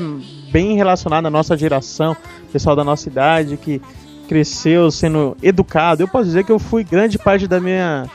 [0.49, 2.15] bem relacionado à nossa geração,
[2.53, 3.81] pessoal da nossa idade que
[4.29, 6.01] cresceu sendo educado.
[6.01, 8.09] Eu posso dizer que eu fui grande parte da minha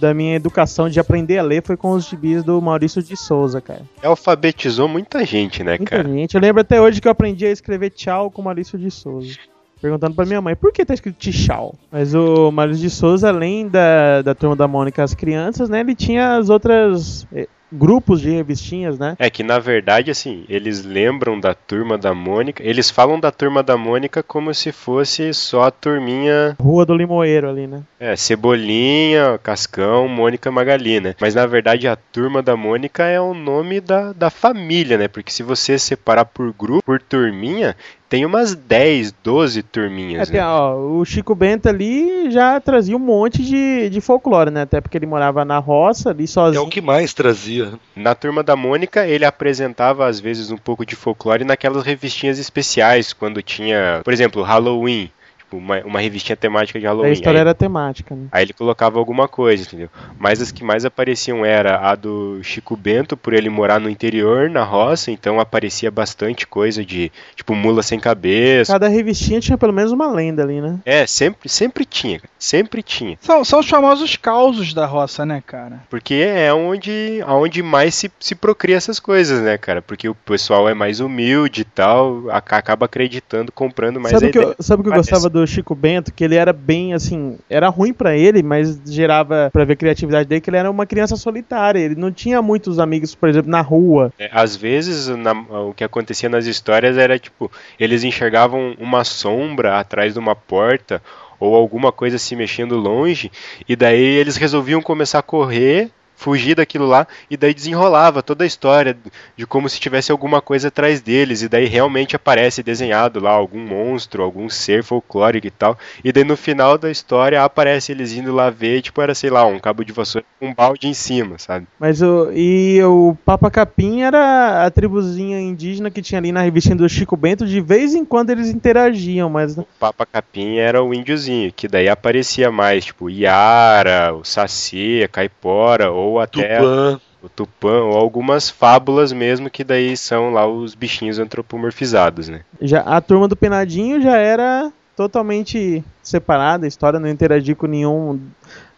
[0.00, 3.60] da minha educação de aprender a ler foi com os gibis do Maurício de Souza,
[3.60, 3.82] cara.
[4.02, 6.08] Alfabetizou muita gente, né, muita cara?
[6.08, 6.34] Gente.
[6.34, 9.36] Eu lembro até hoje que eu aprendi a escrever tchau com o Maurício de Souza
[9.80, 11.74] perguntando pra minha mãe por que tá escrito Tchau.
[11.90, 15.94] Mas o Mário de Souza, além da, da turma da Mônica as crianças, né, ele
[15.94, 19.16] tinha as outras eh, grupos de revistinhas, né?
[19.18, 23.62] É que na verdade, assim, eles lembram da turma da Mônica, eles falam da turma
[23.62, 26.56] da Mônica como se fosse só a turminha.
[26.60, 27.82] Rua do Limoeiro ali, né?
[27.98, 31.14] É, Cebolinha, Cascão, Mônica Magali, né?
[31.20, 35.08] Mas na verdade a turma da Mônica é o nome da, da família, né?
[35.08, 37.76] Porque se você separar por grupo, por turminha,
[38.10, 40.28] tem umas 10, 12 É, turminhas.
[40.28, 40.46] tem, né?
[40.46, 44.62] ó, o Chico Bento ali já trazia um monte de, de folclore, né?
[44.62, 46.62] Até porque ele morava na roça ali É sozinho.
[46.64, 47.72] o que mais trazia.
[47.96, 53.12] Na turma da Mônica, ele apresentava às vezes um pouco de folclore naquelas revistinhas especiais,
[53.12, 55.10] quando tinha, por exemplo, Halloween,
[55.50, 57.10] tipo, uma, uma revistinha temática de Halloween.
[57.10, 58.26] A história Aí- era temática, né?
[58.30, 59.88] Aí ele colocava alguma coisa, entendeu?
[60.18, 64.48] Mas as que mais apareciam era a do Chico Bento, por ele morar no interior,
[64.48, 68.72] na roça, então aparecia bastante coisa de, tipo, mula sem cabeça.
[68.72, 70.78] Cada revistinha tinha pelo menos uma lenda ali, né?
[70.84, 73.16] É, sempre, sempre tinha, cara, sempre tinha.
[73.20, 75.80] São, são os famosos causos da roça, né, cara?
[75.90, 79.82] Porque é onde, onde mais se, se procria essas coisas, né, cara?
[79.82, 84.28] Porque o pessoal é mais humilde e tal, aca- acaba acreditando, comprando mais sabe a
[84.28, 86.12] o que eu, sabe o que eu gostava do Chico Bento?
[86.12, 87.38] Que ele era bem assim.
[87.48, 90.86] Era ruim pra ele, mas gerava pra ver a criatividade dele que ele era uma
[90.86, 91.78] criança solitária.
[91.80, 94.12] Ele não tinha muitos amigos, por exemplo, na rua.
[94.18, 99.78] É, Às vezes, na- o que acontecia nas histórias era tipo, eles enxergavam uma sombra
[99.78, 101.02] atrás de uma porta
[101.38, 103.30] ou alguma coisa se mexendo longe,
[103.66, 108.46] e daí eles resolviam começar a correr, fugir daquilo lá, e daí desenrolava toda a
[108.46, 108.94] história
[109.34, 113.58] de como se tivesse alguma coisa atrás deles, e daí realmente aparece desenhado lá algum
[113.66, 118.34] monstro, algum ser folclórico e tal, e daí no final da história aparece eles indo
[118.34, 121.38] lá ver, tipo, era, sei lá, um cabo de vassoura com um balde em cima,
[121.38, 121.66] sabe?
[121.78, 126.76] Mas o, e o Papa Capim era a tribuzinha indígena que tinha ali na revistinha
[126.76, 127.46] do Chico Bento.
[127.46, 132.50] De vez em quando eles interagiam, mas Papa Capim era o índiozinho, que daí aparecia
[132.50, 137.00] mais, tipo, Iara, o Saci, a Caipora, ou até Tupã.
[137.22, 142.40] o Tupã, ou algumas fábulas mesmo, que daí são lá os bichinhos antropomorfizados, né?
[142.60, 146.66] já a turma do Penadinho já era totalmente separada.
[146.66, 148.20] A história não interagia com nenhum,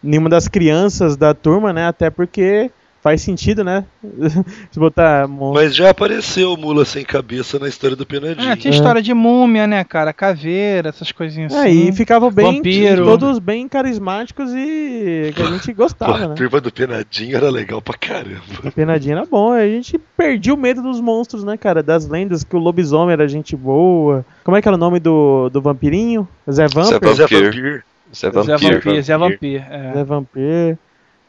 [0.02, 1.86] nenhuma das crianças da turma, né?
[1.86, 2.70] Até porque
[3.02, 3.84] faz sentido, né?
[4.70, 5.26] Se botar.
[5.26, 8.50] Mas já apareceu mula sem cabeça na história do Penadinho.
[8.50, 10.12] É, tinha história de múmia, né, cara?
[10.12, 11.88] Caveira, essas coisinhas É, assim.
[11.88, 13.04] e ficavam bem, Vampiro.
[13.04, 16.34] todos bem carismáticos e que a gente Pô, gostava, a né?
[16.36, 18.40] turma do Penadinho era legal pra caramba.
[18.64, 21.82] A penadinha era bom, a gente perdia o medo dos monstros, né, cara?
[21.82, 24.24] Das lendas, que o lobisomem era gente boa.
[24.44, 26.28] Como é que era o nome do, do vampirinho?
[26.50, 27.14] Zé Vampir?
[27.14, 27.44] Zé Vampir.
[27.44, 27.84] Vampir.
[28.14, 28.74] Zé Zé Vampir.
[28.84, 29.64] Vampir, Zé Vampir.
[29.70, 29.92] é.
[29.94, 30.78] Zé Vampir.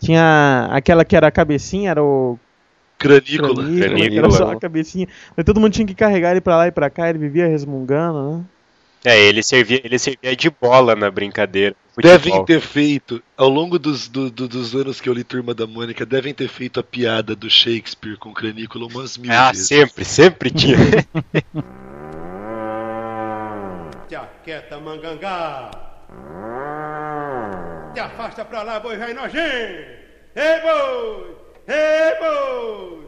[0.03, 2.37] Tinha aquela que era a cabecinha, era o.
[2.97, 5.07] Canícola, que era só a cabecinha.
[5.35, 8.37] Mas todo mundo tinha que carregar ele pra lá e pra cá, ele vivia resmungando,
[8.37, 8.43] né?
[9.05, 11.75] É, ele servia, ele servia de bola na brincadeira.
[11.97, 12.45] Devem Futebol.
[12.45, 16.05] ter feito, ao longo dos, do- do- dos anos que eu li Turma da Mônica,
[16.05, 19.67] devem ter feito a piada do Shakespeare com Canícola umas mil Ah, vezes.
[19.67, 20.77] sempre, sempre tinha.
[24.09, 25.71] Jaqueta mangangá.
[27.93, 29.43] Te afasta pra lá, boi velho nojento.
[30.35, 31.37] Ei, boi!
[31.67, 33.07] Ei, boi!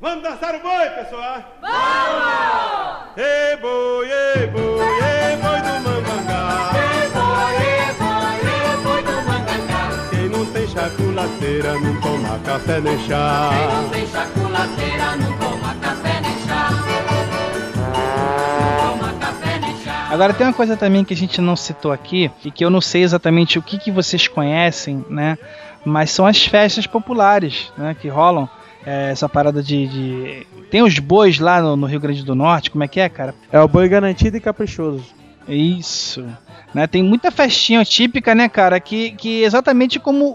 [0.00, 1.44] Vamos dançar o boi, pessoal?
[1.60, 3.10] Vamos!
[3.18, 6.70] Ei, boi, ei, boi, ei, boi do mangangá.
[6.74, 10.08] Ei, boi, ei, boi, ei, boi do mangangá.
[10.08, 13.50] Quem não tem chaculateira não toma café nem chá.
[13.52, 15.33] Quem não tem chaculateira não
[20.14, 22.80] Agora tem uma coisa também que a gente não citou aqui e que eu não
[22.80, 25.36] sei exatamente o que, que vocês conhecem, né?
[25.84, 27.96] Mas são as festas populares, né?
[28.00, 28.48] Que rolam.
[28.86, 32.70] É, essa parada de, de- Tem os bois lá no, no Rio Grande do Norte,
[32.70, 33.34] como é que é, cara?
[33.50, 35.04] É o boi garantido e caprichoso.
[35.48, 36.24] Isso.
[36.74, 38.78] Né, tem muita festinha típica, né, cara?
[38.80, 40.26] Que, que exatamente como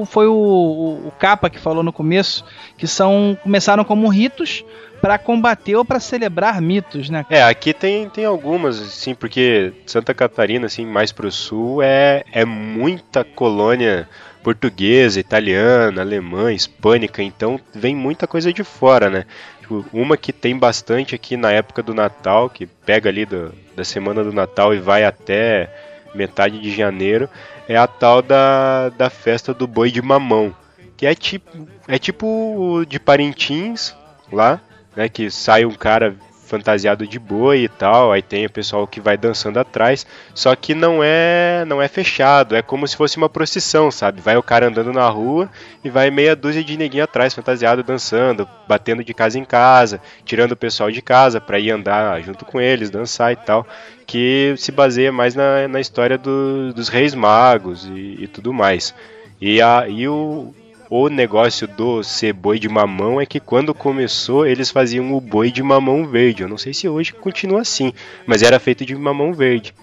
[0.00, 2.44] o foi o, o, o Capa que falou no começo,
[2.76, 4.64] que são começaram como ritos
[5.00, 7.24] para combater ou para celebrar mitos, né?
[7.30, 12.44] É, aqui tem, tem algumas, assim, porque Santa Catarina, assim, mais pro sul, é, é
[12.44, 14.08] muita colônia
[14.42, 19.24] portuguesa, italiana, alemã, hispânica, então vem muita coisa de fora, né?
[19.60, 23.84] Tipo, uma que tem bastante aqui na época do Natal, que pega ali do, da
[23.84, 25.68] semana do Natal e vai até
[26.14, 27.28] metade de janeiro,
[27.68, 30.54] é a tal da, da festa do boi de mamão,
[30.96, 33.94] que é tipo, é tipo de Parintins,
[34.32, 34.60] lá,
[34.98, 36.14] né, que sai um cara
[36.46, 40.74] fantasiado de boi e tal, aí tem o pessoal que vai dançando atrás, só que
[40.74, 44.22] não é não é fechado, é como se fosse uma procissão, sabe?
[44.22, 45.50] Vai o cara andando na rua
[45.84, 50.52] e vai meia dúzia de neguinho atrás fantasiado dançando, batendo de casa em casa, tirando
[50.52, 53.66] o pessoal de casa para ir andar junto com eles, dançar e tal,
[54.06, 58.94] que se baseia mais na, na história do- dos reis magos e, e tudo mais.
[59.40, 60.54] E, a, e o,
[60.90, 65.50] o negócio do ser boi de mamão é que quando começou eles faziam o boi
[65.50, 66.42] de mamão verde.
[66.42, 67.92] Eu não sei se hoje continua assim,
[68.26, 69.74] mas era feito de mamão verde.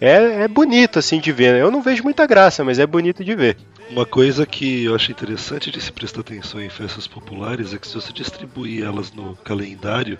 [0.00, 1.54] É, é bonito assim de ver.
[1.56, 3.56] Eu não vejo muita graça, mas é bonito de ver.
[3.90, 7.86] Uma coisa que eu acho interessante de se prestar atenção em festas populares é que
[7.86, 10.18] se você distribuir elas no calendário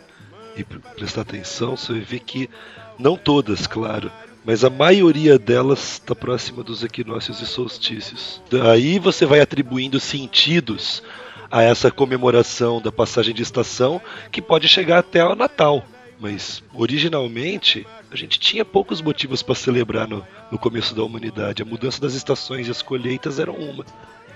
[0.56, 2.48] e pre- prestar atenção, você ver que
[2.98, 4.12] Não todas, claro.
[4.44, 8.42] Mas a maioria delas está próxima dos equinócios e solstícios.
[8.50, 11.02] Daí você vai atribuindo sentidos
[11.50, 14.00] a essa comemoração da passagem de estação
[14.32, 15.84] que pode chegar até o Natal.
[16.18, 21.62] Mas originalmente a gente tinha poucos motivos para celebrar no, no começo da humanidade.
[21.62, 23.84] A mudança das estações e as colheitas eram uma.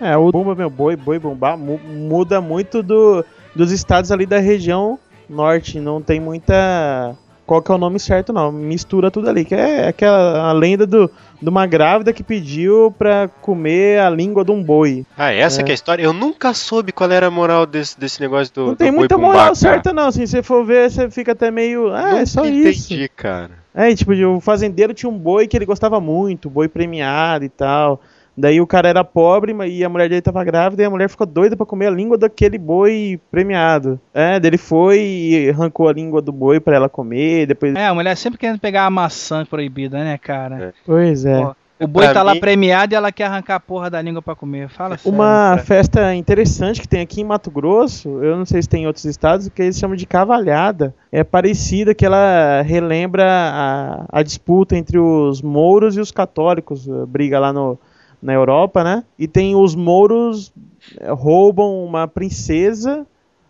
[0.00, 3.24] É, o Bumba Meu Boi, Boi Bumbá mu- muda muito do,
[3.54, 5.78] dos estados ali da região norte.
[5.80, 7.16] Não tem muita.
[7.46, 8.50] Qual que é o nome certo, não.
[8.50, 9.44] Mistura tudo ali.
[9.44, 11.08] Que é aquela a lenda do,
[11.40, 15.06] de uma grávida que pediu pra comer a língua de um boi.
[15.16, 15.64] Ah, essa É.
[15.64, 16.02] que é a história?
[16.02, 18.60] Eu nunca soube qual era a moral desse, desse negócio do.
[18.66, 20.10] Não do tem muita moral certa, não.
[20.10, 21.92] Se você for ver, você fica até meio.
[21.94, 22.92] Ah, é Nunca só isso.
[22.92, 23.50] entendi, cara.
[23.72, 28.00] É, tipo, o fazendeiro tinha um boi que ele gostava muito, boi premiado e tal.
[28.36, 31.08] Daí o cara era pobre mas- e a mulher dele tava grávida e a mulher
[31.08, 33.98] ficou doida pra comer a língua daquele boi premiado.
[34.12, 37.74] É, daí ele foi e arrancou a língua do boi pra ela comer, depois...
[37.74, 40.74] É, a mulher sempre querendo pegar a maçã proibida, né, cara?
[40.84, 41.38] Pois é.
[41.38, 44.00] Ó, O boi Pra tá lá mim- premiado e ela quer arrancar a porra da
[44.00, 44.68] língua pra comer.
[44.70, 45.14] Fala sério.
[45.14, 48.86] Uma festa interessante que tem aqui em Mato Grosso, eu não sei se tem em
[48.86, 50.94] outros estados, que eles chamam de cavalhada.
[51.12, 57.04] É parecida que ela relembra a, a disputa entre os mouros e os católicos, a
[57.04, 57.78] briga lá no,
[58.26, 59.04] na Europa, né?
[59.16, 60.52] E tem os mouros
[60.98, 63.06] eh, roubam uma princesa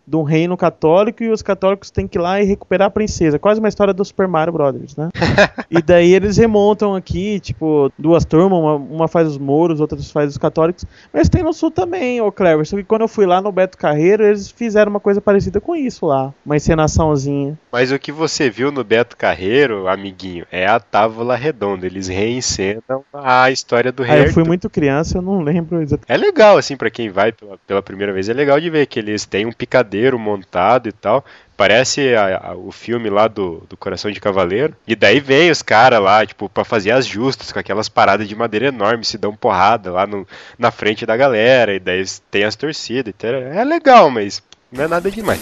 [0.07, 3.37] de um reino católico e os católicos têm que ir lá e recuperar a princesa.
[3.37, 5.09] Quase uma história do Super Mario Brothers, né?
[5.69, 10.31] e daí eles remontam aqui, tipo, duas turmas, uma, uma faz os mouros, outra faz
[10.31, 10.85] os católicos.
[11.11, 12.65] Mas tem no sul também, ô Clever.
[12.65, 15.75] Só que quando eu fui lá no Beto Carreiro, eles fizeram uma coisa parecida com
[15.75, 16.33] isso lá.
[16.45, 17.59] Uma encenaçãozinha.
[17.69, 21.85] Mas o que você viu no Beto Carreiro, amiguinho, é a tábua redonda.
[21.85, 22.81] Eles reencenam
[23.13, 26.09] a história do Aí rei eu fui muito criança, eu não lembro exatamente.
[26.09, 28.99] É legal, assim, pra quem vai pela, pela primeira vez, é legal de ver que
[28.99, 31.23] eles têm um picadeiro montado e tal.
[31.55, 34.75] Parece a- a- o filme lá do, do Coração de Cavaleiro.
[34.87, 38.35] E daí vem os caras lá, tipo, pra fazer as justas com aquelas paradas de
[38.35, 41.73] madeira enormes, se dão porrada lá no, na frente da galera.
[41.73, 43.11] E daí tem as torcidas.
[43.17, 44.41] Então é legal, mas
[44.71, 45.39] não é nada demais.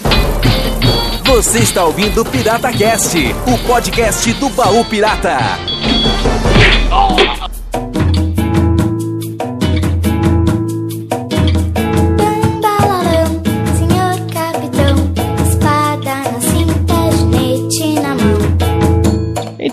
[1.26, 5.36] Você está ouvindo o Pirata Cast, o podcast do baú pirata.
[6.88, 7.45] Balalão,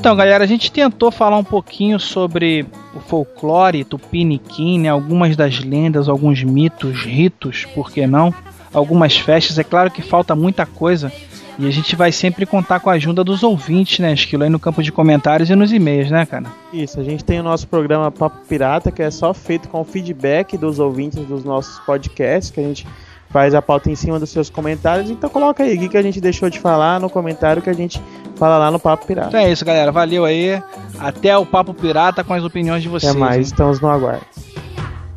[0.03, 4.89] Então, galera, a gente tentou falar um pouquinho sobre o folclore tupiniquim, né?
[4.89, 8.33] Algumas das lendas, alguns mitos, ritos, por que não?
[8.73, 9.57] Algumas festas.
[9.57, 11.09] É claro que falta muita coisa.
[11.57, 14.43] E a gente vai sempre contar com a ajuda dos ouvintes, né, Esquilo?
[14.43, 16.47] Aí no campo de comentários e nos e-mails, né, cara?
[16.73, 20.57] Isso, a gente tem o nosso programa Papo Pirata, que é só feito com feedback
[20.57, 22.85] dos ouvintes dos nossos podcasts, que a gente
[23.33, 25.09] faz a pauta em cima dos seus comentários.
[25.09, 27.99] Então coloca aí o que a gente deixou de falar no comentário que a gente
[28.35, 29.29] fala lá no Papo Pirata.
[29.29, 29.91] Então é isso, galera.
[29.91, 30.61] Valeu aí.
[30.99, 33.11] Até o Papo Pirata com as opiniões de vocês.
[33.11, 33.41] Até mais, hein?
[33.41, 34.23] estamos no aguardo.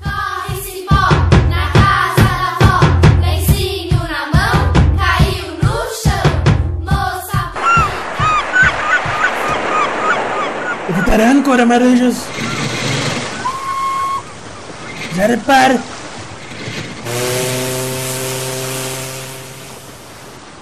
[0.02, 0.94] Corre cipó
[1.50, 2.80] na casa da vó,
[3.20, 6.24] lencinho na mão, caiu no chão.
[6.80, 7.52] Moça,
[10.88, 12.26] Veterano com laranjas.
[15.14, 15.78] Já repare.